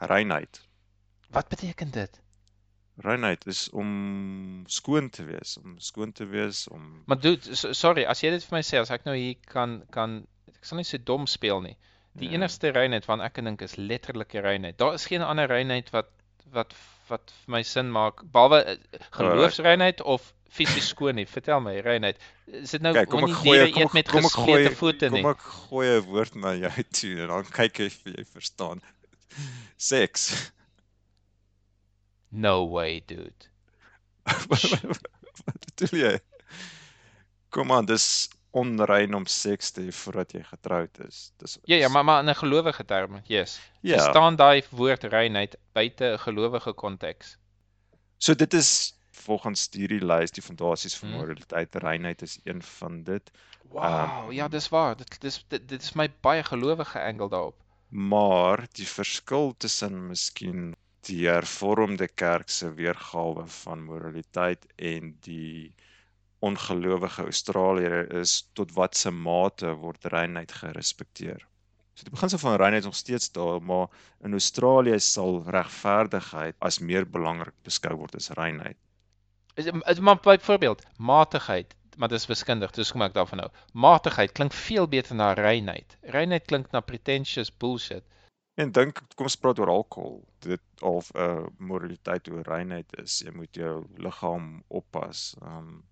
[0.00, 0.60] reinheid.
[1.30, 2.20] Wat beteken dit?
[2.96, 8.04] Reinheid is om skoon te wees, om skoon te wees, om Maar dude, so, sorry,
[8.04, 10.20] as jy dit vir my sê, as ek nou hier kan kan
[10.54, 11.76] ek sal nie so dom speel nie.
[12.14, 12.34] Die Ja.
[12.38, 14.78] enigste reinheid wat ek dink is letterlike reinheid.
[14.78, 16.10] Daar is geen ander reinheid wat
[16.52, 16.74] wat
[17.08, 18.76] wat vir my sin maak behalwe eh,
[19.10, 21.26] geloofsreinheid of fisies skoon nie.
[21.30, 22.20] Vertel my, reinheid.
[22.46, 24.74] Is dit nou Kyk, kom ek gooi diere kom eet ek met kom ek gooi
[24.80, 25.22] voete nie?
[25.22, 28.84] kom ek gooi 'n woord na jou toe en dan kyk jy of jy verstaan.
[29.76, 30.28] Seks.
[32.30, 33.50] No way, dude.
[35.44, 36.14] Wat bedoel jy?
[37.54, 38.06] Kom aan, dis
[38.54, 41.30] onrein om seks te hê voordat jy getroud is.
[41.42, 43.60] Dis Ja ja, maar maar in 'n gelowige term, yes.
[43.80, 43.98] ja.
[43.98, 47.36] Verstaan daai woord reinheid buite 'n gelowige konteks.
[48.18, 51.18] So dit is volgens hierdie lys die fondasies van Hmm.
[51.18, 53.30] moraliteit, reinheid is een van dit.
[53.62, 54.96] Wow, ja, Ehm, dis waar.
[54.96, 57.56] Dit dis dit, dit is my baie gelowige angle daarop.
[57.88, 60.74] Maar die verskil tussen miskien
[61.08, 65.74] die hervormde kerk se weergawe van moraliteit en die
[66.38, 71.46] ongelowige Australiër is tot watter mate word reinheid gerespekteer.
[71.94, 73.88] So die beginsel van reinheid is nog steeds daar, maar
[74.24, 78.78] in Australië sal regverdigheid as meer belangrik beskou word as reinheid.
[79.54, 83.50] Is is- maar byvoorbeeld matigheid, maar dis wiskundig, dis kom ek daarvan nou.
[83.72, 85.96] Matigheid klink veel beter na reinheid.
[86.02, 88.02] Reinheid klink na pretentious bullshit.
[88.54, 90.24] En dink kom ons praat oor alkohol.
[90.38, 93.18] Dit of 'n uh, moraliteit oor reinheid is.
[93.24, 95.34] Jy moet jou liggaam oppas.
[95.42, 95.84] Um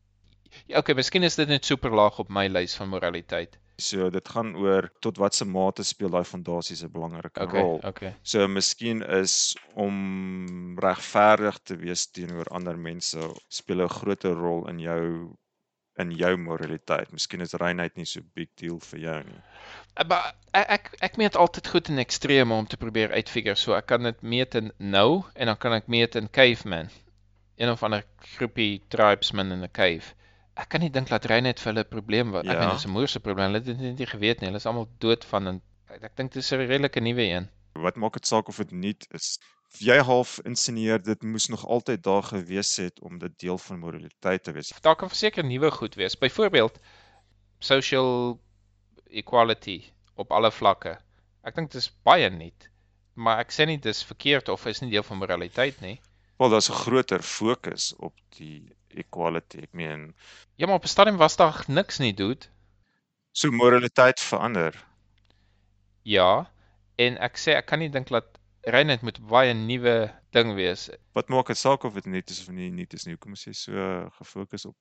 [0.66, 3.58] Ja, okay, miskien is dit net super laag op my lys van moraliteit.
[3.78, 7.80] So dit gaan oor tot watter mate speel daai fondasies 'n belangrike Okay, rol.
[7.84, 8.14] okay.
[8.22, 13.18] So miskien is om regverdig te wees teenoor ander mense
[13.48, 15.36] speel 'n groter rol in jou
[15.98, 17.12] in jou moraliteit.
[17.12, 19.40] Miskien is reinheid nie so big deal vir jou nie.
[19.96, 23.56] Uh, Maar ek ek, ek meet altyd goed in ekstreme om te probeer uitfigure.
[23.56, 26.88] So ek kan dit meet in nou en dan kan ek meet in caveman.
[27.56, 28.02] Een of ander
[28.38, 30.14] groepie tribesmen in 'n cave.
[30.54, 32.44] Ek kan nie dink dat reinheid vir hulle 'n probleem was.
[32.46, 32.58] Ek Ja.
[32.66, 33.46] meen dis 'n moerse probleem.
[33.46, 34.48] Hulle het dit net nie geweet nie.
[34.48, 37.48] Hulle is almal dood van en ek, ek dink dis 'n redelike nuwe een.
[37.74, 39.38] Wat maak dit saak of dit nuut is?
[39.78, 44.42] Jy half insinueer dit moes nog altyd daar gewees het om dit deel van moraliteit
[44.44, 44.68] te wees.
[44.82, 46.14] Daar kan verseker nuwe goed wees.
[46.18, 46.78] Byvoorbeeld
[47.60, 48.38] social
[49.10, 49.84] equality
[50.16, 50.98] op alle vlakke.
[51.44, 52.68] Ek dink dis baie nuut.
[53.14, 55.98] Maar ek sê nie dis verkeerd of is nie deel van moraliteit nie.
[56.38, 59.58] Wel daar's 'n groter fokus op die equality.
[59.62, 60.14] Ek meen,
[60.56, 62.46] Ja, maar op 'n stadium was daar niks nie, dude.
[63.32, 64.74] so moraliteit verander.
[66.04, 66.50] Ja,
[66.98, 70.90] en ek sê ek kan nie dink dat reinheid moet baie nuwe ding wees.
[71.14, 73.14] Wat maak dit saak of dit nuut is of nie nuut is nie?
[73.14, 74.76] Hoekom is jy so gefokus op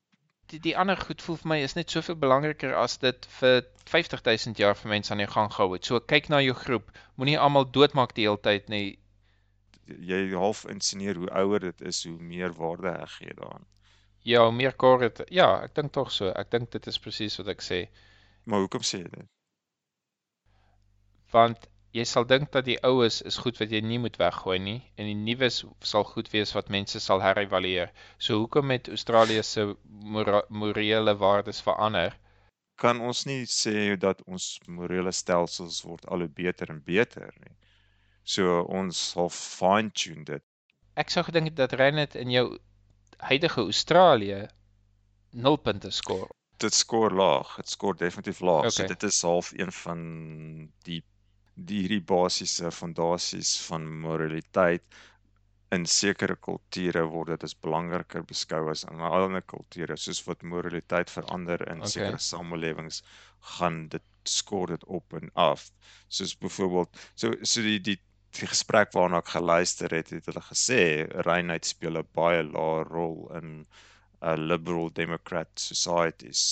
[0.52, 4.58] Die die ander goed voel vir my is net soveel belangriker as dit vir 50000
[4.58, 5.86] jaar vir mense aan die gang gehou het.
[5.86, 6.92] So kyk na jou groep.
[7.16, 8.98] Moenie almal doodmaak die hele tyd nie.
[9.88, 13.66] jy half insinueer hoe ouer dit is, hoe meer waarde heg jy daaraan.
[14.24, 16.30] Ja, meer kor het ja, ek dink tog so.
[16.38, 17.80] Ek dink dit is presies wat ek sê.
[18.46, 19.30] Maar hoekom sê jy dit?
[21.34, 21.66] Want
[21.98, 25.10] jy sal dink dat die oues is goed wat jy nie moet weggooi nie en
[25.10, 25.62] die nuus
[25.94, 27.92] sal goed wees wat mense sal herëvalueer.
[28.18, 32.16] So hoekom het Australië se mora morele waardes verander?
[32.78, 37.56] Kan ons nie sê dat ons morele stelsels word al hoe beter en beter nie.
[38.24, 40.46] So ons sal fine-tune dit.
[40.96, 42.46] Ek sou gedink dat Reinet in jou
[43.30, 44.48] huidige Australië
[45.32, 46.30] 0 punte skoor.
[46.62, 47.56] Dit skoor laag.
[47.62, 48.72] Dit skoor definitief laag.
[48.72, 48.88] So Okay.
[48.96, 50.02] dit is half een van
[50.88, 51.02] die
[51.56, 54.84] die hierdie basiese fondasies van moraliteit
[55.76, 61.12] in sekere kulture word dit as belangriker beskou as in ander kulture soos wat moraliteit
[61.14, 61.92] verander in Okay.
[61.94, 63.02] sekere samelewings
[63.58, 65.68] gaan dit skoor dit op en af
[66.08, 68.00] soos byvoorbeeld so so die die
[68.40, 70.82] die gesprek waarna ek geluister het het hulle gesê
[71.28, 73.50] reinheid speel 'n baie lae rol in
[74.22, 76.44] uh, liberal democrat societies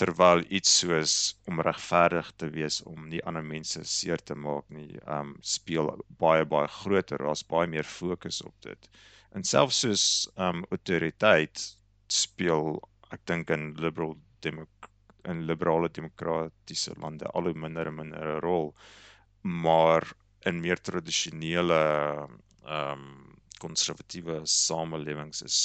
[0.00, 1.14] terwyl iets soos
[1.50, 5.90] om regverdig te wees om nie ander mense seer te maak nie um speel
[6.22, 8.88] baie baie groter daar's baie meer fokus op dit.
[9.36, 10.04] En selfs soos
[10.46, 11.66] um autoriteit
[12.20, 12.80] speel
[13.16, 14.16] ek dink in liberal
[14.46, 14.88] demok
[15.28, 18.72] in liberale demokratiese lande al hoe minder en minder 'n rol
[19.66, 20.08] maar
[20.46, 21.80] in meer tradisionele
[22.64, 23.04] um
[23.60, 25.58] konservatiewe samelewings is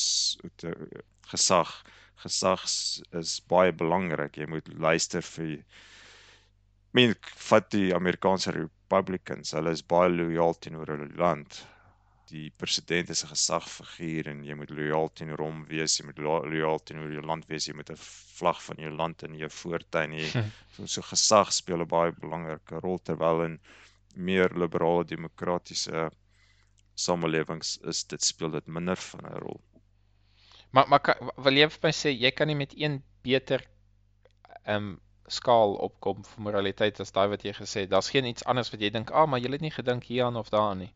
[0.43, 0.87] auto-
[1.31, 1.71] gesag
[2.23, 2.63] gesag
[3.19, 4.37] is baie belangrik.
[4.39, 5.59] Jy moet luister vir
[6.95, 7.13] men
[7.49, 11.57] vat die Amerikaanse Republicans, hulle is baie lojaal teenoor hulle land.
[12.31, 16.43] Die president is 'n gesagfiguur en jy moet lojaal teenoor hom wees, jy moet lo-
[16.53, 17.99] lojaal teenoor jou land wees, jy moet 'n
[18.39, 20.25] vlag van jou land in jou voortuin hê.
[20.75, 23.59] So, so gesag speel 'n baie belangrike rol terwyl in
[24.15, 26.09] meer liberale demokratiese
[26.95, 29.61] samelewings is dit speel dit minder van 'n rol.
[30.71, 33.63] Maar maar kan, wil jy vir my sê jy kan nie met een beter
[34.63, 37.89] ehm um, skaal opkom vir moraliteit as daai wat jy gesê het.
[37.89, 40.49] Daar's geen iets anders wat jy dink, "Ah, maar jy het nie gedink hieraan of
[40.49, 40.93] daaraan nie."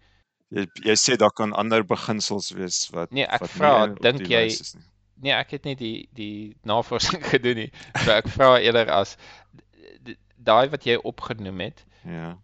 [0.50, 4.58] Jy jy sê daar kan ander beginsels wees wat Nee, ek vra, dink jy-.
[5.16, 7.72] Nee, ek het nie die die navorsing gedoen nie.
[8.04, 9.18] So ek vra eerder as
[10.38, 12.38] daai wat jy opgenoem het, Ja.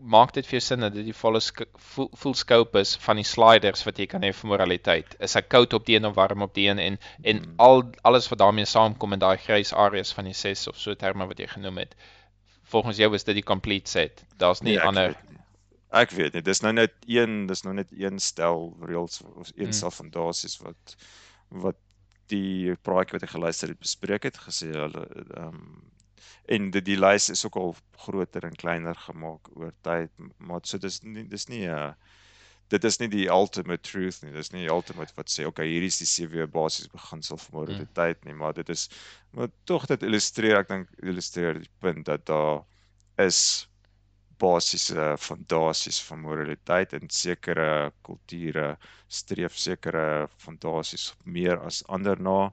[0.00, 3.16] Maak dit vir jou sin dat dit die volle sk- full, full scope is van
[3.16, 5.14] die sliders wat jy kan hê vir moraliteit.
[5.20, 7.54] Is hy koud op die een of warm op die een en en Mm.
[7.58, 11.26] al alles wat daarmee saamkom in daai grys areas van die ses of so terme
[11.26, 11.94] wat jy genoem het.
[12.64, 14.24] Volgens jou is dit die complete set.
[14.36, 15.38] Daar's nie Nee, ek ander weet nie.
[15.94, 19.66] Ek weet nie, dis nou net een, dis nou net een stel reëls of een
[19.66, 19.72] Mm.
[19.72, 20.96] stel fondasies wat
[21.50, 21.76] wat
[22.28, 25.82] die praatjie wat ek geluister het bespreek het gesê hulle ehm um,
[26.56, 30.78] en die die lys is ook al groter en kleiner gemaak oor tyd, maar so
[30.78, 31.92] dis nie dis nie 'n uh,
[32.72, 34.32] dit is nie die ultimate truth nie.
[34.32, 38.24] Dis nie die ultimate wat sê okay, hierdie is die sewe basiese beginsel van moraliteit
[38.24, 38.88] nie, maar dit is
[39.36, 42.64] maar tog dit illustreer, ek dink illustreer die punt dat daar
[43.22, 43.68] is
[44.42, 48.74] basiese fondasies van moraliteit en sekere kulture
[49.08, 52.50] streef sekere fondasies meer as ander na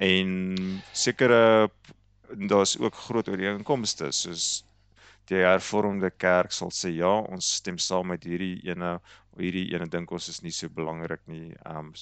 [0.00, 0.32] en
[0.92, 1.68] sekere
[2.36, 4.64] daar's ook groot ooreenkomste soos
[5.30, 8.98] die hervormde kerk sal sê ja, ons stem saam met hierdie ene
[9.38, 11.52] hierdie ene dink ons is nie so belangrik nie.
[11.64, 11.92] Ehm um,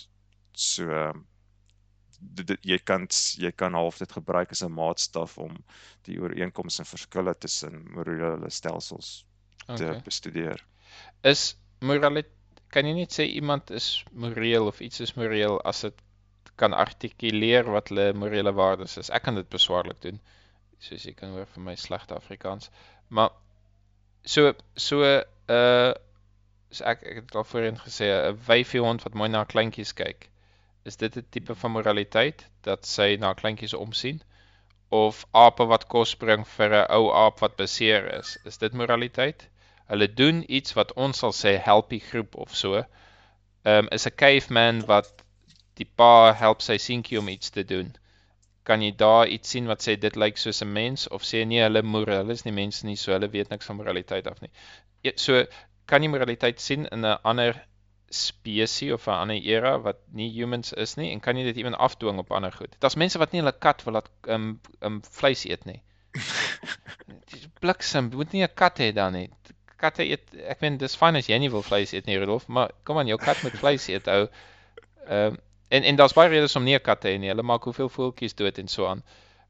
[0.58, 1.26] so um,
[2.18, 3.06] dit, dit jy kan
[3.42, 5.54] jy kan half dit gebruik as 'n maatstaf om
[6.08, 9.24] die ooreenkomste en verskille tussen morele stelsels
[9.66, 10.02] te okay.
[10.04, 10.64] bestudeer.
[11.22, 12.34] is moraliteit
[12.72, 16.02] kan jy net sê iemand is moreel of iets is moreel as dit
[16.60, 19.10] kan artikuleer wat hulle morele waardes is.
[19.14, 20.20] Ek kan dit beswaarlik doen.
[20.82, 22.70] Soos jy kan hoor vir my slegte Afrikaans.
[23.08, 23.30] Maar
[24.24, 25.92] so so uh
[26.70, 30.28] so ek ek het al voorheen gesê 'n wyfie hond wat mooi na kleintjies kyk.
[30.84, 34.22] Is dit 'n tipe van moraliteit dat sy na kleintjies omsien?
[34.90, 38.36] Of ape wat kos bring vir 'n ou aap wat beseer is?
[38.44, 39.48] Is dit moraliteit?
[39.88, 42.74] Hulle doen iets wat ons sal sê help die groep of so.
[42.76, 45.24] Ehm um, is 'n caveman wat
[45.78, 47.94] die pa help sy seentjie om iets te doen.
[48.68, 51.62] Kan jy daar iets sien wat sê dit lyk soos 'n mens of sê nee,
[51.62, 54.50] hulle moer, hulle is nie mense nie, so hulle weet niks van moraliteit af nie.
[55.02, 55.44] Ja, So
[55.86, 57.64] kan jy moraliteit sien in 'n ander
[58.10, 61.74] spesies of 'n ander era wat nie humans is nie en kan jy dit ewen
[61.74, 62.76] afdwing op ander goed.
[62.80, 65.82] Daar's mense wat nie hulle kat wil laat ehm um, um, vleis eet nie.
[67.30, 69.30] Dis bliksem, jy moet nie 'n kat hê dan nie.
[69.76, 72.72] Katte eet ek weet dis fyn as jy nie wil vleis eet nie, Rudolf, maar
[72.84, 74.24] kom aan, jou kat moet vleis eet ou.
[75.06, 75.38] Ehm um,
[75.68, 77.28] en en daar's baie redes om nie 'n kat te hê nie.
[77.28, 79.02] Hulle maak hoeveel voeltjies dood en so aan.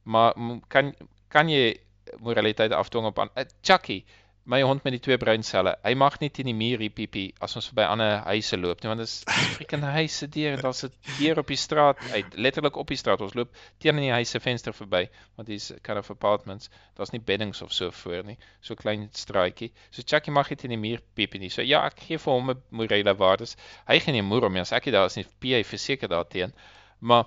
[0.03, 0.35] Maar
[0.69, 0.95] kan
[1.29, 1.81] kan jy
[2.19, 4.05] moraliteit afdwing op aan uh, Chucky
[4.49, 7.27] my hond met die twee bruin selle, hy mag nie teen die muur hier piepie
[7.45, 9.17] as ons verby ander huise loop nie want dit is
[9.59, 13.21] freaking huise deur en daar's 'n deur op die straat uit letterlik op die straat.
[13.21, 15.03] Ons loop teen in die huise venster verby
[15.37, 16.71] want dis kind of apartments.
[16.97, 19.71] Daar's nie beddings of so voor nie so klein straatjie.
[19.91, 21.53] So Chucky mag nie teen die muur piepie nie.
[21.53, 23.57] So ja ek gee vir hom 'n morele waardes.
[23.87, 24.65] Hy gaan nie moer om nie.
[24.65, 26.55] As ek nie daar is nie PA verseker daarteen.
[27.01, 27.27] Maar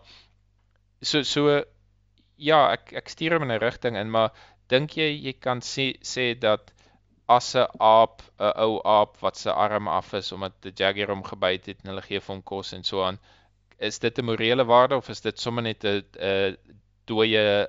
[1.03, 1.63] so so
[2.37, 4.31] ja ek ek stuur hom in 'n rigting in maar
[4.69, 6.71] dink jy jy kan sê sê dat
[7.35, 11.23] as 'n aap, 'n ou aap wat se arm af is omdat 'n jaguar hom
[11.23, 13.19] gebyt het en hulle gee hom kos en so aan,
[13.79, 16.57] is dit 'n morele waarde of is dit sommer net 'n 'n
[17.07, 17.67] dooie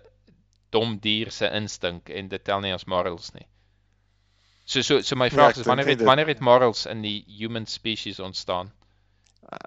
[0.71, 3.47] dom dier se instink en dit tel nie as morals nie?
[4.65, 7.03] So so so my Ja, vraag ek is wanneer het dit- wanneer het morals in
[7.03, 8.73] die human species ontstaan?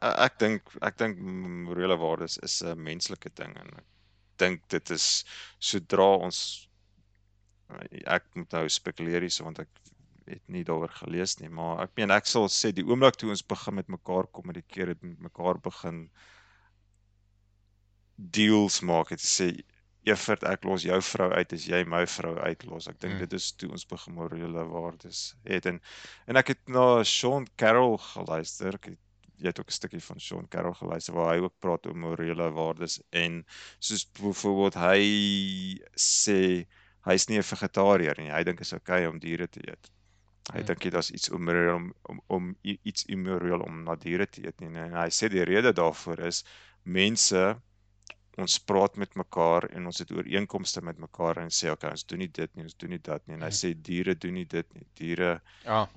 [0.01, 3.83] Ek dink ek dink morele waardes is 'n menslike ding en ek
[4.37, 5.25] dink dit is
[5.59, 6.67] sodra ons
[8.05, 9.67] ek moet nou spekuleer hierso want ek
[10.25, 13.43] het nie daaroor gelees nie, maar ek meen ek sal sê die oomblik toe ons
[13.45, 16.09] begin met mekaar kommunikeer het met mekaar begin
[18.17, 19.51] deals maak het sê
[20.05, 22.87] Evert ek los jou vrou uit as jy my vrou uitlos.
[22.87, 23.19] Ek dink Mm.
[23.23, 25.79] dit is toe ons begin morele waardes het en
[26.27, 28.75] en ek het na Sean Carroll geluister.
[28.75, 28.99] Ek het,
[29.41, 32.51] jy het ook 'n stukkie van Sean Carroll geluister waar hy ook praat oor morele
[32.51, 33.43] waardes en
[33.79, 35.01] soos byvoorbeeld hy
[35.97, 36.67] sê
[37.09, 38.31] hy's nie 'n vegetariër nie.
[38.31, 39.89] Hy dink is okay om diere te eet.
[40.53, 44.43] Hy dink dit is iets immoreel om, om om iets immoreel om na diere te
[44.45, 44.69] eet nie.
[44.77, 46.43] En hy sê die rede daarvoor is
[46.83, 47.55] mense
[48.37, 52.19] ons praat met mekaar en ons het ooreenkomste met mekaar en sê okay, ons doen
[52.19, 53.35] nie dit nie, ons doen nie dat nie.
[53.37, 53.59] En hy Hmm.
[53.61, 54.85] sê diere doen nie dit nie.
[54.95, 55.87] Diere Ja,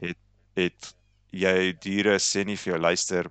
[0.56, 0.94] het
[1.32, 3.28] jy diere sê nie vir jou luister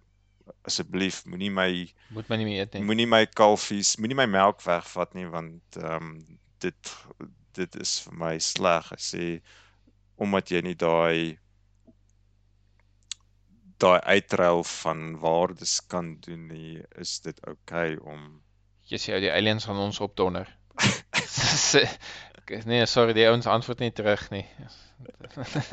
[0.68, 1.70] asseblief moenie my
[2.10, 2.82] moet my nie meer eet nie.
[2.84, 6.94] moenie my kalfies, moenie my melk wegvat nie want ehm um, dit
[7.58, 8.92] dit is vir my sleg.
[8.94, 9.24] Hy sê
[10.18, 11.38] omdat jy nie daai
[13.78, 18.42] daai uitruil van waardes kan doen nie, is dit oukei okay om
[18.88, 20.48] Jy sê die aliens gaan ons opdonder.
[22.66, 24.46] Nee, sorry, die ouens antwoord nie terug nie.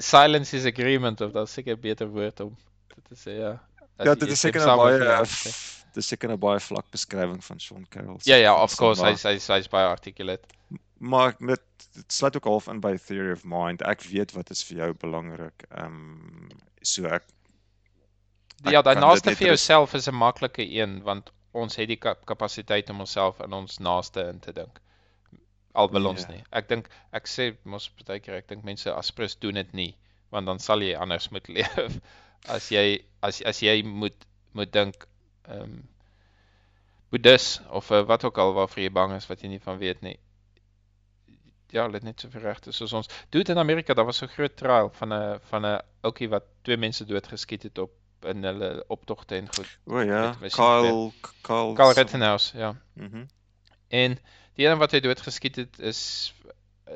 [0.00, 2.52] Silence is agreement of dat seker beter woord om
[2.94, 3.54] dit te sê ja.
[3.98, 5.48] As Ja, dit is seker 'n baie my, uh, sê.
[5.48, 8.18] f- dit is seker 'n baie vlak beskrywing van Sean Carroll.
[8.24, 10.44] Ja ja, of course, hy's hy's hy's baie articulate.
[10.98, 11.60] Maar dit
[11.94, 13.82] dit sluit ook half in by theory of mind.
[13.82, 15.64] Ek weet wat is vir jou belangrik.
[15.70, 16.48] Ehm um,
[16.82, 17.24] so ek
[18.64, 22.24] Ek Ja, daai naaste vir jouself is 'n maklike een want ons het die kap-
[22.26, 24.80] kapasiteit om onsself in ons naaste in te dink.
[25.74, 26.28] Al wil ons Ja.
[26.32, 26.42] nie.
[26.52, 29.94] Ek dink ek sê mos baie keer ek dink mense aspres doen dit nie
[30.30, 31.98] want dan sal jy anders moet leef.
[32.48, 35.06] As jy as as jy moet moet dink
[35.48, 35.88] ehm um,
[37.10, 40.00] Boeddhis of uh, wat ook al waarvoor jy bang is wat jy nie van weet
[40.02, 40.18] nie.
[41.70, 43.06] Ja, hulle het net soveel regte soos ons.
[43.30, 46.44] Doet in Amerika, daar was so 'n groot trial van 'n van 'n ouetjie wat
[46.62, 47.90] twee mense doodgeskiet het op
[48.22, 49.78] in hulle optogte en goed.
[49.86, 51.12] o ja, Met- met Kyle
[51.42, 52.74] Kyle Carl Rittenhouse, ja.
[52.94, 53.24] Mhm.
[53.88, 54.18] En
[54.54, 56.34] die een wat hy doodgeskiet het is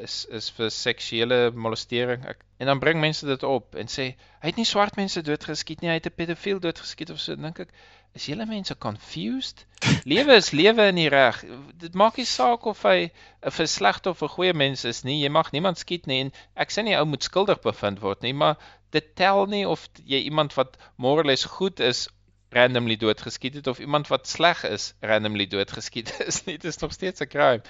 [0.00, 2.24] is is vir seksuele molestering.
[2.26, 4.02] Ek, en dan bring mense dit op en sê
[4.40, 7.36] hy het nie swart mense doodgeskiet nie, hy het 'n pedofiel doodgeskiet of so.
[7.36, 7.68] Dink ek,
[8.14, 9.64] is julle mense confused?
[10.12, 11.42] Lewe is lewe in die reg.
[11.80, 13.10] Dit maak nie saak of hy
[13.42, 15.20] 'n verslegte of 'n goeie mens is nie.
[15.22, 18.32] Jy mag niemand skiet nie en ek sê nie ou moet skuldig bevind word nie,
[18.32, 18.56] maar
[18.92, 22.08] dit tel nie of jy iemand wat morales goed is
[22.52, 26.58] randomly doodgeskiet het of iemand wat sleg is randomly doodgeskiet is nie.
[26.58, 27.62] Dit is nog steeds 'n crime.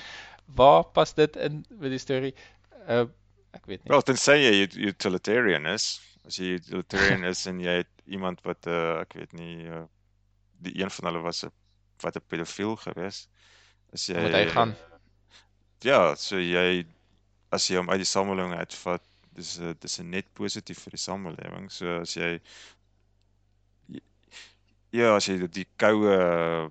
[0.46, 2.34] Waar pas dit in met die storie?
[2.88, 3.06] Uh
[3.52, 3.90] ek weet nie.
[3.92, 6.00] Wel, tensy jy ut- utilitarian is.
[6.26, 9.82] As jy utilitarian is en jy het iemand wat uh, ek weet nie uh,
[10.62, 11.52] die een van hulle was 'n
[12.02, 13.28] wat 'n pedofiel gewees.
[13.92, 14.74] As jy moet hy gaan.
[15.82, 16.84] Ja, so jy
[17.52, 19.02] as jy hom uit die samelewing uitvat,
[19.36, 21.70] dis 'n dis 'n net positief vir die samelewing.
[21.70, 22.40] So as jy
[24.92, 26.70] ja, as jy die koue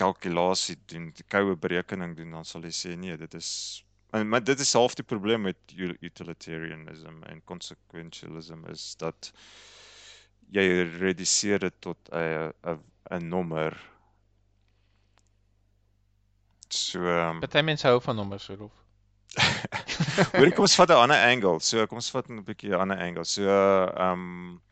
[0.00, 4.42] kalkulasie doen, die koue berekening doen, dan sal jy sê nee, dit is en maar
[4.42, 9.30] dit is half die probleem met utilitarianism en consequentialism is dat
[10.50, 10.64] jy
[10.98, 12.80] reduseer dit tot 'n
[13.10, 13.76] 'n nommer.
[16.70, 18.72] So ehm Party mense hou van nommers so lof.
[20.34, 21.60] Hoorie, kom ons vat 'n ander angle.
[21.60, 23.24] So kom ons vat 'n bietjie 'n ander angle.
[23.24, 24.62] So ehm um,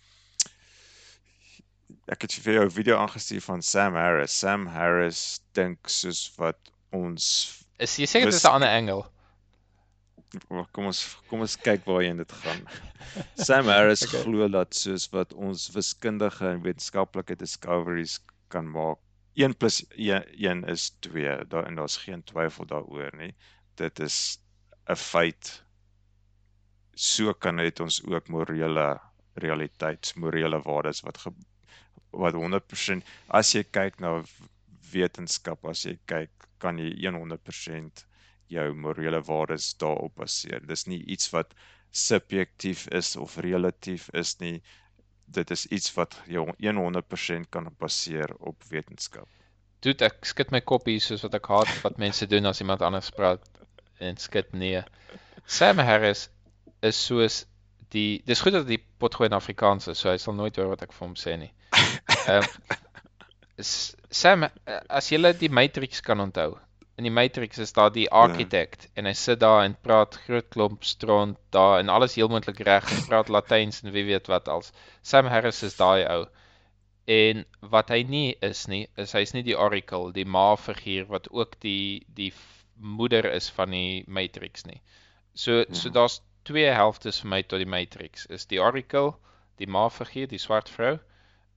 [2.09, 4.39] ek het vir jou 'n video aangestuur van Sam Harris.
[4.39, 6.59] Sam Harris dink soos wat
[6.93, 9.05] ons Is jy seker dis 'n ander angle?
[10.73, 12.65] Kom ons kom ons kyk waarheen dit gaan.
[13.41, 14.23] Sam Harris Okay.
[14.27, 18.19] glo dat soos wat ons wiskundige en wetenskaplike discoveries
[18.53, 19.01] kan maak,
[19.39, 21.45] 1 plus 1, 1 is 2.
[21.53, 23.33] Daar en daar's geen twyfel daaroor nie.
[23.81, 24.39] Dit is
[24.89, 25.63] 'n feit
[26.99, 28.99] so kan het ons ook morele
[29.39, 31.31] realiteits, morele waardes wat ge,
[32.11, 34.17] wat 100% as jy kyk na
[34.91, 38.08] wetenskap, as jy kyk, kan jy 100%
[38.53, 40.65] jou morele waardes daarop baseer.
[40.67, 41.55] Dis nie iets wat
[41.91, 44.61] subjektief is of relatief is nie.
[45.25, 49.29] Dit is iets wat jy 100% kan baseer op wetenskap.
[49.85, 52.83] Doet ek skud my kop hier soos wat ek haat wat mense doen as iemand
[52.83, 53.45] anders praat
[54.03, 54.83] en skud nee.
[55.47, 56.29] Sam Harris
[56.83, 57.45] is soos
[57.95, 60.83] die dis goed dat die potgooi in Afrikaans is, so hy sal nooit hoor wat
[60.85, 61.53] ek vir hom sê nie.
[62.27, 62.77] Ehm um,
[63.59, 66.55] Sam as jy die Matrix kan onthou.
[66.99, 68.91] In die Matrix is daar die architect ja.
[68.99, 72.89] en hy sit daar en praat groot klomp stront daar en alles heel moontlik reg
[72.91, 74.73] en praat Latyns en wie weet wat als.
[75.03, 76.25] Sam Harris is daai ou.
[77.09, 77.45] En
[77.75, 81.55] wat hy nie is nie, is hy's nie die oracle, die ma figuur wat ook
[81.65, 82.33] die die
[82.99, 84.83] moeder is van die Matrix nie.
[85.35, 85.95] So so mhm.
[86.01, 86.21] daar's
[86.51, 88.27] twee helftes vir my tot die Matrix.
[88.27, 89.15] Is die oracle,
[89.63, 90.99] die ma figuur, die swart vrou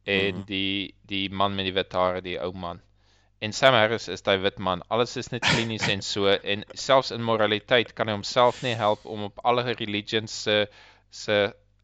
[0.03, 0.45] en mm.
[0.45, 2.81] die die man met die wit hare, die ou man.
[3.41, 4.83] En Sam Harris is daai wit man.
[4.93, 9.05] Alles is net klinies en so en selfs in moraliteit kan hy homself nie help
[9.09, 10.67] om op alle religions se
[11.09, 11.37] se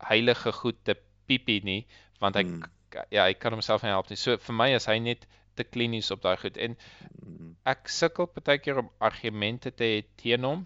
[0.05, 0.95] heilige goed te
[1.27, 1.79] piepie nie,
[2.21, 2.61] want hy mm.
[3.09, 4.19] ja, hy kan homself nie help nie.
[4.21, 5.25] So vir my is hy net
[5.57, 7.55] te klinies op daai goed en hmm.
[7.65, 10.63] ek sukkel baie keer om argumente te hê teen hom.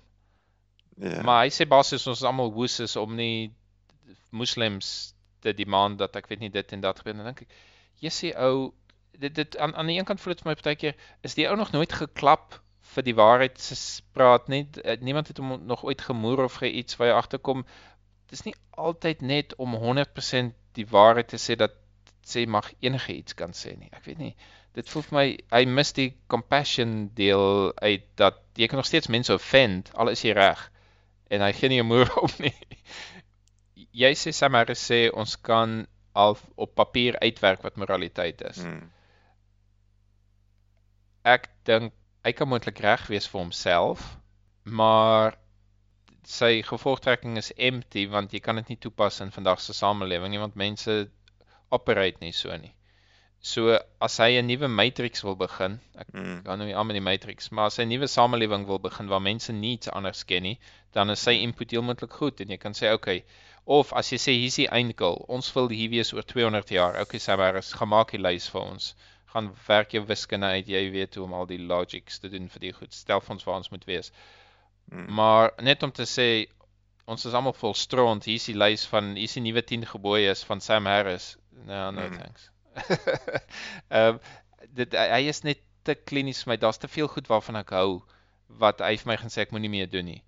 [0.97, 1.07] Ja.
[1.07, 1.23] Yeah.
[1.25, 3.53] Maar hy sê basies ons is almal woes is om nie
[4.35, 7.59] moslems te demand dat ek weet nie dit en dat gebeur en dan dink ek
[8.01, 8.71] Jessie ou
[9.19, 11.47] dit dit aan aan die een kant voel dit vir my baie keer is die
[11.49, 12.61] ou nog nooit geklap
[12.93, 13.75] vir die waarheid se
[14.15, 17.65] praat net eh, niemand het hom nog ooit gemoer of ge iets waar jy agterkom.
[18.31, 21.77] Dis nie altyd net om 100% die waarheid te sê dat
[22.27, 23.89] sê mag enige iets kan sê nie.
[23.91, 24.33] Ek weet nie.
[24.75, 29.11] Dit voel vir my hy mis die compassion deel uit dat jy kan nog steeds
[29.11, 30.61] mense offend al is jy reg
[31.31, 32.55] en hy gee nie 'n moer op nie.
[33.91, 38.63] Jy sê Samara sê ons kan al op papier uitwerk wat moraliteit is.
[38.63, 38.91] Hmm.
[41.23, 41.93] Ek dink
[42.25, 44.03] hy kan moontlik reg wees vir homself,
[44.63, 45.37] maar
[46.25, 50.41] sy gevolgtrekking is empty want jy kan dit nie toepas in vandag se samelewing nie
[50.41, 50.95] want mense
[51.77, 52.73] operate nie so nie.
[53.41, 53.73] So
[54.05, 56.35] as hy 'n nuwe matrix wil begin, ek mm.
[56.45, 59.09] gaan nou nie aan met die matrix, maar as hy 'n nuwe samelewing wil begin
[59.09, 60.59] waar mense niets anders ken nie,
[60.93, 63.23] dan is sy input heel moontlik goed en jy kan sê okay,
[63.65, 67.01] of as jy sê hier's die eindgoal, ons wil hier wees oor 200 jaar.
[67.01, 68.93] Okay, Samaris, gemaak die lys vir ons.
[69.31, 72.65] Gaan werk jou wiskunde uit, jy weet hoe om al die logics te doen vir
[72.67, 72.93] die goed.
[72.93, 74.11] Stel vir ons waar ons moet wees.
[74.91, 75.07] Mm.
[75.19, 76.27] Maar net om te sê
[77.11, 80.61] ons is almal vol stront, hier's die lys van hier's die nuwe 10 gebooies van
[80.61, 81.35] Sam Harris.
[81.65, 82.17] No, no mm.
[82.19, 82.49] thanks.
[83.89, 84.23] Ehm um,
[84.71, 86.57] dit hy is net te klinies vir my.
[86.61, 88.01] Daar's te veel goed waarvan ek hou
[88.61, 90.21] wat hy vir my gaan sê ek moenie meer doen nie.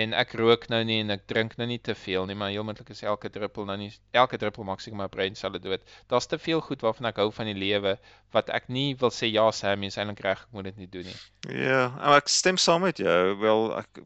[0.00, 2.64] En ek rook nou nie en ek drink nou nie te veel nie, maar heel
[2.66, 3.90] moontlik is elke druppel nou nie
[4.22, 5.84] elke druppel maak seker my brein sal dood.
[6.12, 7.96] Daar's te veel goed waarvan ek hou van die lewe
[8.36, 11.08] wat ek nie wil sê ja, Sam, jy's eintlik reg, ek moet dit nie doen
[11.10, 11.18] nie.
[11.66, 11.86] Ja,
[12.16, 13.20] ek stem saam met jou.
[13.42, 14.04] Wel ek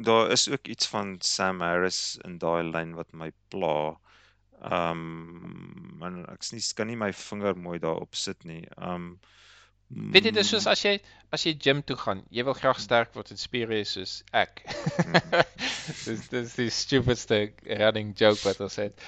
[0.00, 3.98] daar is ook iets van Sam Harris in daai lyn wat my pla.
[4.60, 8.64] Ehm um, en ek sny kan nie my vinger mooi daarop sit nie.
[8.78, 9.12] Ehm
[9.94, 10.98] um, Weet jy dis soos as jy
[11.30, 14.64] as jy gym toe gaan, jy wil graag sterk word en spiere hê soos ek.
[16.06, 19.04] dis dis die stupidste running joke wat ons het.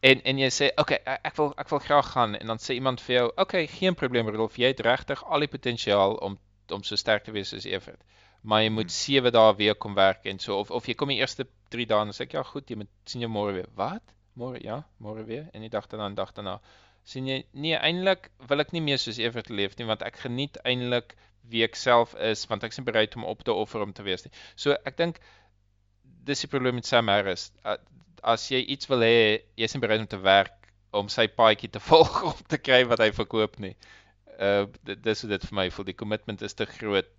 [0.00, 2.74] En en jy sê, "Oké, okay, ek wil ek wil graag gaan." En dan sê
[2.74, 6.38] iemand vir jou, "Oké, okay, geen probleem, Rolf, jy het regtig al die potensiaal om
[6.70, 8.00] om so sterk te wees soos Evert."
[8.42, 9.32] Maar jy moet 7 hmm.
[9.32, 12.12] dae weer kom werk en so of of jy kom die eerste 3 dae en
[12.12, 14.02] sê ek, "Ja, goed, jy moet sien jou môre weer." Wat?
[14.32, 16.60] Môre ja, môre weer en die dag daarna en dag daarna.
[17.08, 20.58] Sien jy nee eintlik wil ek nie meer soos Evert leef nie want ek geniet
[20.64, 21.16] eintlik
[21.50, 24.24] wie ek self is want ek is bereid om op te offer om te wees
[24.26, 24.32] nie.
[24.56, 25.20] So ek dink
[26.28, 27.50] dis die probleem met Sam Harris.
[28.22, 31.70] As jy iets wil hê, jy is nie bereid om te werk om sy paadjie
[31.72, 33.74] te volg om te kry wat hy verkoop nie.
[34.38, 35.88] Uh dis hoe dit vir my voel.
[35.90, 37.10] Die kommitment is te groot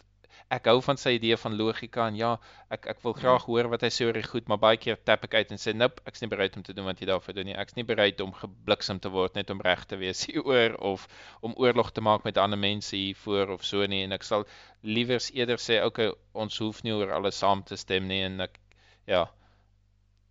[0.50, 2.32] ek hou van sy idee van logika en ja,
[2.74, 5.26] ek ek wil graag hoor wat hy sê oor die goed, maar baie keer tap
[5.28, 7.50] ek uit en sê nope, ek's nie bereid om te doen wat jy daarvoor doen
[7.52, 7.58] nie.
[7.64, 11.08] Ek's nie bereid om gebliksem te word net om reg te wees hieroor of
[11.42, 14.48] om oorlog te maak met ander mense hiervoor of so nie en ek sal
[14.82, 18.60] liewers eerder sê okay, ons hoef nie oor alles saam te stem nie en ek
[19.10, 19.26] ja.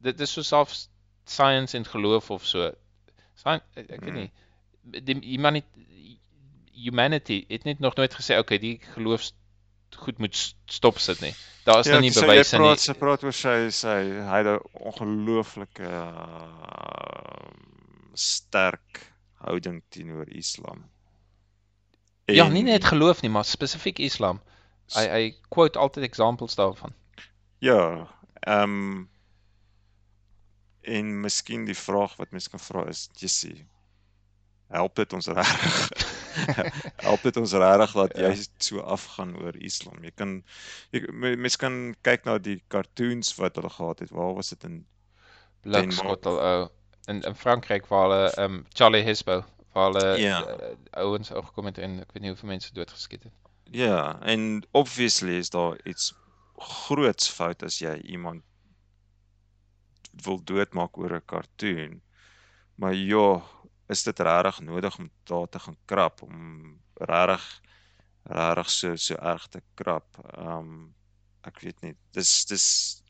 [0.00, 0.72] Dit is so self
[1.28, 2.72] science en geloof of so.
[3.36, 4.30] Science, ek weet nie.
[5.04, 5.88] Die humanity
[6.80, 9.34] humanity het net nog nooit gesê okay, die geloofs
[9.97, 11.34] goed moet stop sit nie.
[11.64, 12.68] Daar is ja, nou nie bewyse nie.
[12.68, 17.51] Ja, sy praat oor sy sy hy het 'n ongelooflike uh,
[18.14, 19.05] sterk
[19.45, 20.84] houding teenoor Islam.
[22.24, 24.41] En, ja, nie net geloof nie, maar spesifiek Islam.
[24.95, 26.95] Hy hy quote altyd examples daarvan.
[27.59, 28.09] Ja,
[28.41, 29.09] ehm um,
[30.80, 33.66] En miskien die vraag wat mense kan vra is, Jessie,
[34.72, 35.91] help dit ons regtig?
[37.07, 40.03] help dit ons regtig dat jy so afgaan oor Islam?
[40.05, 40.43] Jy kan
[40.91, 44.11] jy mense kan kyk na die cartoons wat hulle gehad het.
[44.11, 44.87] Waar was dit in
[45.62, 46.68] Blikskottel ou
[47.09, 50.41] in in Frankryk waar hulle um, Charlie Hebdo waar hulle Ja.
[50.47, 53.33] uh, ouens opgekom het en ek weet nie hoeveel mense doodgeskiet het.
[53.70, 56.14] Ja, en obviously is daar iets
[56.57, 58.43] groots fout as jy iemand
[60.24, 62.01] wil doodmaak oor 'n cartoon.
[62.74, 63.43] Maar ja,
[63.91, 66.38] is dit regtig nodig om daar te gaan krap om
[66.95, 67.45] regtig
[68.22, 70.18] regtig so so erg te krap?
[70.36, 70.95] Um
[71.49, 71.95] ek weet nie.
[72.12, 72.64] Dis dis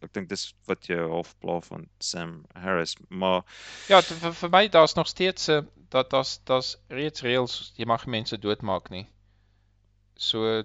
[0.05, 3.43] ek dink dis wat jy half pla van Sam Harris, maar
[3.91, 8.07] Ja, vir, vir my daar's nog steeds 'n dat daar's daar's reeds reëls jy mag
[8.07, 9.07] mense doodmaak nie.
[10.17, 10.63] So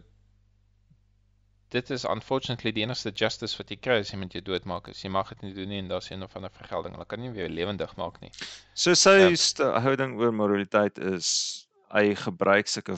[1.75, 5.03] dit is unfortunately die enigste justice wat jy kry as jy met jou doodmaak is.
[5.03, 6.95] Jy mag dit nie doen nie en daar's een of ander vergelding.
[6.95, 8.31] Hulle kan nie weer lewendig maak nie.
[8.73, 9.79] So sy Ja.
[9.83, 12.95] houding oor moraliteit is hy gebruik sulke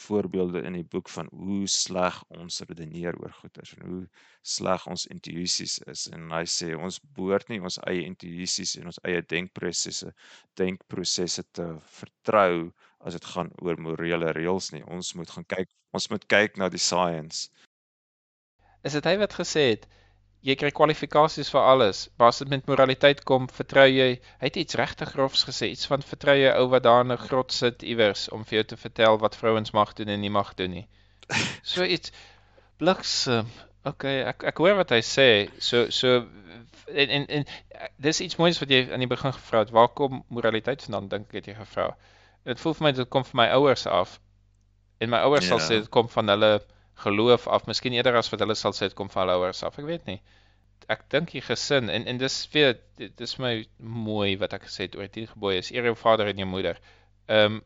[0.00, 4.02] voorbeelde in die boek van hoe sleg ons redeneer oor goeters en hoe
[4.42, 9.00] sleg ons intuïsies is en hy sê ons behoort nie ons eie intuïsies en ons
[9.04, 10.12] eie denkprosesse
[10.60, 11.66] denkprosesse te
[12.00, 12.70] vertrou
[13.04, 14.84] as dit gaan oor morele reëls nie.
[14.92, 17.48] Ons moet gaan kyk ons moet kyk na die science.
[18.84, 19.86] Is dit hy wat gesê het
[20.40, 24.56] jy kry kwalifikasies vir alles, maar as dit met moraliteit kom, vertrou jy, hy het
[24.56, 27.82] iets regtig grofs gesê, iets van vertrou jy ou wat daar in 'n grot sit
[27.82, 30.86] iewers om vir jou te vertel wat vrouens mag doen en nie mag doen nie.
[31.62, 32.12] So iets
[32.78, 33.46] bliksem.
[33.84, 35.28] Okay, ek ek hoor wat hy sê.
[35.58, 36.24] So so
[36.88, 37.44] en en, en
[37.98, 39.70] dis iets moois wat jy aan die begin gevra het.
[39.70, 41.96] Waar kom moraliteit vandaan dink ek het jy gevra.
[42.44, 44.20] Dit voel vir my dit kom van my ouers af.
[45.00, 45.64] En my ouers sal Ja.
[45.68, 46.60] sê dit kom van hulle
[46.94, 49.78] geloof af, miskien eerder as wat hulle sal sê dit kom van hulle ouers af.
[49.78, 50.20] Ek weet nie.
[50.90, 54.96] Ek dink die gesin en en dis weer dis my mooi wat ek gesê het
[54.98, 56.80] oor die gebooie is eer jou vader en jou moeder.
[57.28, 57.62] Ehm um,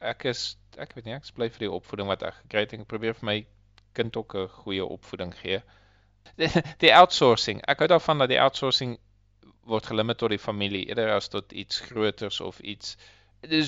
[0.00, 2.84] ek is ek weet nie ek bly vir die opvoeding wat ek gekry het en
[2.84, 3.38] ek probeer vir my
[3.94, 5.62] kind ook 'n goeie opvoeding gee.
[6.40, 6.48] Die,
[6.80, 7.60] die outsourcing.
[7.68, 8.98] Ek hou daarvan dat die outsourcing
[9.68, 12.96] word gelimiteer tot die familie eerder as tot iets groters of iets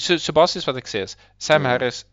[0.00, 1.74] so so basies wat ek sê is Sam Ja.
[1.74, 2.04] Harris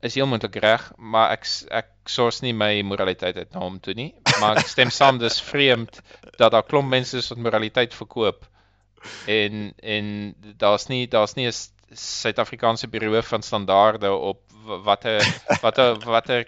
[0.00, 3.94] is heel moontlik reg, maar ek ek source nie my moraliteit uit na hom toe
[3.94, 6.00] nie, maar ek stem saam dis vreemd
[6.38, 8.46] dat daar klomp mense is wat moraliteit verkoop
[9.28, 11.52] en en daar's nie daar's nie 'n
[11.96, 14.40] Suid-Afrikaanse bureau van standaarde op
[14.84, 15.22] watter
[15.62, 16.46] watter watter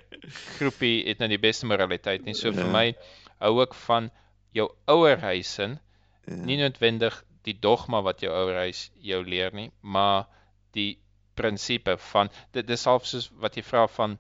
[0.58, 2.34] groepie het nou die beste moraliteit nie.
[2.34, 2.72] So vir Ja.
[2.72, 2.94] my
[3.40, 4.10] hou ek van
[4.52, 5.78] jou ouerhuisin
[6.26, 6.34] Ja.
[6.34, 10.26] nie noodwendig die dogma wat jou ouerhuis jou leer nie, maar
[10.72, 10.98] die
[11.38, 14.18] prinsipe van dit dis half soos wat jy vra van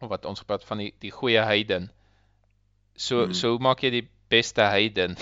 [0.00, 1.90] of wat ons gepraat van die die goeie heiden.
[2.96, 3.34] So Hmm.
[3.34, 5.16] so hoe maak jy die beste heiden?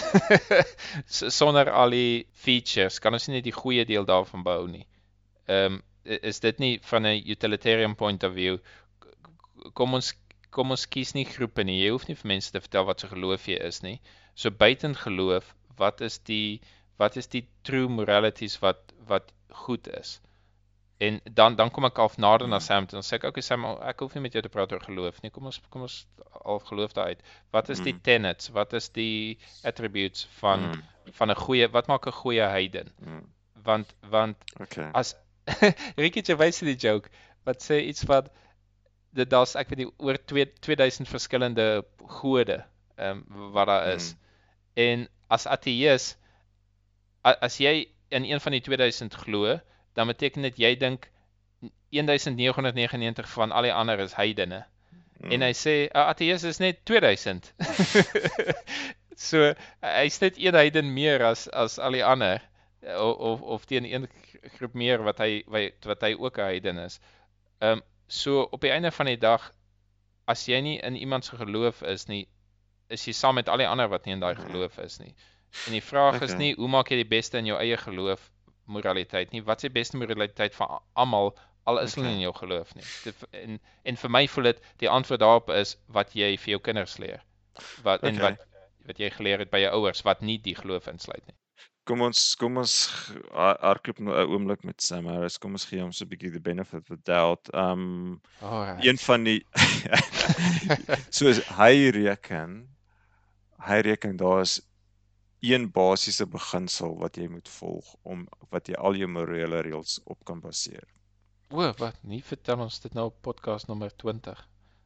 [1.38, 4.86] Sonder al die features kan ons nie net die goeie deel daarvan bou nie.
[5.46, 8.58] Ehm um, is dit nie van 'n utilitarian point of view
[9.74, 10.12] kom ons
[10.56, 11.80] kom ons kies nie groepe nie.
[11.82, 13.98] Jy hoef nie vir mense te vertel wat se geloof jy is nie.
[14.34, 15.50] So buiten geloof,
[15.80, 16.60] wat is die
[17.00, 19.32] wat is die true moralities wat wat
[19.66, 20.20] goed is?
[20.99, 22.64] En dan dan kom ek al nader na Hmm.
[22.64, 25.20] Sam en sê ek okay Sam, ek hoef nie met jou te praat oor geloof
[25.22, 25.30] nie.
[25.30, 26.07] Kom ons kom ons
[26.44, 27.20] al geloof daaruit.
[27.53, 28.01] Wat is die Hmm.
[28.03, 28.49] tenets?
[28.49, 30.82] Wat is die attributes van Mm,
[31.12, 32.92] van 'n goeie wat maak 'n goeie heiden?
[32.99, 33.26] mm,
[33.64, 34.90] Want want okay.
[34.94, 35.14] as
[35.97, 37.09] Ricky Gervais het die joke
[37.44, 38.30] wat sê iets wat
[39.12, 42.64] dit daar's ek weet nie oor 2 2000 verskillende gode
[42.97, 44.14] ehm um, wat daar is.
[44.14, 44.18] Mm.
[44.74, 46.16] En as ateïs
[47.22, 49.59] as jy in een van die 2000 glo,
[49.97, 51.09] dan beteken dit jy dink
[51.90, 54.64] 1999 van al die ander is heidene.
[55.16, 55.30] Mm.
[55.33, 57.53] En hy sê 'n ateïs is net 2000.
[59.29, 62.42] so hy's net een heiden meer as as al die ander
[62.83, 64.08] of of, of teen een
[64.58, 67.00] groep meer wat hy wat, wat hy ook 'n heiden is.
[67.58, 69.53] Ehm um, so op die einde van die dag
[70.26, 72.29] as jy nie in iemand se geloof is nie,
[72.88, 75.14] is jy saam met al die ander wat nie in daai geloof is nie.
[75.66, 76.38] En die vraag is Okay.
[76.38, 78.30] nie hoe maak jy die beste in jou eie geloof
[78.67, 79.43] moraliteit nie.
[79.43, 81.34] Wat is die beste moraliteit vir almal
[81.67, 82.14] al is hulle Okay.
[82.14, 82.84] nie in jou geloof nie.
[83.05, 86.61] Dit, en en vir my voel dit die antwoord daarop is wat jy vir jou
[86.61, 87.22] kinders leer.
[87.83, 88.30] Wat en Okay.
[88.30, 88.47] wat
[88.87, 91.34] wat jy geleer het by jou ouers wat nie die geloof insluit nie.
[91.87, 92.72] Kom ons kom ons
[93.33, 95.38] hardloop nou 'n oomblik met Sam Harris.
[95.38, 97.49] Kom ons gee hom so 'n bietjie the benefit of the doubt.
[97.55, 98.84] Um Alright.
[98.84, 99.45] een van die
[101.11, 102.68] soos hy reken
[103.67, 104.61] hy reken daar's
[105.46, 110.24] een basiese beginsel wat jy moet volg om wat jy al jou morele reëls op
[110.28, 110.86] kan baseer.
[111.50, 111.98] O, wat?
[112.02, 114.40] Nie vertel ons dit nou op podcast nommer 20.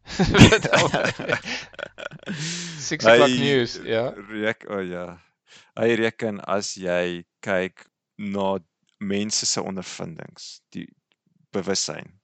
[0.05, 1.39] Vertel my.
[2.81, 4.11] Six o'clock news, ja.
[4.29, 5.07] Rek, o oh ja.
[5.81, 7.87] Hy reken as jy kyk
[8.21, 8.59] na
[9.01, 10.87] mense se ondervindings, die
[11.55, 12.20] bewussyn.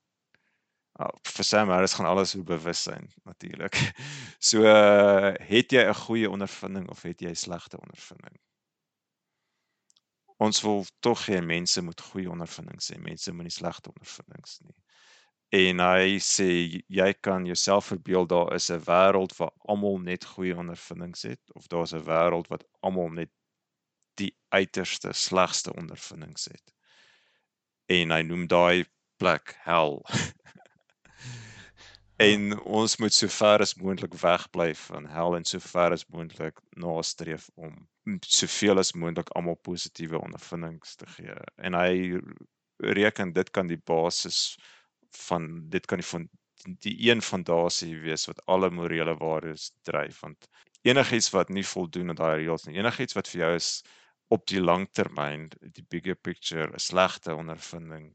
[0.96, 3.76] Vir Sam Harris gaan alles oor bewussyn natuurlik.
[4.48, 8.36] So uh, het jy 'n goeie ondervinding of het jy slegte ondervinding?
[10.36, 14.76] Ons wil tog hê mense moet goeie ondervindings hê, mense moenie slegte ondervindings nie.
[15.56, 16.48] En hy sê
[16.88, 21.66] jy kan jouself verbeel daar is 'n wêreld waar almal net goeie ondervindings het of
[21.66, 23.30] daar's 'n wêreld wat almal net
[24.14, 26.74] die uiterste slegste ondervindings het.
[27.86, 28.84] En hy noem daai
[29.16, 30.04] plek hel.
[32.16, 36.60] en ons moet so ver as moontlik wegbly van hel en so ver as moontlik
[36.76, 37.74] nastreef om
[38.24, 41.36] soveel as moontlik almal positiewe ondervindings te gee.
[41.56, 42.20] En hy
[42.78, 44.56] reken dit kan die basis
[45.28, 46.28] van dit kan die van
[46.82, 50.48] die een fondasie wees wat alle morele waardes dryf want
[50.82, 53.70] enigiets wat nie voldoen aan daai reëls nie enigiets wat vir jou is
[54.34, 58.10] op die lang termyn die bigger picture 'n slegte ondervinding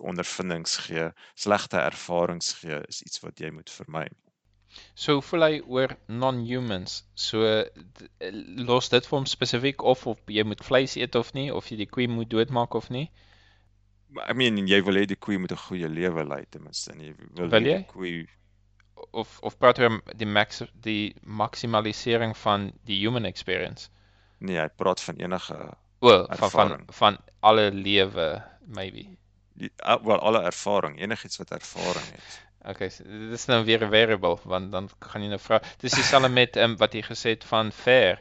[0.00, 4.06] ondervindings gee, slegte ervarings gee is iets wat jy moet vermy.
[4.94, 6.98] So hoe voel hy oor non-humans?
[7.14, 8.08] So d-
[8.68, 11.76] los dit vir hom spesifiek of of jy moet vleis eet of nie of jy
[11.80, 13.06] die koei moet doodmaak of nie?
[14.28, 17.00] I mean jy wil hê die koei moet 'n goeie lewe lei ten minste en
[17.00, 17.78] jy wil, Wil jy?
[17.78, 18.26] die koei
[19.12, 23.88] Of of praat hy om die max die maksimalisering van die human experience?
[24.40, 25.54] nee, hy praat van enige
[26.00, 26.86] O, van van Ervaring.
[26.94, 29.04] van alle lewe maybe.
[29.58, 29.70] Die,
[30.04, 32.36] wel alle ervaring, enigiets wat ervaring het.
[32.68, 35.60] Okay, so dit is nou weer 'n variable want dan gaan jy nou vra.
[35.80, 38.20] Dis dieselfde met um, wat jy gesê het van fair.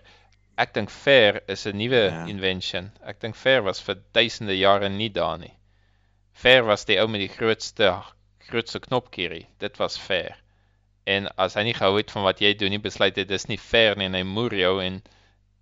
[0.58, 2.26] Ek dink fair is 'n nuwe Ja.
[2.26, 2.92] invention.
[3.06, 5.54] Ek dink fair was vir duisende jare nie daar nie.
[6.34, 8.04] Fair was die ou met die grootste
[8.50, 9.48] grootste knopkierie.
[9.60, 10.36] Dit was fair.
[11.06, 13.58] En as hy nie gehou het van wat jy doen nie, besluit hy dis nie
[13.58, 15.02] fair nie en hy moer jou en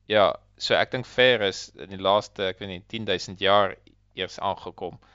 [0.08, 3.76] ja, so ek dink fair is in die laaste, ek weet nie, 10000 jaar
[4.16, 4.92] eers aangekom.
[4.92, 5.15] Dit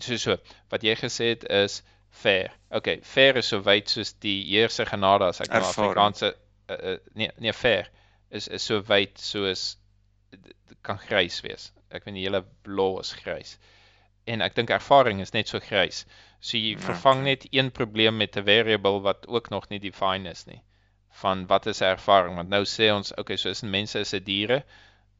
[0.00, 0.36] so so
[0.70, 2.52] wat jy gesê het is fair.
[2.70, 5.62] Okay, fair is so wyd soos die heerser genade as ek nou.
[5.64, 6.32] Afrikaanse
[6.68, 7.88] uh, uh, nee nee fair
[8.30, 9.76] is is so wyd soos
[10.82, 11.70] kan grys wees.
[11.92, 13.56] Ek weet die hele law is grys.
[14.26, 16.04] En ek dink ervaring is net so grys.
[16.40, 20.30] So jy Ja, vervang net een probleem met 'n variable wat ook nog nie define
[20.30, 20.62] is nie.
[21.22, 22.36] Van wat is ervaring?
[22.36, 24.64] Want nou sê ons, okay, so is mense, is dit diere?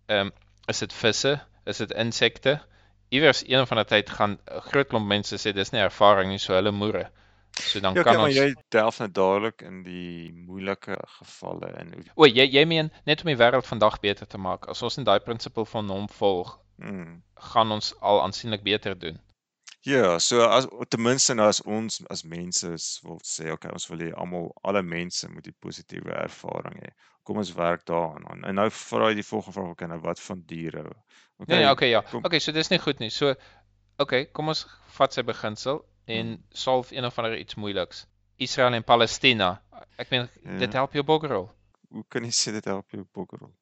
[0.08, 0.32] Ehm um,
[0.68, 1.40] is dit visse?
[1.66, 2.60] Is dit insekte?
[3.12, 6.38] Iewers een van die tyd gaan 'n groot klomp mense sê dis nie ervaring nie,
[6.38, 7.10] so hulle moere.
[7.60, 11.68] So dan Ja, kan okay, maar ons jy delf net dadelik in die moeilike gevalle
[11.76, 14.68] hoe O, jy jy meen net om die wêreld vandag beter te maak.
[14.68, 17.22] As ons net daai prinsipel van hom volg, mm.
[17.52, 19.20] gaan ons al aansienlik beter doen.
[19.84, 23.98] Ja, so as ten minste as ons as mense is, wil sê okay, ons wil
[23.98, 26.92] hê almal alle mense moet die positiewe ervaring hê.
[27.24, 28.22] Kom ons werk daaraan.
[28.30, 30.82] En, en nou vra jy die volgende vraag, okay, nou wat van diere?
[31.46, 32.00] Nee, nee, okay, ja.
[32.10, 33.10] kom- Okay, so dis nie goed nie.
[33.10, 33.34] So
[33.98, 34.66] okay, kom ons
[34.98, 36.44] vat sy beginsel en Hmm.
[36.50, 38.06] solve een of ander iets moeiliks.
[38.38, 39.62] Israel en Palestina.
[39.98, 40.58] Ek meen Ja.
[40.58, 41.50] dit help jou boggerel.
[41.90, 43.52] Hoe kan jy sê dit help jou bokkerrol?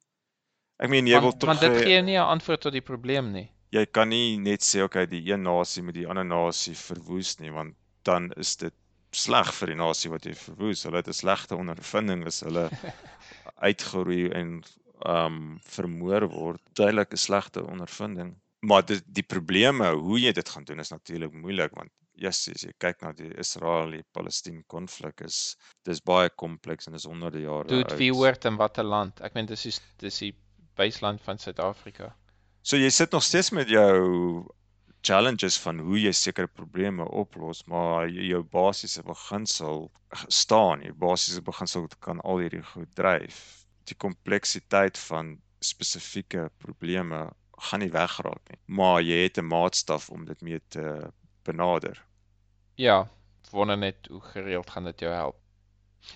[0.79, 2.81] Ek meen jy wil Want, tog want dit hê- gee nie 'n antwoord tot die
[2.81, 3.51] probleem nie.
[3.71, 7.51] Jy kan nie net sê okay, die een nasie moet die ander nasie verwoes nie,
[7.55, 7.75] want
[8.07, 8.75] dan is dit
[9.15, 10.83] sleg vir die nasie wat jy verwoes.
[10.87, 12.69] Hulle het 'n slegte ondervinding as hulle
[13.67, 14.61] uitgeroei en
[15.07, 16.61] um vermoor word.
[16.75, 18.35] Duidelik 'n slegte ondervinding.
[18.61, 22.63] Maar dit die probleme hoe jy dit gaan doen is natuurlik moeilik want yes, as
[22.63, 25.57] jy kyk na die Israel-Palestine konflik is
[25.87, 28.17] dis baie kompleks en is honderde jare Doet wie oud.
[28.17, 29.21] hoort in watter land?
[29.21, 30.35] Ek meen dis is dis die
[30.75, 32.15] baseland van Suid-Afrika.
[32.61, 34.45] So jy sit nog steeds met jou
[35.01, 39.87] challenges van hoe jy sekere probleme oplos, maar jou basiese beginsel
[40.27, 43.39] staan, jou basiese beginsel kan al hierdie goed dryf.
[43.89, 47.31] Die kompleksiteit van spesifieke probleme
[47.65, 51.09] gaan nie wegraak nie, maar jy het 'n maatstaf om dit mee te
[51.43, 51.97] benader.
[52.77, 53.09] Ja,
[53.51, 55.37] wonder net hoe gereeld gaan dit jou help.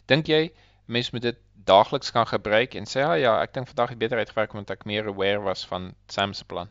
[0.06, 0.54] Dink jy
[0.88, 4.18] mense moet dit daagliks kan gebruik en sê ja, ja, ek dink vandag het beter
[4.18, 6.70] uitgewerk omdat ek meer aware was van Sam se plan.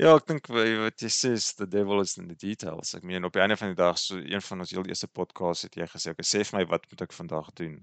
[0.00, 2.94] Ja, ek dink wa- wat jy sê is the devil is in the details.
[2.96, 5.66] Ek meen op die einde van die dag so een van ons heel eerste podcast
[5.66, 7.74] het jy gesê, "Oké, sê vir my wat moet ek vandag doen?"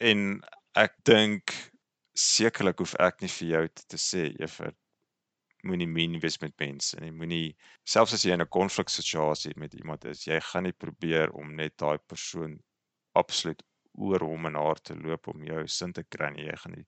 [0.00, 0.40] En
[0.74, 1.54] ek dink
[2.18, 4.74] sekerlik hoef ek nie vir jou te, te sê Evert
[5.66, 7.10] moenie mean wees met mense nie.
[7.10, 11.54] Moenie selfs as jy in 'n konfliksituasie met iemand is, jy gaan nie probeer om
[11.54, 12.58] net daai persoon
[13.14, 13.62] absoluut
[13.98, 16.46] oor hom en haar te loop om jou sin te kry nie.
[16.46, 16.86] Jy gaan die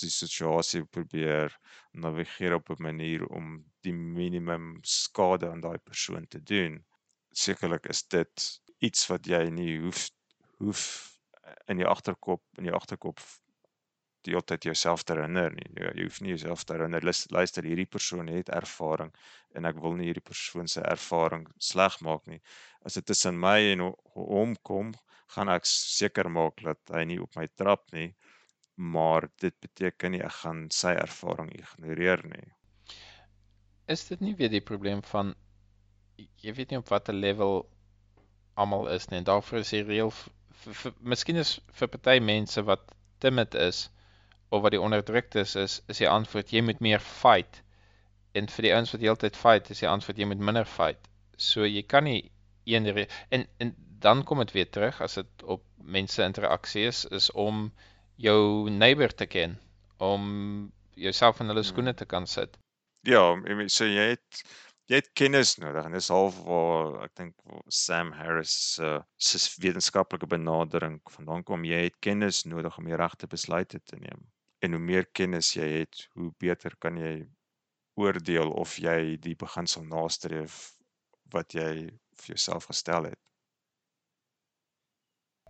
[0.00, 1.54] die situasie probeer
[1.92, 6.84] navigeer op 'n manier om die minimum skade aan daai persoon te doen.
[7.32, 10.10] Sekerlik is dit iets wat jy nie hoef
[10.58, 10.82] hoef
[11.68, 13.20] in die agterkop in die agterkop
[14.26, 15.68] die hele tyd jouself te herinner nie.
[15.78, 19.12] Jy, jy hoef nie jouself te herinner luister hierdie persoon het ervaring
[19.54, 22.40] en ek wil nie hierdie persoon se ervaring sleg maak nie.
[22.86, 24.92] As dit tussen my en ho- hom kom,
[25.34, 28.12] gaan ek seker maak dat hy nie op my trap nie.
[28.76, 32.46] Maar dit beteken nie ek gaan sy ervaring ignoreer nie.
[33.92, 35.34] Is dit nie weer die probleem van
[36.16, 37.66] jy weet nie op watter level
[38.56, 39.18] almal is nie.
[39.20, 40.12] En daarvoor is die reël
[41.00, 42.84] miskien is vir party mense wat
[43.24, 43.88] timid is
[44.52, 47.62] of wat die onderdruktes is, is die antwoord jy moet meer fight.
[48.36, 51.08] En vir die ouens wat heeltyd fight, is die antwoord jy moet minder fight.
[51.40, 52.20] So jy kan nie
[52.68, 55.64] een en en dan kom dit weer terug as dit op
[55.96, 57.70] mense interaksie is, is om
[58.16, 59.56] jou neighbor te ken,
[59.96, 60.24] om
[60.94, 62.58] jouself in hulle skoene te kan sit.
[63.06, 64.42] Ja, ek meen, so jy het
[64.90, 70.28] jy het kennis nodig en dis half waar ek dink Sam Harris se se wetenskaplike
[70.28, 71.64] benadering vandaan kom.
[71.64, 74.26] Jy het kennis nodig om die regte besluite te neem.
[74.62, 77.14] En hoe meer kennis jy het, hoe beter kan jy
[78.00, 80.60] oordeel of jy die beginsel nastreef
[81.34, 81.90] wat jy
[82.20, 83.18] vir jouself gestel het.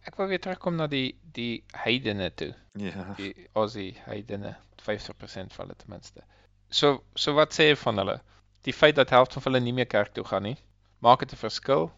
[0.03, 2.51] Ek wil weer terugkom na die die heidene toe.
[2.81, 3.13] Ja.
[3.19, 6.25] die Aussie heidene, 50% van hulle ten minste.
[6.71, 8.19] So so wat sê jy van hulle?
[8.67, 10.57] Die feit dat helfte van hulle nie meer kerk toe gaan nie,
[11.05, 11.91] maak dit 'n verskil?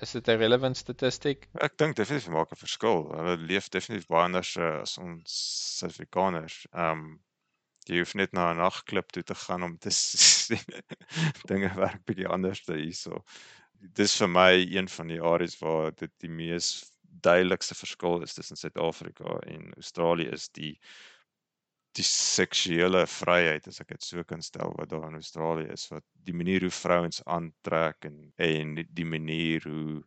[0.00, 1.48] Is dit 'n relevant statistiek?
[1.66, 3.06] Ek dink definitief maak 'n verskil.
[3.16, 5.36] Hulle leef definitief baie anders uh, as ons
[5.78, 6.66] Suid-Afrikaners.
[6.72, 7.06] Ehm um,
[7.88, 10.60] jy hoef net na 'n nagklub toe te gaan om te sien
[11.48, 13.22] dinge werk bietjie anders te hierso.
[14.00, 16.68] Dis vir my een van die areas waar dit die mees
[17.24, 20.74] duidelikste verskil is tussen Suid-Afrika en Australië is die
[21.96, 26.04] die seksuele vryheid as ek dit so kan stel wat daar in Australië is wat
[26.28, 28.18] die manier hoe vrouens aantrek en
[28.50, 30.02] en die- manier hoe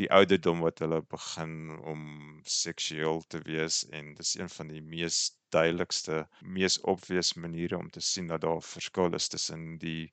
[0.00, 1.54] die ouderdom wat hulle begin
[1.92, 2.02] om
[2.44, 5.18] seksueel te wees en dis een van die mees
[5.56, 6.22] duidelikste
[6.58, 10.12] mees obvious maniere om te sien dat daar verskil is tussen die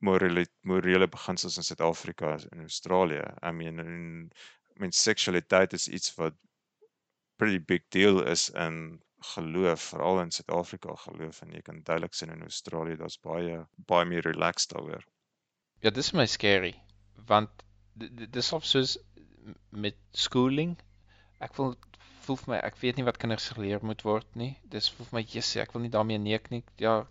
[0.00, 3.24] morele morele beginsels in Suid-Afrika en Australië.
[3.42, 4.30] I mean in
[4.76, 6.34] I mean seksualiteit is iets wat
[7.36, 12.30] pretty big deal is in geloof, veral in Suid-Afrika geloof en jy kan duidelik sien
[12.32, 15.04] in Australië daar's baie baie meer relaxed daaroor.
[15.82, 16.74] Ja, dis my scary
[17.28, 17.50] want
[17.94, 18.98] di- di- dis of soos
[19.70, 20.76] met schooling.
[21.40, 21.74] Ek wil
[22.24, 24.56] voel vir my ek weet nie wat kinders geleer moet word nie.
[24.68, 26.62] Dis voel vir my jissie, ek wil nie daarmee neek nie.
[26.78, 27.06] Ja,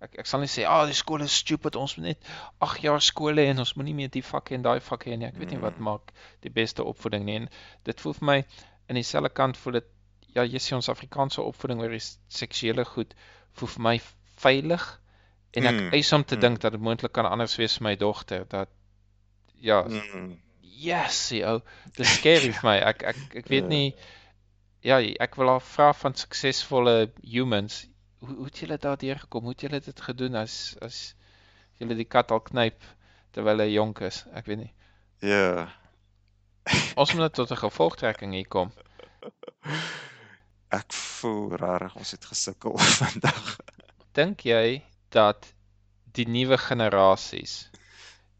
[0.00, 2.18] ek ek sal nie sê, "Ag, oh, die skool is stupid, ons moet net
[2.60, 5.26] 8 jaar skool hê en ons moenie meer die vakke en daai vakke hê nie."
[5.26, 5.84] Ek weet nie wat Mm.
[5.84, 6.12] maak
[6.42, 7.36] die beste opvoeding nie.
[7.36, 7.48] En
[7.84, 8.44] dit voel vir my
[8.88, 9.84] in dieselfde kant voel dit
[10.34, 13.14] ja, jy sien ons Afrikaanse opvoeding oor die seksuele goed
[13.52, 14.00] voel vir my
[14.42, 14.86] veilig
[15.52, 16.40] en ek Mm, eis om te mm.
[16.40, 18.68] dink dat dit moontlik kan anders wees vir my dogter dat
[19.60, 20.38] ja, Mm.
[20.62, 21.60] yes, ou,
[21.96, 22.76] dis scary vir my.
[22.78, 23.68] Ek ek ek weet Ja.
[23.68, 23.94] nie
[24.82, 27.86] ja, ek wil haar vra van suksesvolle humans,
[28.20, 29.42] hoe hoe het julle daardeur gekom?
[29.42, 31.14] Hoe het julle dit gedoen as as
[31.78, 32.82] julle die kat al knyp
[33.32, 34.24] terwyl hy jonk is?
[34.34, 34.72] Ek weet nie.
[35.20, 35.68] Ja.
[36.96, 38.72] Ons moet net tot 'n gevolgtrekking hier kom.
[40.72, 43.56] Ek voel rarig ons het gesukkel vandag.
[44.16, 44.82] Dink jy
[45.12, 45.52] dat
[46.16, 47.68] die nuwe generasies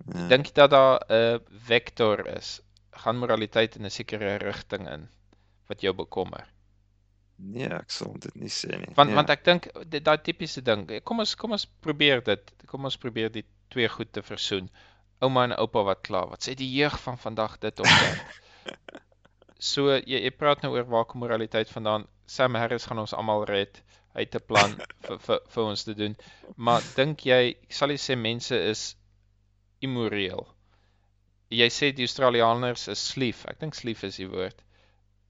[0.03, 0.27] Ja.
[0.29, 2.61] dink jy dat daar 'n vektor is?
[2.91, 5.09] Gaan moraliteit in 'n sekere rigting in
[5.69, 6.49] wat jou bekommer?
[7.37, 8.95] Nee, ek sal dit nie sê nie.
[8.97, 9.15] Want ja.
[9.15, 10.85] want ek dink daai tipiese ding.
[11.05, 12.53] Kom ons kom ons probeer dit.
[12.67, 14.69] Kom ons probeer die twee goed te versoen.
[15.21, 16.27] Ouma en oupa wat kla.
[16.27, 18.19] Wat sê die jeug van vandag dit of dat?
[19.62, 22.06] so jy, jy praat nou oor waar kom moraliteit vandaan?
[22.26, 23.82] Sam Harris gaan ons almal red.
[24.16, 24.74] Het 'n plan
[25.06, 26.16] vir vir vir ons te doen.
[26.56, 28.82] Maar dink jy sal jy sê mense is
[29.80, 30.47] immoreel?
[31.52, 33.47] Jy sê die Australiërs is slief.
[33.47, 34.59] Ek dink slief is die woord.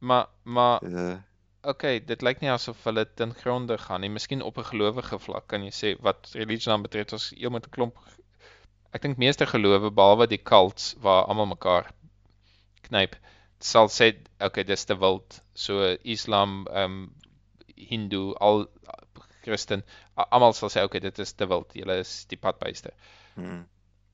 [0.00, 1.22] Maar maar Ja.
[1.62, 4.10] Okay, dit lyk nie asof hulle ten gronde gaan nie.
[4.10, 7.66] Miskien op 'n gelowige vlak kan jy sê wat religie dan betref, ons heel met
[7.66, 7.98] 'n klomp
[8.92, 11.88] ek dink meeste gelowe behalwe die cults waar almal mekaar
[12.88, 13.14] knyp,
[13.62, 14.12] sal sê
[14.42, 15.40] okay, dis te wild.
[15.54, 17.10] So Islam, ehm um,
[17.76, 18.66] Hindu, al
[19.42, 19.82] Christen,
[20.14, 21.74] almal sal sê okay, dit is te wild.
[21.74, 22.92] Julle is die padbuiste.
[23.34, 23.64] Mm.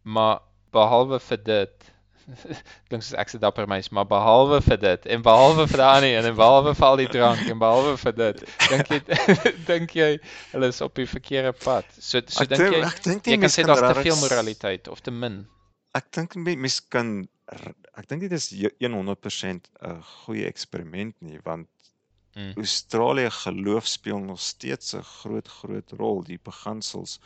[0.09, 0.41] Maar
[0.73, 1.89] behalwe vir dit
[2.89, 6.29] klink soos ek se dapper meisie, maar behalwe vir dit en behalwe vir daai een
[6.29, 8.99] en behalwe vir al die drank en behalwe vir dit, dink jy
[9.71, 10.11] dink jy
[10.53, 11.89] hulle is op die verkeerde pad.
[11.97, 15.01] So so dink jy ek dink jy kan mens sê daar's te veel moraliteit of
[15.05, 15.41] te min.
[15.97, 17.15] Ek dink me- mens kan
[17.49, 21.69] ek dink dit is je- 100% 'n goeie eksperiment nie want
[22.37, 22.53] Mm.
[22.57, 27.21] Australië geloof speel nog steeds 'n groot groot rol die beginsels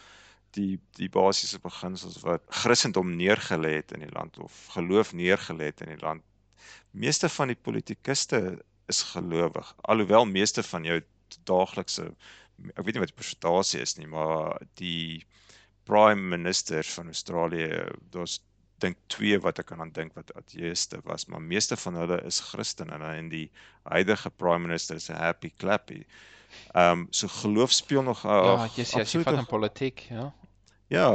[0.51, 5.81] die die basiese beginsels wat Christendom neergelê het in die land of geloof neergelê het
[5.81, 6.23] in die land.
[6.91, 9.75] Meeste van die politikuste is gelowig.
[9.81, 11.01] Alhoewel meeste van jou
[11.45, 12.15] daaglikse
[12.77, 15.27] ek weet nie wat die persentasie is nie, maar die
[15.85, 18.41] prime ministers van Australië, daar's
[18.83, 22.41] dink twee wat ek kan aan dink wat ateëste was, maar meeste van hulle is
[22.51, 23.49] Christene en die
[23.89, 26.03] huidige prime minister is 'n happy clappy.
[26.75, 30.07] Ehm um, so geloof speel nog 'n Ja, jy sê as jy vat in politiek,
[30.11, 30.33] ja.
[30.89, 31.09] Ja,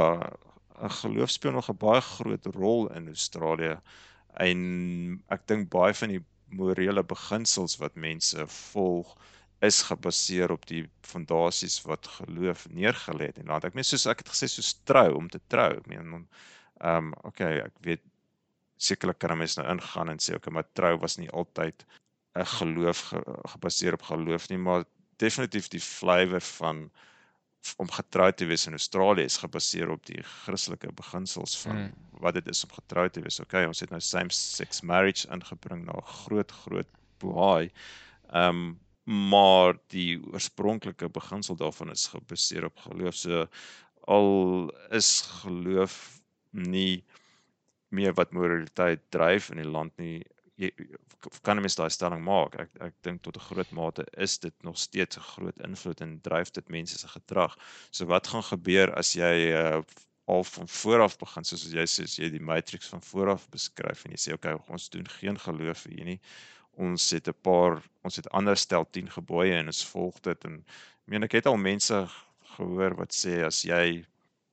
[1.02, 3.80] geloof speel nog 'n baie groot rol in Australië
[4.36, 9.16] en ek dink baie van die morele beginsels wat mense volg
[9.60, 13.64] is gebaseer op die fondasies wat geloof neergelê het die land.
[13.64, 15.72] Ek meen soos ek het gesê soos trou om te trou.
[15.80, 16.28] Ek meen
[16.80, 18.02] ehm um, okay, ek weet
[18.78, 21.84] sekerlik kan 'n mens nou ingaan en sê okay, maar trou was nie altyd
[22.38, 23.22] 'n geloof ge,
[23.54, 24.84] gebaseer op geloof nie, maar
[25.16, 26.90] definitief die flavour van
[27.76, 31.92] om getrou te wees in Australië is gebaseer op die Christelike beginsels van mm.
[32.22, 33.40] wat dit is om getrou te wees.
[33.40, 37.70] Okay, ons het nou same sex marriage ingebring na 'n groot groot boei.
[38.30, 38.78] Ehm um,
[39.08, 43.14] maar die oorspronklike beginsel daarvan is gebaseer op geloof.
[43.14, 43.46] So
[44.04, 46.20] al is geloof
[46.52, 47.04] nie
[47.88, 50.24] meer wat moraliteit dryf in die land nie.
[50.58, 50.72] Jy
[51.46, 52.58] kan mens daai stelling maak.
[52.58, 56.20] Ek ek dink tot 'n groot mate is dit nog steeds 'n groot invloed en
[56.20, 57.56] dryf dit mense se gedrag.
[57.90, 59.82] So wat gaan gebeur as jy uh,
[60.28, 64.20] al van vooraf begin soos jy sê jy die matrix van vooraf beskryf en jy
[64.24, 66.20] sê okay, ons doen geen geloof hier nie
[66.78, 70.58] ons het 'n paar ons het ander stel 10 gebooie en ons volg dit en
[70.58, 71.96] ek meen ek het al mense
[72.54, 74.04] gehoor wat sê as jy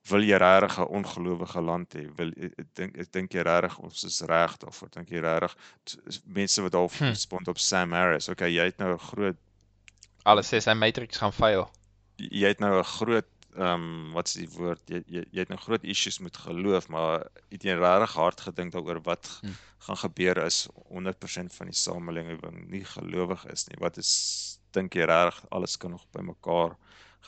[0.08, 2.06] wil jy regtig 'n ongelowige land hê?
[2.16, 4.90] Wil ek dink ek dink jy regtig ons is reg daarvoor?
[4.90, 5.56] Dink jy regtig
[6.24, 7.10] mense wat al hm.
[7.14, 9.36] respond op Sam Harris okay jy het nou 'n groot
[10.24, 11.70] alles sê sy matrix gaan fail
[12.18, 13.26] jy het nou 'n groot
[13.56, 14.82] ehm um, wat is die woord?
[14.92, 18.74] Jy, jy jy het nou groot issues met geloof maar het jy regtig hard gedink
[18.74, 19.54] daaroor wat hm.
[19.86, 23.78] gaan gebeur as 100% van die samelewing nie gelowig is nie?
[23.80, 24.12] Wat is
[24.76, 26.76] dink jy regtig alles kan nog bymekaar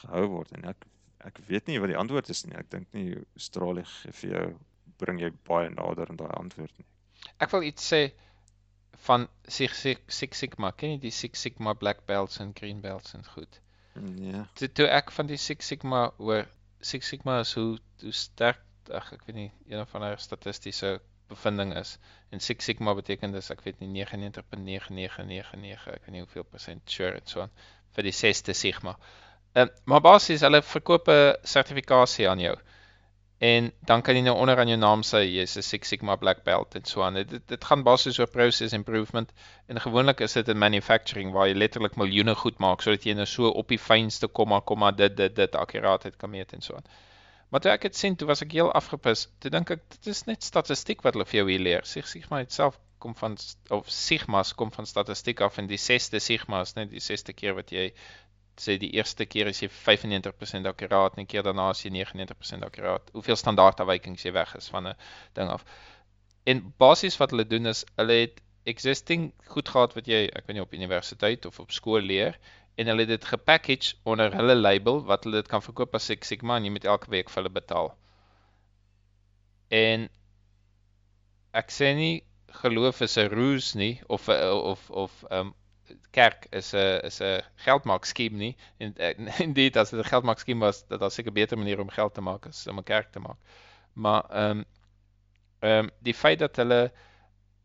[0.02, 0.52] gehou word?
[0.52, 0.84] En ek
[1.26, 4.46] ek weet nie wat die antwoord is nie ek dink nie Australië gee vir jou
[4.98, 6.88] bring jy baie nader aan daai antwoord nie
[7.38, 8.02] ek wil iets sê
[9.06, 9.86] van Six
[10.42, 13.60] Sigma ken jy die Six Sigma black belts en green belts en goed
[14.22, 14.44] Ja.
[14.58, 16.46] Toe toe ek van die Six Sigma hoor,
[16.80, 18.62] Six Sigma is hoe hoe sterk
[18.94, 20.92] ag ek weet nie een van hulle statistiese
[21.28, 21.96] bevinding is.
[22.32, 27.16] En Six Sigma beteken dis ek weet nie 99.9999 ek weet nie hoeveel persent sure
[27.16, 27.54] dit so aan
[27.96, 28.94] vir die 6ste Sigma.
[29.54, 32.56] Ehm uh, maar basies hulle verkoop 'n sertifikasie aan jou
[33.38, 36.42] en dan kan jy nou onder aan jou naam sê jy's 'n Six Sigma black
[36.44, 37.14] belt en so aan.
[37.14, 39.32] Dit dit gaan basies oor process improvement
[39.66, 43.26] en gewoonlik is dit in manufacturing waar jy letterlik miljoene goed maak sodat jy nou
[43.26, 46.90] so op die fynste komma komma dit dit dit akkuraatheid kan meet en so aan.
[47.50, 49.28] Maar toe ek dit sien, toe was ek heel afgepis.
[49.38, 51.84] Toe dink ek dit is net statistiek wat hulle vir jou hier leer.
[51.84, 53.36] Six Sigma self kom van
[53.70, 57.54] of sigmas kom van statistiek af en die 6ste sigma is net die 6ste keer
[57.54, 57.92] wat jy
[58.62, 62.66] sê die eerste keer is jy 95% akkuraat en die keer daarna is jy 99%
[62.66, 63.10] akkuraat.
[63.14, 64.96] Hoeveel standaardafwykings jy weg is van 'n
[65.38, 65.64] ding af.
[66.46, 70.56] En basies wat hulle doen is hulle het existing goed gehad wat jy ek weet
[70.58, 72.38] nie op universiteit of op skool leer
[72.78, 76.28] en hulle het dit gepackage onder hulle label wat hulle dit kan verkoop as Six
[76.28, 77.94] Sigma en jy moet elke week vir hulle betaal.
[79.74, 80.08] En
[81.52, 82.24] ek sê nie
[82.62, 85.54] geloof is 'n ruse nie of of of ehm um,
[86.10, 88.56] kerk is 'n is 'n geldmaak skema nie.
[88.78, 88.94] En
[89.38, 92.20] indeed as dit 'n geldmaak skema was, dat daar seker beter maniere om geld te
[92.20, 93.38] maak as om 'n kerk te maak.
[93.92, 94.64] Maar ehm um,
[95.60, 96.92] ehm um, die feit dat hulle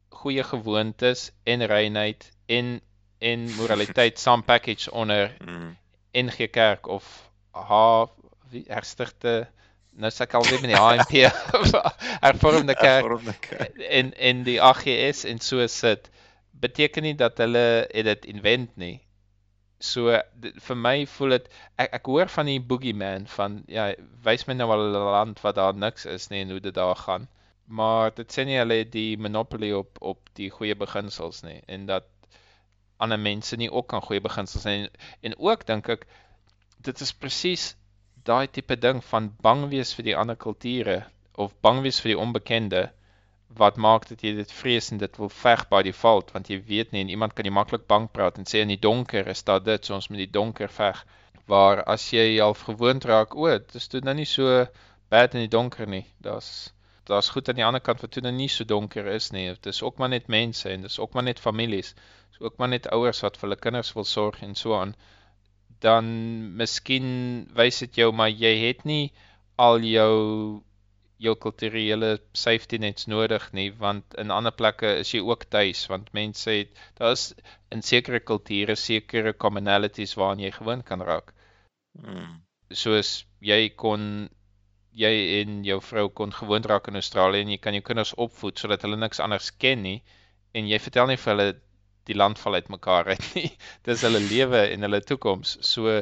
[0.10, 2.82] goeie gewoontes en reinheid en
[3.18, 5.78] en moraliteit saam package onder mm.
[6.12, 8.06] NG Kerk of H
[8.50, 9.48] wie herstigte
[9.94, 11.14] nou sê ek al weer met die HMP
[12.26, 16.10] hervormde kerk en en die AGS en so sit
[16.54, 18.96] beteken nie dat hulle dit invent nie.
[19.84, 21.48] So dit, vir my voel dit
[21.84, 23.90] ek ek hoor van die boogeyman van ja,
[24.24, 26.96] wys my nou al 'n land wat daar niks is nie en hoe dit daar
[26.96, 27.28] gaan.
[27.68, 31.86] Maar dit sê nie hulle het die monopoly op op die goeie beginsels nie en
[31.86, 32.08] dat
[32.98, 34.90] ander mense nie ook kan goeie beginsels hê en,
[35.22, 36.06] en ook dink ek
[36.88, 37.76] dit is presies
[38.30, 41.00] daai tipe ding van bang wees vir die ander kulture
[41.46, 42.84] of bang wees vir die onbekende
[43.58, 46.94] wat maak dat jy dit vrees en dit wil veg by default want jy weet
[46.94, 49.62] nie en iemand kan jy maklik bang praat en sê in die donker is daar
[49.64, 51.04] dit so ons met die donker veg.
[51.52, 54.66] Waar as jy al gewoond raak o dit is toe nou nie so
[55.14, 56.06] bad in die donker nie.
[56.24, 56.72] Daar's
[57.10, 59.50] daar's goed aan die ander kant wat toe nou nie so donker is nie.
[59.58, 61.94] Dit is ook maar net mense en dis ook maar net families.
[62.32, 64.96] Dis ook maar net ouers wat vir hulle kinders wil sorg en so aan.
[65.84, 66.06] Dan
[66.58, 67.10] miskien
[67.58, 69.12] wys dit jou maar jy het nie
[69.60, 70.14] al jou
[71.24, 72.10] jou kulturele
[72.44, 76.80] safety nets nodig nie want in ander plekke is jy ook tuis want mense het
[77.00, 77.26] daar's
[77.76, 81.34] in sekere kulture sekere commonalities waaraan jy gewoond kan raak.
[82.00, 82.42] Mm.
[82.84, 84.30] Soos jy kon
[84.94, 88.60] jy en jou vrou kon gewoond raak in Australië en jy kan jou kinders opvoed
[88.60, 90.00] sodat hulle niks anders ken nie
[90.54, 91.54] en jy vertel nie vir hulle
[92.10, 93.50] die land val uitmekaar uit nie.
[93.88, 95.58] Dis hulle lewe en hulle toekoms.
[95.66, 96.02] So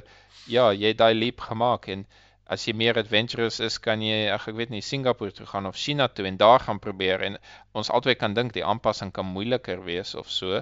[0.49, 2.06] ja, jy het daai leap gemaak en
[2.52, 5.78] as jy meer adventurous is, kan jy ag ek weet nie Singapore toe gaan of
[5.80, 7.38] China toe en daar gaan probeer en
[7.82, 10.60] ons albei kan dink die aanpassing kan moeiliker wees of so.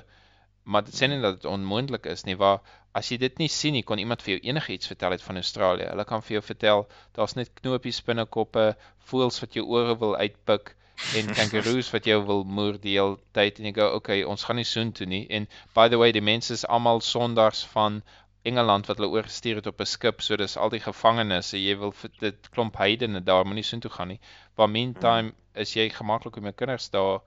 [0.70, 2.60] Maar dit sê nie dat dit onmoontlik is nie, waar
[3.00, 5.88] as jy dit nie sien nie, kon iemand vir jou enigiets vertel het van Australië.
[5.90, 6.86] Hulle kan vir jou vertel
[7.18, 8.68] daar's net knopies binnekoppe,
[9.10, 10.76] voëls wat jou ore wil uitpik
[11.18, 14.62] en kangaroos wat jou wil moer die hele tyd en jy go okay, ons gaan
[14.62, 15.24] nie soontoe nie.
[15.34, 18.04] En by the way, die mense is almal sondags van
[18.42, 21.92] Engeland wat hulle oorgestuur het op 'n skip, so dis al die gevangenes, jy wil
[21.92, 24.20] vir dit klomp heidene daar moenie soontoe gaan nie.
[24.56, 27.20] Maar meantime is jy gemaklik om jou kinders daar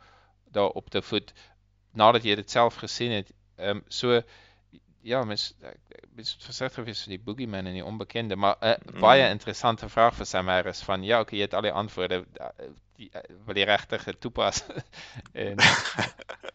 [0.52, 1.32] daar op te voed
[1.92, 3.32] nadat jy dit self gesien het.
[3.56, 4.22] Ehm um, so
[5.02, 5.54] ja, mens
[6.14, 10.14] mens versigtig wees vir die boogeyman en die onbekende, maar 'n uh, baie interessante vraag
[10.14, 12.24] vir Sam Harris van ja, okay, jy het al die antwoorde
[12.96, 13.10] die
[13.46, 14.64] wil die regtig toepas.
[15.32, 15.56] en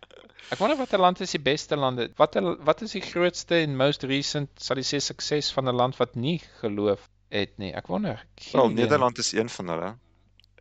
[0.51, 2.09] Ek wonder watter land is die beste lande?
[2.17, 5.97] Watter wat is die grootste en most recent sal jy sê sukses van 'n land
[5.97, 7.73] wat nie geloof het nie?
[7.73, 8.25] Ek wonder.
[8.51, 9.95] Wel, Nederland is een van hulle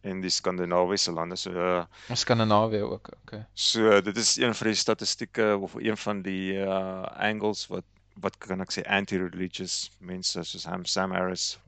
[0.06, 1.84] en die Skandinawiese lande so uh,
[2.14, 3.46] Skandinawië ook, okay.
[3.54, 7.84] So dit is een van die statistieke of een van die uh angles wat
[8.20, 11.58] wat kan ek sê anti-religious mense soos Ham Sam Harris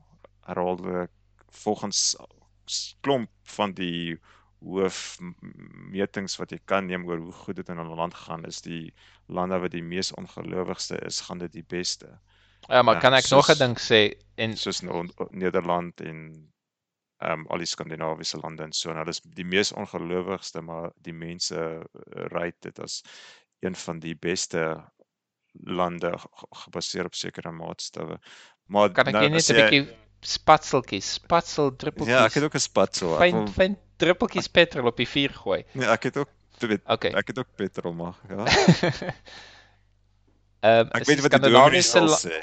[0.47, 1.07] herhaalde
[1.63, 2.15] volgens
[3.05, 4.17] klomp van die
[4.59, 8.93] hoofmetings wat jy kan neem oor hoe goed dit in 'n land gaan is die
[9.27, 12.19] lande wat die mees ongelowigste is gaan dit die beste.
[12.67, 14.81] Ja, maar kan ek soos, nog 'n ding sê en soos
[15.31, 16.51] Nederland en
[17.19, 20.91] ehm um, al die skandinawiese lande en so en hulle is die mees ongelowigste maar
[20.95, 21.83] die mense
[22.31, 23.03] ry dit as
[23.59, 24.83] een van die beste
[25.53, 26.13] lande
[26.63, 28.19] gebaseer op sekere maatstawwe.
[28.65, 32.15] Maar kan ek nou, net 'n bietjie spatseltjies, spatsel druppeltjies.
[32.15, 33.17] Ja, ek het ook 'n spatsel.
[33.17, 35.61] Fyn fyn druppeltjies petrol op die vuur gooi.
[35.73, 37.11] Nee, ek het ook weet, okay.
[37.15, 38.45] ek het ook petrol mag, ja.
[40.59, 42.39] Ehm um, ek weet wat die Skandinawiese sê.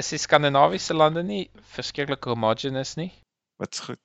[0.00, 1.44] Is die Skandinawiese lande nie
[1.76, 3.12] verskriklik homogeneous nie?
[3.62, 4.00] Wat's goed?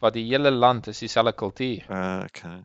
[0.00, 1.84] Wat die hele land is dieselfde kultuur.
[1.90, 2.62] Uh, okay.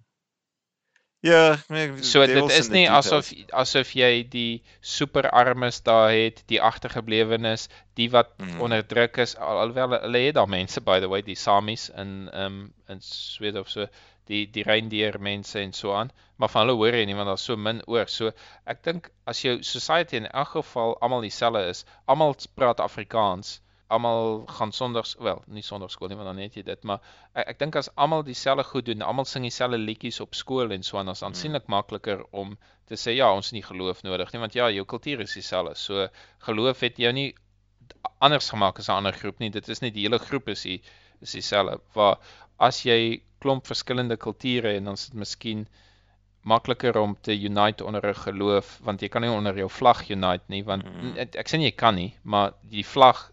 [1.22, 7.68] Ja, nee, so dit is nie asof asof jy die superarmes daar het, die agtergeblewenes,
[8.00, 8.64] die wat mm.
[8.66, 12.58] onderdruk is, al, alhoewel hulle het daar mense by the way, die Samis in um
[12.90, 13.86] in Swede of so,
[14.32, 16.10] die die reindeer mense en so aan,
[16.42, 18.10] maar van hulle hoor jy nie want daar's so min oor.
[18.10, 18.34] So
[18.66, 23.60] ek dink as jou society in elk geval almal dieselfde is, almal praat Afrikaans,
[23.96, 27.00] almal gaan sonderdags wel nie sonderskool nie want dan net jy dit maar
[27.34, 30.86] ek, ek dink as almal dieselfde goed doen almal sing dieselfde liedjies op skool en
[30.88, 31.76] so aan dan aansienlik hmm.
[31.76, 32.56] makliker om
[32.92, 35.76] te sê ja ons het nie geloof nodig nie want ja jou kultuur is dieselfde
[35.84, 36.08] so
[36.48, 37.30] geloof het jou nie
[38.20, 40.80] anders gemaak as 'n ander groep nie dit is nie die hele groep is die
[41.22, 42.18] is dieselfde waar
[42.70, 45.68] as jy klomp verskillende kulture en dan is dit miskien
[46.42, 50.44] makliker om te unite onder 'n geloof want jy kan nie onder jou vlag unite
[50.48, 51.18] nie want mm.
[51.18, 53.32] ek sê nie jy kan nie maar die vlag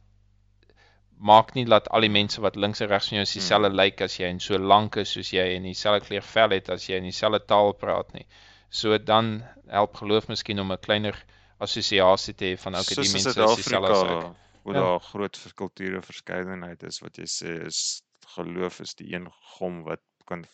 [1.19, 3.78] maak nie dat al die mense wat links en regs van jou is dieselfde hmm.
[3.81, 6.70] lyk like as jy en so lank is soos jy en dieselfde kleur vel het
[6.74, 8.27] as jy en dieselfde taal praat nie.
[8.70, 11.16] So dan help geloof miskien om 'n kleiner
[11.59, 14.28] assosiasie te hê van okay die mense is dieselfde as ek.
[14.62, 14.81] Waar ja.
[14.81, 18.03] daar groot kulture verskeidenheid is wat jy sê is
[18.36, 19.27] geloof is die een
[19.57, 20.45] gom wat kan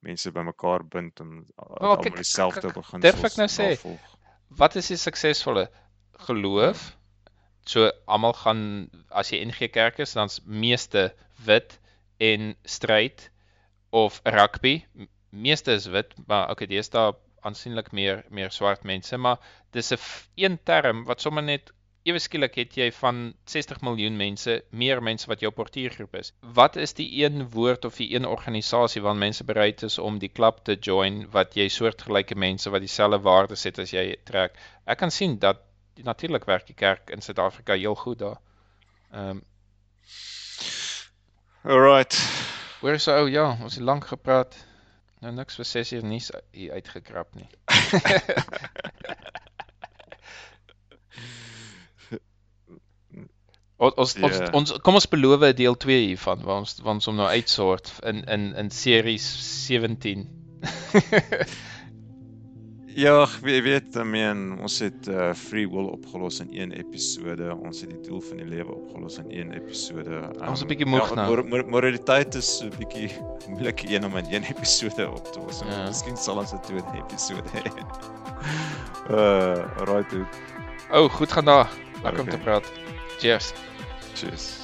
[0.00, 3.00] mense bymekaar bind om almal dieselfde begin.
[3.00, 3.70] Durf ek nou sê
[4.48, 5.70] wat is die suksesvolle
[6.28, 6.90] geloof?
[6.90, 7.03] Hmm
[7.64, 8.62] So almal gaan
[9.10, 11.12] as jy NG Kerk is, dan's meeste
[11.46, 11.78] wit
[12.20, 13.30] en stryd
[13.90, 14.84] of rugby.
[15.30, 17.14] Meeste is wit, maar okay, dis daar
[17.44, 19.40] aansienlik meer meer swart mense, maar
[19.72, 19.98] dis 'n
[20.44, 21.72] een term wat sommer net
[22.04, 26.32] ewe skielik het jy van 60 miljoen mense, meer mense wat jou portiergroep is.
[26.58, 30.28] Wat is die een woord of die een organisasie waar mense bereid is om die
[30.28, 34.60] klub te join wat jy soortgelyke mense wat dieselfde waardes het as jy trek?
[34.84, 35.64] Ek kan sien dat
[36.02, 38.40] natuurlik werk die kerk in Suid-Afrika heel goed daar.
[39.12, 39.44] Ehm um,
[41.64, 42.18] Alright.
[42.80, 44.66] Hoor so ou ja, ons het lank gepraat.
[45.24, 47.48] Nou niks vir 6 uur nuus hier uitgekrap nie.
[53.84, 54.24] ons ons, yeah.
[54.28, 54.50] ons ja.
[54.52, 57.92] ons kom ons beloof 'n deel 2 hiervan waar ons waar ons hom nou uitsort
[58.12, 59.24] in in in series
[59.64, 60.28] 17.
[62.94, 67.48] Ja, jy weet, I mean, ons het uh, free will opgelos in een episode.
[67.66, 70.10] Ons het die doel van die lewe opgelos in een episode.
[70.14, 71.26] Um, Ons is 'n bietjie moeg nou.
[71.30, 73.10] mor mor moraliteit is 'n bietjie
[73.50, 75.58] moeilik een om in een episode op te los.
[75.66, 75.70] Ja.
[75.70, 75.86] Ja.
[75.90, 77.66] Miskien sal ons 'n tweede episode hê.
[79.10, 79.58] uh,
[79.90, 80.26] right, dude.
[80.92, 81.68] O, oh, goed gaan daar.
[82.02, 82.38] Lekker om Okay.
[82.38, 82.72] te praat.
[83.18, 83.52] Cheers.
[84.14, 84.62] Cheers.